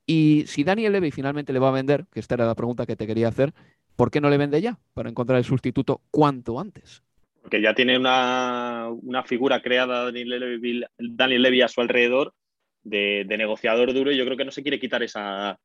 Y 0.07 0.45
si 0.47 0.65
Daniel 0.65 0.93
Levy 0.93 1.11
finalmente 1.11 1.53
le 1.53 1.59
va 1.59 1.69
a 1.69 1.73
vender, 1.73 2.07
que 2.13 2.21
esta 2.21 2.35
era 2.35 2.47
la 2.47 2.55
pregunta 2.55 2.87
que 2.87 2.97
te 2.97 3.07
quería 3.07 3.29
hacer, 3.29 3.53
¿por 3.97 4.11
qué 4.11 4.21
no 4.21 4.31
le 4.31 4.39
vende 4.39 4.61
ya? 4.61 4.79
Para 4.93 5.09
encontrar 5.09 5.39
el 5.39 5.45
sustituto 5.45 6.03
cuanto 6.11 6.61
antes. 6.61 7.03
Porque 7.41 7.61
ya 7.61 7.75
tiene 7.75 7.99
una, 7.99 8.91
figura 9.27 9.61
creada 9.61 10.05
Daniel 10.07 10.29
Levy, 10.29 10.85
Daniel 10.99 11.43
Levy 11.43 11.63
a 11.63 11.69
su 11.69 11.81
alrededor 11.81 12.35
de, 12.83 13.25
negociador 13.37 13.93
duro 13.93 14.13
y 14.13 14.17
yo 14.17 14.25
creo 14.25 14.37
que 14.37 14.45
no 14.45 14.51
se 14.51 14.63
quiere 14.63 14.79
quitar 14.79 15.03
esa, 15.03 15.59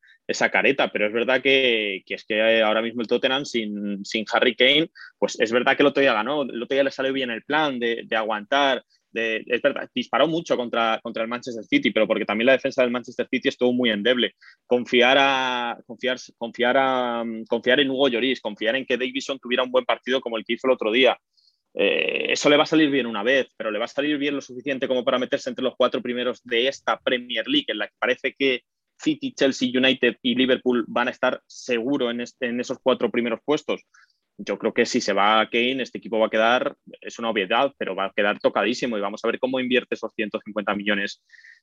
careta, 0.52 0.90
pero 0.92 1.08
es 1.08 1.14
verdad 1.14 1.42
que, 1.42 2.04
es 2.06 2.26
que 2.26 2.62
ahora 2.62 2.82
mismo 2.82 3.02
el 3.02 3.08
Tottenham 3.08 3.46
sin, 3.46 4.04
sin, 4.06 4.26
Harry 4.32 4.56
Kane, 4.56 4.90
pues 5.18 5.40
es 5.40 5.52
verdad 5.52 5.76
que 5.76 5.84
el 5.84 5.88
otro 5.88 6.02
día 6.02 6.14
ganó, 6.14 6.44
el 6.44 6.64
otro 6.64 6.76
día 6.76 6.84
le 6.84 6.92
salió 6.92 7.14
bien 7.14 7.30
el 7.30 7.44
plan 7.44 7.80
de, 7.80 8.04
de 8.06 8.16
aguantar, 8.16 8.84
disparó 9.94 10.28
mucho 10.28 10.56
contra, 10.56 11.00
contra 11.02 11.24
el 11.24 11.30
Manchester 11.30 11.64
City, 11.64 11.92
pero 11.92 12.08
porque 12.08 12.26
también 12.26 12.48
la 12.48 12.54
defensa 12.54 12.82
del 12.82 12.92
Manchester 12.92 13.28
City 13.30 13.50
estuvo 13.50 13.74
muy 13.74 13.90
endeble. 13.90 14.36
Confiar, 14.66 15.18
a, 15.20 15.78
confiar, 15.86 16.18
confiar, 16.38 16.78
a, 16.78 17.24
confiar 17.48 17.80
en 17.80 17.90
Hugo 17.90 18.08
Lloris, 18.08 18.42
confiar 18.42 18.76
en 18.76 18.86
que 18.86 18.98
Davison 18.98 19.40
tuviera 19.40 19.64
un 19.64 19.72
buen 19.72 19.86
partido 19.86 20.22
como 20.22 20.38
el 20.38 20.46
que 20.46 20.54
hizo 20.54 20.68
el 20.68 20.74
otro 20.74 20.92
día. 20.92 21.18
Eh, 21.74 22.32
eso 22.32 22.50
le 22.50 22.58
va 22.58 22.64
a 22.64 22.68
salir 22.68 22.90
bien 22.90 23.06
una 23.06 23.24
vez, 23.24 23.48
pero 23.56 23.72
le 23.72 23.80
va 23.80 23.86
a 23.86 23.90
salir 23.90 24.18
bien 24.18 24.36
lo 24.36 24.42
suficiente 24.42 24.88
como 24.88 25.04
para 25.04 25.20
meterse 25.20 25.50
entre 25.50 25.64
los 25.64 25.76
cuatro 25.76 26.02
primeros 26.02 26.42
de 26.44 26.68
esta 26.68 27.00
Premier 27.00 27.48
League, 27.48 27.68
en 27.68 27.78
la 27.78 27.88
que 27.88 27.94
parece 28.00 28.34
que 28.38 28.64
City, 28.98 29.34
Chelsea, 29.34 29.70
United 29.74 30.18
y 30.22 30.36
Liverpool 30.36 30.84
van 30.88 31.08
a 31.08 31.12
estar 31.12 31.42
seguro 31.48 32.12
en 32.12 32.60
esos 32.60 32.80
cuatro 32.84 33.10
primeros 33.10 33.40
puestos 33.46 33.82
yo 34.42 34.58
creo 34.58 34.74
que 34.74 34.86
si 34.86 35.02
se 35.02 35.14
va 35.14 35.42
a 35.42 35.50
Kane, 35.50 35.84
este 35.84 35.98
equipo 35.98 36.18
va 36.18 36.28
a 36.28 36.32
quedar, 36.32 36.76
es 37.02 37.20
una 37.20 37.30
obviedad, 37.30 37.74
pero 37.78 37.94
va 37.94 38.06
a 38.06 38.14
quedar 38.16 38.40
tocadísimo 38.40 38.98
y 38.98 39.02
vamos 39.02 39.24
a 39.24 39.28
ver 39.28 39.38
cómo 39.38 39.60
invierte 39.60 39.96
esos 39.96 40.14
150 40.16 40.76
millones 40.76 41.22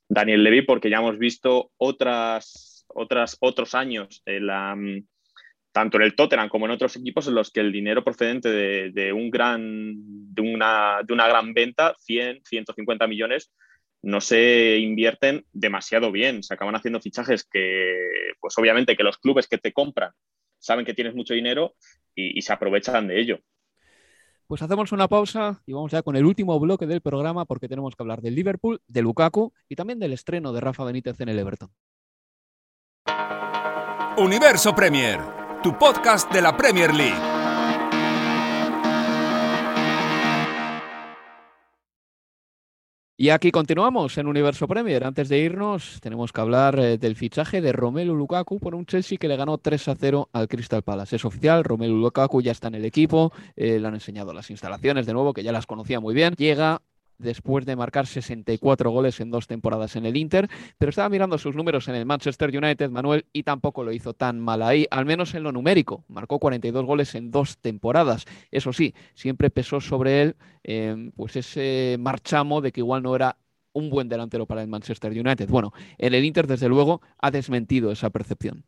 Daniel 0.08 0.44
Levy, 0.44 0.62
porque 0.62 0.90
ya 0.90 0.98
hemos 0.98 1.18
visto 1.18 1.70
otras, 1.78 2.84
otras, 2.88 3.38
otros 3.40 3.74
años, 3.74 4.22
la, 4.26 4.76
tanto 5.72 5.96
en 5.96 6.02
el 6.02 6.14
Tottenham 6.14 6.50
como 6.50 6.66
en 6.66 6.72
otros 6.72 6.96
equipos, 6.96 7.26
en 7.28 7.34
los 7.34 7.50
que 7.50 7.60
el 7.60 7.72
dinero 7.72 8.04
procedente 8.04 8.50
de, 8.50 9.12
un 9.12 9.30
gran, 9.30 9.94
de, 10.34 10.42
una, 10.42 11.00
de 11.02 11.14
una 11.14 11.28
gran 11.28 11.54
venta, 11.54 11.94
100, 11.98 12.42
150 12.44 13.06
millones, 13.06 13.52
no 14.02 14.20
se 14.20 14.78
invierten 14.78 15.46
demasiado 15.52 16.12
bien. 16.12 16.42
Se 16.42 16.54
acaban 16.54 16.76
haciendo 16.76 17.00
fichajes 17.00 17.44
que, 17.44 17.94
pues 18.38 18.56
obviamente, 18.58 18.96
que 18.96 19.02
los 19.02 19.18
clubes 19.18 19.48
que 19.48 19.58
te 19.58 19.72
compran 19.72 20.12
saben 20.66 20.84
que 20.84 20.94
tienes 20.94 21.14
mucho 21.14 21.34
dinero 21.34 21.74
y, 22.14 22.40
se 22.42 22.52
aprovechan 22.52 23.08
de 23.08 23.20
ello. 23.20 23.38
Pues 24.46 24.62
hacemos 24.62 24.92
una 24.92 25.08
pausa 25.08 25.62
y 25.66 25.72
vamos 25.72 25.90
ya 25.90 26.02
con 26.02 26.16
el 26.16 26.24
último 26.24 26.58
bloque 26.60 26.86
del 26.86 27.00
programa 27.00 27.44
porque 27.44 27.68
tenemos 27.68 27.94
que 27.96 28.02
hablar 28.02 28.20
del 28.20 28.34
Liverpool, 28.34 28.80
de 28.86 29.02
Lukaku 29.02 29.52
y 29.68 29.76
también 29.76 29.98
del 29.98 30.12
estreno 30.12 30.52
de 30.52 30.60
Rafa 30.60 30.84
Benítez 30.84 31.20
en 31.20 31.28
el 31.28 31.38
Everton. 31.38 31.70
Universo 34.18 34.74
Premier, 34.74 35.20
tu 35.62 35.76
podcast 35.76 36.32
de 36.32 36.42
la 36.42 36.56
Premier 36.56 36.94
League. 36.94 37.35
Y 43.18 43.30
aquí 43.30 43.50
continuamos 43.50 44.18
en 44.18 44.26
Universo 44.26 44.68
Premier. 44.68 45.02
Antes 45.02 45.30
de 45.30 45.38
irnos, 45.38 46.00
tenemos 46.02 46.34
que 46.34 46.40
hablar 46.42 46.78
eh, 46.78 46.98
del 46.98 47.16
fichaje 47.16 47.62
de 47.62 47.72
Romelu 47.72 48.14
Lukaku 48.14 48.60
por 48.60 48.74
un 48.74 48.84
Chelsea 48.84 49.16
que 49.16 49.26
le 49.26 49.36
ganó 49.36 49.56
3 49.56 49.88
a 49.88 49.94
0 49.94 50.28
al 50.34 50.48
Crystal 50.48 50.82
Palace. 50.82 51.16
Es 51.16 51.24
oficial, 51.24 51.64
Romelu 51.64 51.96
Lukaku 51.96 52.42
ya 52.42 52.52
está 52.52 52.68
en 52.68 52.74
el 52.74 52.84
equipo, 52.84 53.32
eh, 53.56 53.80
le 53.80 53.88
han 53.88 53.94
enseñado 53.94 54.34
las 54.34 54.50
instalaciones 54.50 55.06
de 55.06 55.14
nuevo, 55.14 55.32
que 55.32 55.42
ya 55.42 55.50
las 55.50 55.66
conocía 55.66 55.98
muy 55.98 56.14
bien. 56.14 56.34
Llega 56.36 56.82
después 57.18 57.66
de 57.66 57.76
marcar 57.76 58.06
64 58.06 58.90
goles 58.90 59.20
en 59.20 59.30
dos 59.30 59.46
temporadas 59.46 59.96
en 59.96 60.06
el 60.06 60.16
Inter, 60.16 60.48
pero 60.78 60.90
estaba 60.90 61.08
mirando 61.08 61.38
sus 61.38 61.54
números 61.54 61.88
en 61.88 61.94
el 61.94 62.06
Manchester 62.06 62.56
United, 62.56 62.90
Manuel, 62.90 63.26
y 63.32 63.42
tampoco 63.42 63.84
lo 63.84 63.92
hizo 63.92 64.14
tan 64.14 64.40
mal 64.40 64.62
ahí, 64.62 64.86
al 64.90 65.06
menos 65.06 65.34
en 65.34 65.42
lo 65.42 65.52
numérico. 65.52 66.04
Marcó 66.08 66.38
42 66.38 66.84
goles 66.84 67.14
en 67.14 67.30
dos 67.30 67.58
temporadas. 67.58 68.24
Eso 68.50 68.72
sí, 68.72 68.94
siempre 69.14 69.50
pesó 69.50 69.80
sobre 69.80 70.22
él 70.22 70.36
em, 70.62 71.12
pues 71.12 71.36
ese 71.36 71.96
marchamo 71.98 72.60
de 72.60 72.72
que 72.72 72.80
igual 72.80 73.02
no 73.02 73.14
era 73.14 73.36
un 73.72 73.90
buen 73.90 74.08
delantero 74.08 74.46
para 74.46 74.62
el 74.62 74.68
Manchester 74.68 75.12
United. 75.12 75.48
Bueno, 75.48 75.72
en 75.98 76.14
el 76.14 76.24
Inter, 76.24 76.46
desde 76.46 76.68
luego, 76.68 77.02
ha 77.18 77.30
desmentido 77.30 77.92
esa 77.92 78.10
percepción. 78.10 78.64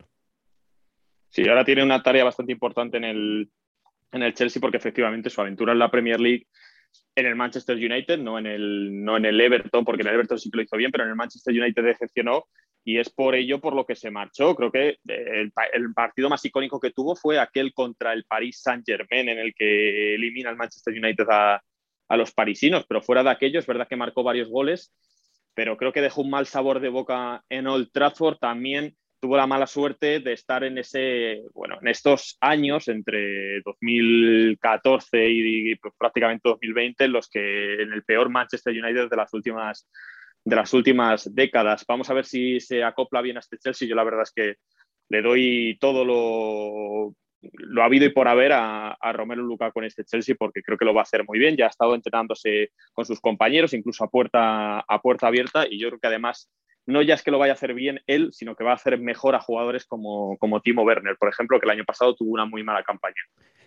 Sí, 1.31 1.49
ahora 1.49 1.65
tiene 1.65 1.83
una 1.83 2.03
tarea 2.03 2.25
bastante 2.25 2.53
importante 2.53 2.99
en 2.99 3.05
el, 3.05 3.51
en 4.13 4.23
el 4.23 4.35
Chelsea 4.35 4.61
porque 4.61 4.77
efectivamente 4.77 5.31
su 5.31 5.41
aventura 5.41 5.73
en 5.73 5.79
la 5.79 5.91
Premier 5.91 6.21
League 6.21 6.47
en 7.15 7.27
el 7.27 7.35
Manchester 7.35 7.77
United, 7.77 8.19
no 8.19 8.39
en 8.39 8.47
el, 8.47 9.05
no 9.05 9.17
en 9.17 9.25
el 9.25 9.41
Everton, 9.41 9.85
porque 9.85 10.03
en 10.03 10.09
el 10.09 10.15
Everton 10.15 10.39
sí 10.39 10.51
que 10.51 10.59
lo 10.59 10.63
hizo 10.63 10.77
bien, 10.77 10.93
pero 10.93 11.05
en 11.05 11.11
el 11.11 11.17
Manchester 11.17 11.53
United 11.53 11.83
decepcionó 11.83 12.45
y 12.85 12.99
es 12.99 13.11
por 13.11 13.35
ello 13.35 13.61
por 13.61 13.75
lo 13.75 13.85
que 13.85 13.97
se 13.97 14.11
marchó. 14.11 14.55
Creo 14.55 14.71
que 14.71 14.99
el, 15.07 15.53
partido 15.95 16.29
más 16.29 16.45
icónico 16.45 16.79
que 16.79 16.93
tuvo 16.93 17.17
fue 17.17 17.39
aquel 17.39 17.75
contra 17.75 18.13
el 18.13 18.25
Paris 18.25 18.61
Saint-Germain, 18.63 19.29
en 19.29 19.39
el 19.39 19.53
que 19.55 20.15
elimina 20.15 20.51
al 20.51 20.57
Manchester 20.57 20.95
United 20.95 21.27
a, 21.29 21.61
a 22.09 22.17
los 22.17 22.33
parisinos, 22.33 22.87
pero 22.89 23.03
fuera 23.03 23.23
de 23.23 23.31
aquello 23.31 23.59
es 23.59 23.67
verdad 23.67 23.89
que 23.89 23.97
marcó 23.97 24.23
varios 24.23 24.49
goles, 24.49 24.95
pero 25.55 25.77
creo 25.77 25.93
que 25.93 26.01
dejó 26.01 26.23
un 26.23 26.31
mal 26.31 26.47
sabor 26.47 26.79
de 26.81 26.89
boca 26.89 27.43
en 27.49 27.67
Old 27.67 27.91
Trafford 27.93 28.39
también 28.39 28.97
tuvo 29.21 29.37
la 29.37 29.47
mala 29.47 29.67
suerte 29.67 30.21
de 30.21 30.33
estar 30.33 30.65
en 30.65 30.79
ese, 30.79 31.43
bueno, 31.55 31.79
en 31.81 31.89
estos 31.89 32.37
años 32.41 32.89
entre 32.89 33.61
2014 33.63 35.29
y, 35.29 35.75
pues, 35.77 35.95
prácticamente 35.99 36.49
2020, 36.49 37.05
en 37.05 37.13
los 37.13 37.29
que 37.29 37.83
en 37.83 37.93
el 37.93 38.05
peor 38.05 38.31
Manchester 38.31 38.73
United 38.73 39.09
de 39.09 39.17
las 39.17 39.33
últimas 39.35 39.89
de 40.45 40.57
las 40.57 40.73
últimas 40.73 41.35
décadas. 41.35 41.85
Vamos 41.87 42.09
a 42.09 42.15
ver 42.15 42.25
si 42.25 42.59
se 42.61 42.83
acopla 42.83 43.21
bien 43.21 43.37
a 43.37 43.41
este 43.41 43.59
Chelsea. 43.59 43.87
Yo 43.87 43.95
la 43.95 44.05
verdad 44.05 44.23
es 44.23 44.33
que 44.33 44.55
le 45.11 45.21
doy 45.21 45.77
todo 45.79 46.05
lo, 46.05 47.15
lo 47.41 47.83
habido 47.83 48.07
y 48.07 48.11
por 48.11 48.29
haber 48.29 48.53
a, 48.53 48.93
a 48.93 49.13
Romero 49.13 49.43
Luca 49.43 49.73
con 49.73 49.85
este 49.85 50.05
Chelsea 50.05 50.37
porque 50.39 50.63
creo 50.63 50.79
que 50.79 50.85
lo 50.85 50.95
va 50.95 51.03
a 51.03 51.03
hacer 51.03 51.25
muy 51.27 51.39
bien. 51.39 51.57
Ya 51.57 51.67
ha 51.67 51.71
estado 51.71 51.95
entrenándose 51.95 52.71
con 52.93 53.05
sus 53.05 53.21
compañeros, 53.21 53.75
incluso 53.75 54.05
a 54.05 54.09
puerta, 54.09 54.81
a 54.81 55.03
puerta 55.03 55.27
abierta, 55.27 55.67
y 55.69 55.79
yo 55.79 55.89
creo 55.89 56.01
que 56.01 56.07
además 56.07 56.51
no 56.89 57.03
ya 57.03 57.15
es 57.15 57.23
que 57.23 57.31
lo 57.31 57.39
vaya 57.39 57.53
a 57.53 57.55
hacer 57.55 57.75
bien 57.75 58.01
él, 58.07 58.31
sino 58.33 58.57
que 58.57 58.65
va 58.65 58.73
a 58.73 58.77
hacer 58.77 58.99
mejor 58.99 59.35
a 59.35 59.41
jugadores 59.41 59.85
como, 59.85 60.39
como 60.39 60.61
Timo 60.63 60.83
Werner, 60.83 61.17
por 61.19 61.29
ejemplo, 61.29 61.61
que 61.61 61.67
el 61.67 61.73
año 61.73 61.85
pasado 61.85 62.15
tuvo 62.15 62.33
una 62.33 62.47
muy 62.47 62.65
mala 62.65 62.83
campaña. 62.83 63.21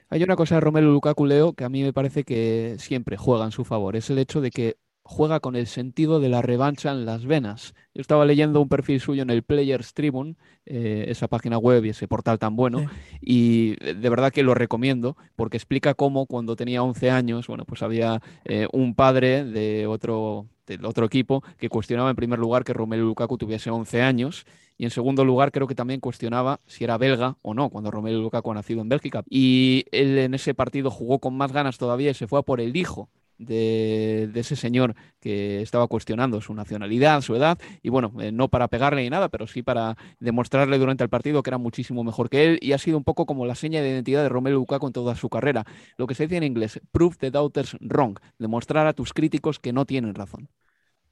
Hay 0.10 0.24
una 0.24 0.36
cosa 0.36 0.56
de 0.56 0.62
Romelu 0.62 0.92
Lukaku, 0.92 1.26
Leo, 1.28 1.54
que 1.54 1.64
a 1.64 1.70
mí 1.70 1.84
me 1.84 1.94
parece 1.94 2.24
que 2.24 2.76
siempre 2.80 3.18
juega 3.18 3.46
en 3.46 3.52
su 3.52 3.64
favor. 3.64 3.96
Es 3.96 4.10
el 4.10 4.18
hecho 4.18 4.42
de 4.42 4.50
que 4.50 4.76
juega 5.04 5.40
con 5.40 5.56
el 5.56 5.68
sentido 5.68 6.20
de 6.20 6.30
la 6.30 6.42
revancha 6.42 6.92
en 6.92 7.06
las 7.06 7.26
venas. 7.26 7.76
Yo 7.94 8.02
estaba 8.02 8.26
leyendo 8.26 8.60
un 8.60 8.70
perfil 8.70 9.00
suyo 9.00 9.22
en 9.22 9.30
el 9.30 9.44
Players 9.44 9.94
Tribune, 9.94 10.36
eh, 10.66 11.06
esa 11.08 11.28
página 11.28 11.58
web 11.60 11.86
y 11.86 11.90
ese 11.90 12.08
portal 12.08 12.40
tan 12.40 12.56
bueno, 12.56 12.86
y 13.20 13.76
de 13.76 14.10
verdad 14.10 14.32
que 14.32 14.44
lo 14.44 14.54
recomiendo 14.54 15.16
porque 15.36 15.58
explica 15.58 15.94
cómo 15.94 16.26
cuando 16.26 16.56
tenía 16.56 16.82
11 16.82 17.12
años, 17.12 17.48
bueno, 17.48 17.66
pues 17.66 17.84
había 17.84 18.22
eh, 18.46 18.68
un 18.72 18.96
padre 18.96 19.44
de 19.44 19.86
otro 19.86 20.48
el 20.76 20.86
otro 20.86 21.06
equipo, 21.06 21.44
que 21.58 21.70
cuestionaba 21.70 22.10
en 22.10 22.16
primer 22.16 22.40
lugar 22.40 22.64
que 22.64 22.74
Romelu 22.74 23.06
Lukaku 23.06 23.38
tuviese 23.38 23.70
11 23.70 24.02
años 24.02 24.46
y 24.78 24.86
en 24.86 24.92
segundo 24.92 25.24
lugar 25.24 25.52
creo 25.52 25.68
que 25.68 25.76
también 25.76 26.00
cuestionaba 26.00 26.60
si 26.66 26.84
era 26.84 26.98
belga 26.98 27.38
o 27.42 27.54
no, 27.54 27.70
cuando 27.70 27.92
Romelu 27.92 28.22
Lukaku 28.22 28.52
ha 28.52 28.56
nacido 28.56 28.82
en 28.82 28.90
Bélgica. 28.90 29.24
Y 29.30 29.86
él 29.92 30.18
en 30.18 30.34
ese 30.34 30.54
partido 30.54 30.90
jugó 30.90 31.20
con 31.20 31.36
más 31.36 31.52
ganas 31.52 31.78
todavía 31.78 32.12
y 32.12 32.16
se 32.16 32.28
fue 32.28 32.40
a 32.40 32.44
por 32.44 32.60
el 32.62 32.76
hijo 32.76 33.10
de, 33.42 34.32
ese 34.36 34.56
señor 34.56 34.96
que 35.20 35.62
estaba 35.62 35.88
cuestionando 35.88 36.42
su 36.42 36.54
nacionalidad, 36.54 37.22
su 37.22 37.36
edad, 37.36 37.58
y 37.82 37.90
bueno, 37.90 38.14
eh, 38.20 38.32
no 38.32 38.48
para 38.48 38.68
pegarle 38.68 39.04
ni 39.04 39.10
nada, 39.10 39.30
pero 39.30 39.48
sí 39.48 39.64
para 39.64 39.98
demostrarle 40.20 40.78
durante 40.78 41.04
el 41.04 41.10
partido 41.10 41.44
que 41.44 41.50
era 41.50 41.58
muchísimo 41.58 42.04
mejor 42.04 42.30
que 42.30 42.46
él, 42.46 42.60
y 42.62 42.74
ha 42.74 42.78
sido 42.78 42.98
un 42.98 43.04
poco 43.04 43.26
como 43.26 43.46
la 43.46 43.56
seña 43.56 43.82
de 43.82 43.90
identidad 43.90 44.24
de 44.24 44.30
Romelu 44.30 44.60
Lukaku 44.60 44.88
en 44.88 44.94
toda 44.94 45.16
su 45.16 45.30
carrera. 45.30 45.66
Lo 45.98 46.08
que 46.08 46.16
se 46.16 46.24
dice 46.24 46.38
en 46.38 46.44
inglés, 46.44 46.80
prove 46.92 47.18
the 47.18 47.32
doubters 47.32 47.76
wrong, 47.82 48.18
demostrar 48.38 48.88
a 48.88 48.94
tus 48.94 49.14
críticos 49.14 49.60
que 49.60 49.74
no 49.74 49.86
tienen 49.86 50.16
razón. 50.16 50.50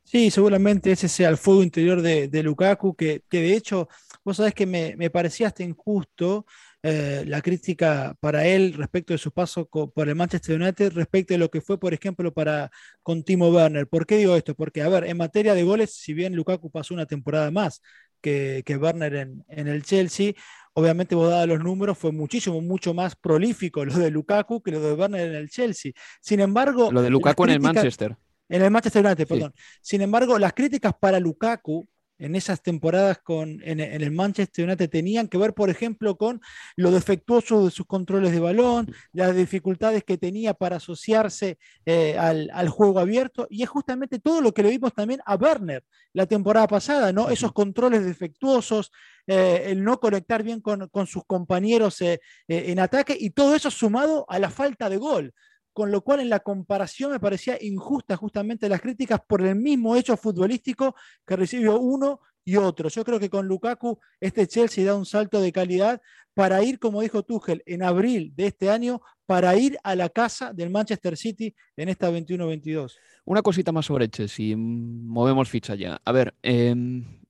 Sí, 0.09 0.31
seguramente 0.31 0.91
ese 0.91 1.07
sea 1.07 1.29
el 1.29 1.37
fuego 1.37 1.61
interior 1.61 2.01
de, 2.01 2.41
Lukaku, 2.41 2.95
que, 2.95 3.21
de 3.29 3.53
hecho, 3.53 3.87
vos 4.25 4.37
sabés 4.37 4.55
que 4.55 4.65
me, 4.65 4.95
me 4.95 5.11
parecía 5.11 5.45
hasta 5.45 5.61
injusto 5.61 6.47
eh, 6.81 7.23
la 7.27 7.43
crítica 7.43 8.15
para 8.19 8.43
él 8.47 8.73
respecto 8.73 9.13
de 9.13 9.19
su 9.19 9.31
paso 9.31 9.67
por 9.67 10.09
el 10.09 10.15
Manchester 10.15 10.59
United, 10.59 10.93
respecto 10.93 11.35
de 11.35 11.37
lo 11.37 11.51
que 11.51 11.61
fue, 11.61 11.79
por 11.79 11.93
ejemplo, 11.93 12.33
para 12.33 12.71
con 13.03 13.21
Timo 13.21 13.49
Werner. 13.49 13.87
¿Por 13.87 14.07
qué 14.07 14.17
digo 14.17 14.35
esto? 14.35 14.55
Porque, 14.55 14.81
a 14.81 14.89
ver, 14.89 15.03
en 15.03 15.15
materia 15.15 15.53
de 15.53 15.61
goles, 15.61 15.93
si 15.93 16.15
bien 16.15 16.35
Lukaku 16.35 16.71
pasó 16.71 16.95
una 16.95 17.05
temporada 17.05 17.51
más 17.51 17.83
que, 18.19 18.63
que 18.65 18.77
Werner 18.77 19.13
en, 19.13 19.45
en 19.47 19.67
el 19.67 19.83
Chelsea, 19.83 20.33
obviamente 20.73 21.13
vos 21.13 21.29
dado 21.29 21.45
los 21.45 21.59
números, 21.59 21.95
fue 21.99 22.11
muchísimo, 22.11 22.59
mucho 22.61 22.95
más 22.95 23.15
prolífico 23.15 23.85
lo 23.85 23.95
de 23.95 24.09
Lukaku 24.09 24.63
que 24.63 24.71
lo 24.71 24.79
de 24.79 24.93
Werner 24.93 25.29
en 25.29 25.35
el 25.35 25.51
Chelsea. 25.51 25.91
Sin 26.19 26.39
embargo... 26.39 26.91
Lo 26.91 27.03
de 27.03 27.11
Lukaku 27.11 27.43
en 27.43 27.51
el 27.51 27.59
Manchester. 27.59 28.17
En 28.49 28.61
el 28.63 28.71
Manchester 28.71 29.05
United, 29.05 29.27
perdón. 29.27 29.53
Sin 29.81 30.01
embargo, 30.01 30.37
las 30.39 30.53
críticas 30.53 30.93
para 30.99 31.19
Lukaku 31.19 31.87
en 32.19 32.35
esas 32.35 32.61
temporadas 32.61 33.19
con, 33.19 33.61
en, 33.63 33.79
el 33.79 34.11
Manchester 34.11 34.65
United 34.65 34.89
tenían 34.89 35.27
que 35.27 35.37
ver, 35.37 35.53
por 35.53 35.69
ejemplo, 35.69 36.17
con 36.17 36.41
lo 36.75 36.91
defectuoso 36.91 37.65
de 37.65 37.71
sus 37.71 37.85
controles 37.85 38.31
de 38.33 38.39
balón, 38.39 38.93
las 39.13 39.35
dificultades 39.35 40.03
que 40.03 40.17
tenía 40.17 40.53
para 40.53 40.75
asociarse 40.75 41.57
eh, 41.85 42.17
al, 42.17 42.69
juego 42.69 42.99
abierto, 42.99 43.47
y 43.49 43.63
es 43.63 43.69
justamente 43.69 44.19
todo 44.19 44.41
lo 44.41 44.53
que 44.53 44.63
le 44.63 44.69
vimos 44.69 44.93
también 44.93 45.21
a 45.25 45.35
Werner 45.35 45.83
la 46.13 46.25
temporada 46.25 46.67
pasada, 46.67 47.13
¿no? 47.13 47.29
Esos 47.29 47.53
controles 47.53 48.05
defectuosos, 48.05 48.91
eh, 49.25 49.63
el 49.67 49.83
no 49.83 49.99
conectar 49.99 50.43
bien 50.43 50.59
con, 50.59 50.89
sus 51.07 51.23
compañeros 51.25 52.01
eh, 52.01 52.19
en 52.47 52.79
ataque, 52.79 53.15
y 53.17 53.29
todo 53.29 53.55
eso 53.55 53.71
sumado 53.71 54.25
a 54.27 54.39
la 54.39 54.49
falta 54.49 54.89
de 54.89 54.97
gol 54.97 55.33
con 55.79 55.91
lo 55.91 56.01
cual 56.01 56.19
en 56.19 56.27
la 56.27 56.41
comparación 56.41 57.09
me 57.13 57.21
parecía 57.21 57.57
injusta 57.61 58.17
justamente 58.17 58.67
las 58.67 58.81
críticas 58.81 59.21
por 59.25 59.41
el 59.41 59.55
mismo 59.55 59.95
hecho 59.95 60.17
futbolístico 60.17 60.93
que 61.25 61.37
recibió 61.37 61.79
uno 61.79 62.19
y 62.43 62.57
otro. 62.57 62.89
Yo 62.89 63.05
creo 63.05 63.17
que 63.17 63.29
con 63.29 63.47
Lukaku 63.47 63.97
este 64.19 64.45
Chelsea 64.45 64.83
da 64.83 64.95
un 64.95 65.05
salto 65.05 65.39
de 65.39 65.53
calidad 65.53 66.01
para 66.33 66.61
ir, 66.63 66.79
como 66.79 66.99
dijo 66.99 67.23
Tuchel, 67.23 67.63
en 67.65 67.81
abril 67.81 68.33
de 68.35 68.47
este 68.47 68.69
año, 68.69 68.99
para 69.25 69.55
ir 69.55 69.77
a 69.81 69.95
la 69.95 70.09
casa 70.09 70.51
del 70.51 70.69
Manchester 70.69 71.15
City 71.15 71.55
en 71.77 71.87
esta 71.87 72.11
21-22. 72.11 72.97
Una 73.23 73.41
cosita 73.41 73.71
más 73.71 73.85
sobre 73.85 74.09
Chelsea, 74.09 74.57
movemos 74.57 75.47
ficha 75.47 75.75
ya. 75.75 76.01
A 76.03 76.11
ver, 76.11 76.35
eh, 76.43 76.75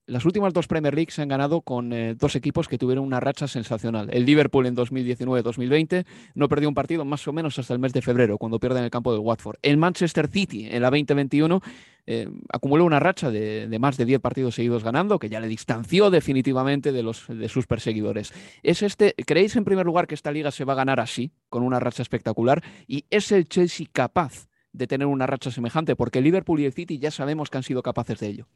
las 0.09 0.25
últimas 0.25 0.53
dos 0.53 0.67
Premier 0.67 0.93
League 0.93 1.11
se 1.11 1.21
han 1.21 1.27
ganado 1.27 1.61
con 1.61 1.93
eh, 1.93 2.15
dos 2.15 2.35
equipos 2.35 2.67
que 2.67 2.77
tuvieron 2.77 3.05
una 3.05 3.19
racha 3.19 3.47
sensacional. 3.47 4.09
El 4.11 4.25
Liverpool 4.25 4.65
en 4.65 4.75
2019-2020 4.75 6.05
no 6.33 6.49
perdió 6.49 6.67
un 6.67 6.75
partido 6.75 7.05
más 7.05 7.27
o 7.27 7.33
menos 7.33 7.57
hasta 7.59 7.73
el 7.73 7.79
mes 7.79 7.93
de 7.93 8.01
febrero, 8.01 8.37
cuando 8.37 8.59
pierde 8.59 8.79
en 8.79 8.85
el 8.85 8.91
campo 8.91 9.11
del 9.11 9.21
Watford. 9.21 9.57
El 9.61 9.77
Manchester 9.77 10.27
City 10.27 10.67
en 10.69 10.81
la 10.81 10.89
2021 10.89 11.61
eh, 12.07 12.27
acumuló 12.51 12.85
una 12.85 12.99
racha 12.99 13.29
de, 13.29 13.77
más 13.79 13.97
de 13.97 14.05
10 14.05 14.19
partidos 14.19 14.55
seguidos 14.55 14.83
ganando, 14.83 15.19
que 15.19 15.29
ya 15.29 15.39
le 15.39 15.47
distanció 15.47 16.09
definitivamente 16.09 16.91
de, 16.91 17.03
los, 17.03 17.27
de 17.27 17.47
sus 17.47 17.67
perseguidores. 17.67 18.33
¿Es 18.63 18.81
este, 18.81 19.13
¿Creéis 19.27 19.55
en 19.55 19.63
primer 19.63 19.85
lugar 19.85 20.07
que 20.07 20.15
esta 20.15 20.31
liga 20.31 20.49
se 20.49 20.65
va 20.65 20.73
a 20.73 20.77
ganar 20.77 20.99
así, 20.99 21.31
con 21.49 21.61
una 21.61 21.79
racha 21.79 22.01
espectacular? 22.01 22.63
¿Y 22.87 23.05
es 23.11 23.31
el 23.31 23.47
Chelsea 23.47 23.85
capaz 23.91 24.47
de 24.71 24.87
tener 24.87 25.07
una 25.07 25.27
racha 25.27 25.51
semejante? 25.51 25.95
Porque 25.95 26.17
el 26.17 26.25
Liverpool 26.25 26.59
y 26.59 26.65
el 26.65 26.73
City 26.73 26.97
ya 26.97 27.11
sabemos 27.11 27.51
que 27.51 27.57
han 27.57 27.63
sido 27.63 27.83
capaces 27.83 28.19
de 28.19 28.27
ello. 28.27 28.47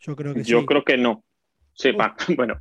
Yo 0.00 0.16
creo 0.16 0.34
que 0.34 0.44
Yo 0.44 0.66
creo 0.66 0.84
que 0.84 0.96
no. 0.96 1.24
Sí, 1.74 1.92
bueno, 2.36 2.58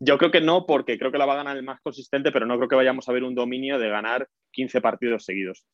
yo 0.00 0.16
creo 0.16 0.30
que 0.30 0.40
no 0.40 0.64
porque 0.64 0.98
creo 0.98 1.12
que 1.12 1.18
la 1.18 1.26
va 1.26 1.34
a 1.34 1.36
ganar 1.36 1.56
el 1.56 1.62
más 1.62 1.80
consistente, 1.82 2.32
pero 2.32 2.46
no 2.46 2.56
creo 2.56 2.68
que 2.68 2.76
vayamos 2.76 3.06
a 3.08 3.12
ver 3.12 3.22
un 3.22 3.34
dominio 3.34 3.78
de 3.78 3.90
ganar 3.90 4.26
15 4.52 4.80
partidos 4.80 5.24
seguidos. 5.26 5.66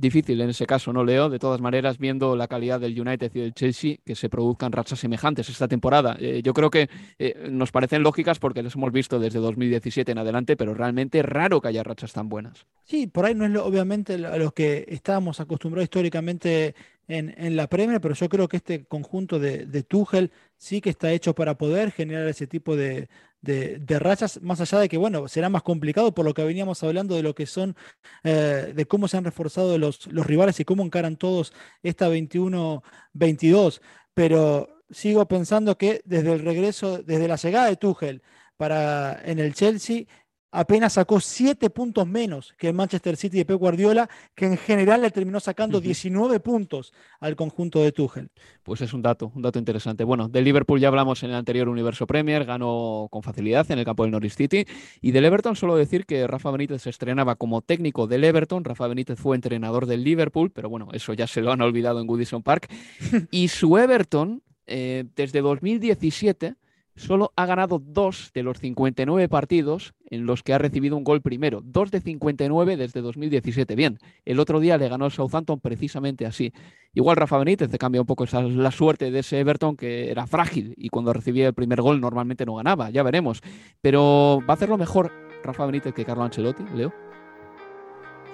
Difícil 0.00 0.40
en 0.40 0.48
ese 0.48 0.64
caso, 0.64 0.94
¿no, 0.94 1.04
Leo? 1.04 1.28
De 1.28 1.38
todas 1.38 1.60
maneras, 1.60 1.98
viendo 1.98 2.34
la 2.34 2.48
calidad 2.48 2.80
del 2.80 2.98
United 2.98 3.30
y 3.34 3.40
del 3.40 3.52
Chelsea, 3.52 3.96
que 4.02 4.14
se 4.14 4.30
produzcan 4.30 4.72
rachas 4.72 4.98
semejantes 4.98 5.50
esta 5.50 5.68
temporada. 5.68 6.16
Eh, 6.18 6.40
yo 6.42 6.54
creo 6.54 6.70
que 6.70 6.88
eh, 7.18 7.48
nos 7.50 7.70
parecen 7.70 8.02
lógicas 8.02 8.38
porque 8.38 8.62
las 8.62 8.74
hemos 8.76 8.92
visto 8.92 9.18
desde 9.18 9.40
2017 9.40 10.10
en 10.10 10.16
adelante, 10.16 10.56
pero 10.56 10.72
realmente 10.72 11.18
es 11.18 11.24
raro 11.26 11.60
que 11.60 11.68
haya 11.68 11.82
rachas 11.82 12.14
tan 12.14 12.30
buenas. 12.30 12.64
Sí, 12.84 13.08
por 13.08 13.26
ahí 13.26 13.34
no 13.34 13.44
es 13.44 13.54
obviamente 13.56 14.14
a 14.14 14.38
los 14.38 14.54
que 14.54 14.86
estábamos 14.88 15.38
acostumbrados 15.38 15.84
históricamente 15.84 16.74
en, 17.06 17.34
en, 17.36 17.54
la 17.54 17.66
Premier, 17.66 18.00
pero 18.00 18.14
yo 18.14 18.30
creo 18.30 18.48
que 18.48 18.56
este 18.56 18.86
conjunto 18.86 19.38
de, 19.38 19.66
de 19.66 19.82
Tuchel 19.82 20.30
sí 20.56 20.80
que 20.80 20.88
está 20.88 21.12
hecho 21.12 21.34
para 21.34 21.58
poder 21.58 21.90
generar 21.90 22.26
ese 22.26 22.46
tipo 22.46 22.74
de, 22.74 23.10
de, 23.42 23.78
de, 23.78 23.98
rachas, 23.98 24.40
más 24.42 24.60
allá 24.60 24.78
de 24.78 24.88
que, 24.88 24.96
bueno, 24.98 25.28
será 25.28 25.48
más 25.48 25.62
complicado 25.62 26.14
por 26.14 26.24
lo 26.24 26.34
que 26.34 26.44
veníamos 26.44 26.82
hablando 26.82 27.14
de 27.14 27.22
lo 27.22 27.34
que 27.34 27.46
son, 27.46 27.76
eh, 28.24 28.72
de 28.74 28.86
cómo 28.86 29.08
se 29.08 29.16
han 29.16 29.24
reforzado 29.24 29.78
los, 29.78 30.06
los 30.08 30.26
rivales 30.26 30.60
y 30.60 30.64
cómo 30.64 30.82
encaran 30.84 31.16
todos 31.16 31.52
esta 31.82 32.08
21-22, 32.08 33.80
pero 34.14 34.68
sigo 34.90 35.26
pensando 35.26 35.78
que 35.78 36.02
desde 36.04 36.32
el 36.32 36.40
regreso, 36.40 37.02
desde 37.02 37.28
la 37.28 37.36
llegada 37.36 37.66
de 37.66 37.76
Tuchel 37.76 38.22
para 38.56 39.20
en 39.24 39.38
el 39.38 39.54
Chelsea, 39.54 40.04
apenas 40.50 40.94
sacó 40.94 41.20
7 41.20 41.70
puntos 41.70 42.06
menos 42.06 42.54
que 42.58 42.68
el 42.68 42.74
Manchester 42.74 43.16
City 43.16 43.38
de 43.38 43.44
Pep 43.44 43.58
Guardiola, 43.58 44.08
que 44.34 44.46
en 44.46 44.56
general 44.56 45.02
le 45.02 45.10
terminó 45.10 45.40
sacando 45.40 45.80
19 45.80 46.40
puntos 46.40 46.92
al 47.20 47.36
conjunto 47.36 47.80
de 47.80 47.92
Tuchel. 47.92 48.30
Pues 48.62 48.80
es 48.80 48.92
un 48.92 49.02
dato, 49.02 49.30
un 49.34 49.42
dato 49.42 49.58
interesante. 49.58 50.04
Bueno, 50.04 50.28
del 50.28 50.44
Liverpool 50.44 50.80
ya 50.80 50.88
hablamos 50.88 51.22
en 51.22 51.30
el 51.30 51.36
anterior 51.36 51.68
Universo 51.68 52.06
Premier, 52.06 52.44
ganó 52.44 53.08
con 53.10 53.22
facilidad 53.22 53.70
en 53.70 53.78
el 53.78 53.84
campo 53.84 54.02
del 54.02 54.12
Norwich 54.12 54.34
City. 54.34 54.66
Y 55.00 55.12
del 55.12 55.24
Everton 55.24 55.56
solo 55.56 55.76
decir 55.76 56.06
que 56.06 56.26
Rafa 56.26 56.50
Benítez 56.50 56.82
se 56.82 56.90
estrenaba 56.90 57.36
como 57.36 57.62
técnico 57.62 58.06
del 58.06 58.24
Everton, 58.24 58.64
Rafa 58.64 58.88
Benítez 58.88 59.18
fue 59.18 59.36
entrenador 59.36 59.86
del 59.86 60.04
Liverpool, 60.04 60.50
pero 60.50 60.68
bueno, 60.68 60.88
eso 60.92 61.12
ya 61.14 61.26
se 61.26 61.40
lo 61.40 61.52
han 61.52 61.60
olvidado 61.60 62.00
en 62.00 62.06
Goodison 62.06 62.42
Park. 62.42 62.68
y 63.30 63.48
su 63.48 63.78
Everton, 63.78 64.42
eh, 64.66 65.04
desde 65.16 65.40
2017 65.40 66.54
solo 66.96 67.32
ha 67.36 67.46
ganado 67.46 67.78
dos 67.78 68.30
de 68.34 68.42
los 68.42 68.58
59 68.58 69.28
partidos 69.28 69.94
en 70.10 70.26
los 70.26 70.42
que 70.42 70.52
ha 70.52 70.58
recibido 70.58 70.96
un 70.96 71.04
gol 71.04 71.22
primero. 71.22 71.60
Dos 71.64 71.90
de 71.90 72.00
59 72.00 72.76
desde 72.76 73.00
2017. 73.00 73.74
Bien, 73.74 73.98
el 74.24 74.40
otro 74.40 74.60
día 74.60 74.76
le 74.78 74.88
ganó 74.88 75.06
el 75.06 75.12
Southampton 75.12 75.60
precisamente 75.60 76.26
así. 76.26 76.52
Igual 76.92 77.16
Rafa 77.16 77.38
Benítez 77.38 77.70
cambia 77.78 78.00
un 78.00 78.06
poco 78.06 78.24
esa, 78.24 78.42
la 78.42 78.70
suerte 78.70 79.10
de 79.10 79.20
ese 79.20 79.38
Everton 79.38 79.76
que 79.76 80.10
era 80.10 80.26
frágil 80.26 80.74
y 80.76 80.88
cuando 80.88 81.12
recibía 81.12 81.46
el 81.46 81.54
primer 81.54 81.80
gol 81.80 82.00
normalmente 82.00 82.44
no 82.44 82.56
ganaba, 82.56 82.90
ya 82.90 83.02
veremos. 83.02 83.40
Pero 83.80 84.40
va 84.48 84.54
a 84.54 84.56
hacerlo 84.56 84.76
mejor 84.76 85.12
Rafa 85.42 85.66
Benítez 85.66 85.94
que 85.94 86.04
Carlo 86.04 86.24
Ancelotti, 86.24 86.64
Leo. 86.74 86.92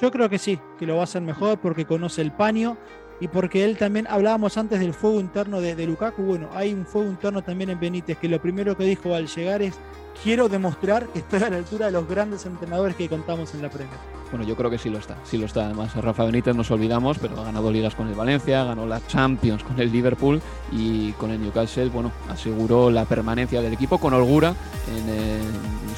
Yo 0.01 0.11
creo 0.11 0.29
que 0.29 0.39
sí, 0.39 0.59
que 0.79 0.87
lo 0.87 0.97
va 0.97 1.03
a 1.03 1.05
hacer 1.05 1.23
mejor 1.23 1.59
porque 1.59 1.87
conoce 1.87 2.21
el 2.21 2.33
paño 2.33 2.77
y 3.21 3.29
porque 3.29 3.65
él 3.65 3.77
también, 3.77 4.07
hablábamos 4.09 4.57
antes 4.57 4.81
del 4.81 4.93
fuego 4.93 5.21
interno 5.21 5.61
de, 5.61 5.87
Lukaku, 5.87 6.23
bueno, 6.23 6.49
hay 6.55 6.73
un 6.73 6.85
fuego 6.85 7.09
interno 7.09 7.43
también 7.43 7.71
en 7.71 7.81
Benítez, 7.81 8.19
que 8.19 8.29
lo 8.29 8.41
primero 8.41 8.77
que 8.77 8.85
dijo 8.85 9.15
al 9.15 9.27
llegar 9.27 9.63
es, 9.63 9.75
quiero 10.23 10.49
demostrar 10.49 11.07
que 11.09 11.21
estoy 11.21 11.43
a 11.43 11.51
la 11.51 11.57
altura 11.57 11.87
de 11.87 11.93
los 11.93 12.09
grandes 12.09 12.45
entrenadores 12.47 12.97
que 12.97 13.09
contamos 13.09 13.55
en 13.55 13.63
la 13.63 13.71
Premier. 13.71 13.99
Bueno, 14.31 14.45
yo 14.45 14.57
creo 14.57 14.71
que 14.71 14.79
sí 14.79 14.91
lo 14.91 14.99
está, 14.99 15.17
sí 15.25 15.39
lo 15.39 15.47
está. 15.47 15.67
Además, 15.67 15.95
Rafa 15.95 16.25
Benítez 16.25 16.55
nos 16.55 16.71
olvidamos, 16.71 17.19
pero 17.19 17.41
ha 17.41 17.45
ganado 17.45 17.71
ligas 17.71 17.95
con 17.95 18.09
el 18.09 18.15
Valencia, 18.15 18.65
ganó 18.65 18.87
la 18.87 19.01
Champions 19.07 19.63
con 19.63 19.79
el 19.79 19.93
Liverpool 19.93 20.43
y 20.73 21.13
con 21.13 21.31
el 21.31 21.41
Newcastle, 21.41 21.89
bueno, 21.91 22.11
aseguró 22.29 22.91
la 22.91 23.05
permanencia 23.05 23.63
del 23.63 23.73
equipo 23.73 23.99
con 23.99 24.15
holgura 24.15 24.55
en, 24.95 25.05
eh, 25.09 25.41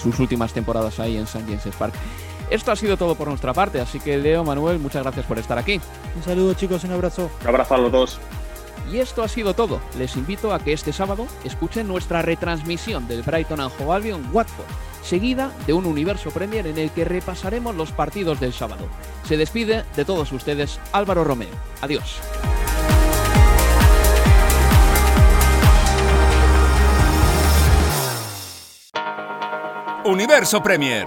sus 0.01 0.19
últimas 0.21 0.53
temporadas 0.53 1.01
ahí 1.01 1.17
en 1.17 1.25
St. 1.25 1.45
James's 1.47 1.75
Park. 1.75 1.95
Esto 2.51 2.73
ha 2.73 2.77
sido 2.77 2.97
todo 2.97 3.15
por 3.15 3.29
nuestra 3.29 3.53
parte, 3.53 3.81
así 3.81 4.01
que 4.01 4.17
Leo, 4.17 4.43
Manuel, 4.43 4.79
muchas 4.79 5.03
gracias 5.03 5.27
por 5.27 5.39
estar 5.39 5.59
aquí. 5.59 5.81
Un 6.17 6.23
saludo 6.23 6.55
chicos, 6.55 6.83
un 6.85 6.93
abrazo. 6.93 7.31
Un 7.43 7.49
abrazo 7.49 7.75
a 7.75 7.79
los 7.79 7.93
dos. 7.93 8.21
Y 8.91 8.99
esto 8.99 9.23
ha 9.23 9.29
sido 9.29 9.55
todo. 9.55 9.81
Les 9.99 10.17
invito 10.17 10.55
a 10.55 10.59
que 10.59 10.73
este 10.73 10.93
sábado 10.93 11.27
escuchen 11.45 11.87
nuestra 11.87 12.23
retransmisión 12.23 13.07
del 13.07 13.23
Brighton 13.23 13.61
and 13.61 13.73
Hove 13.79 13.95
Albion 13.95 14.31
Watford, 14.33 14.67
seguida 15.03 15.53
de 15.67 15.75
un 15.75 15.85
universo 15.85 16.31
Premier 16.31 16.67
en 16.67 16.79
el 16.79 16.91
que 16.91 17.05
repasaremos 17.05 17.75
los 17.75 17.93
partidos 17.93 18.41
del 18.41 18.55
sábado. 18.55 18.89
Se 19.25 19.37
despide 19.37 19.85
de 19.95 20.05
todos 20.07 20.33
ustedes 20.33 20.81
Álvaro 20.93 21.25
Romeo. 21.25 21.51
Adiós. 21.83 22.19
Universo 30.05 30.63
Premier, 30.63 31.07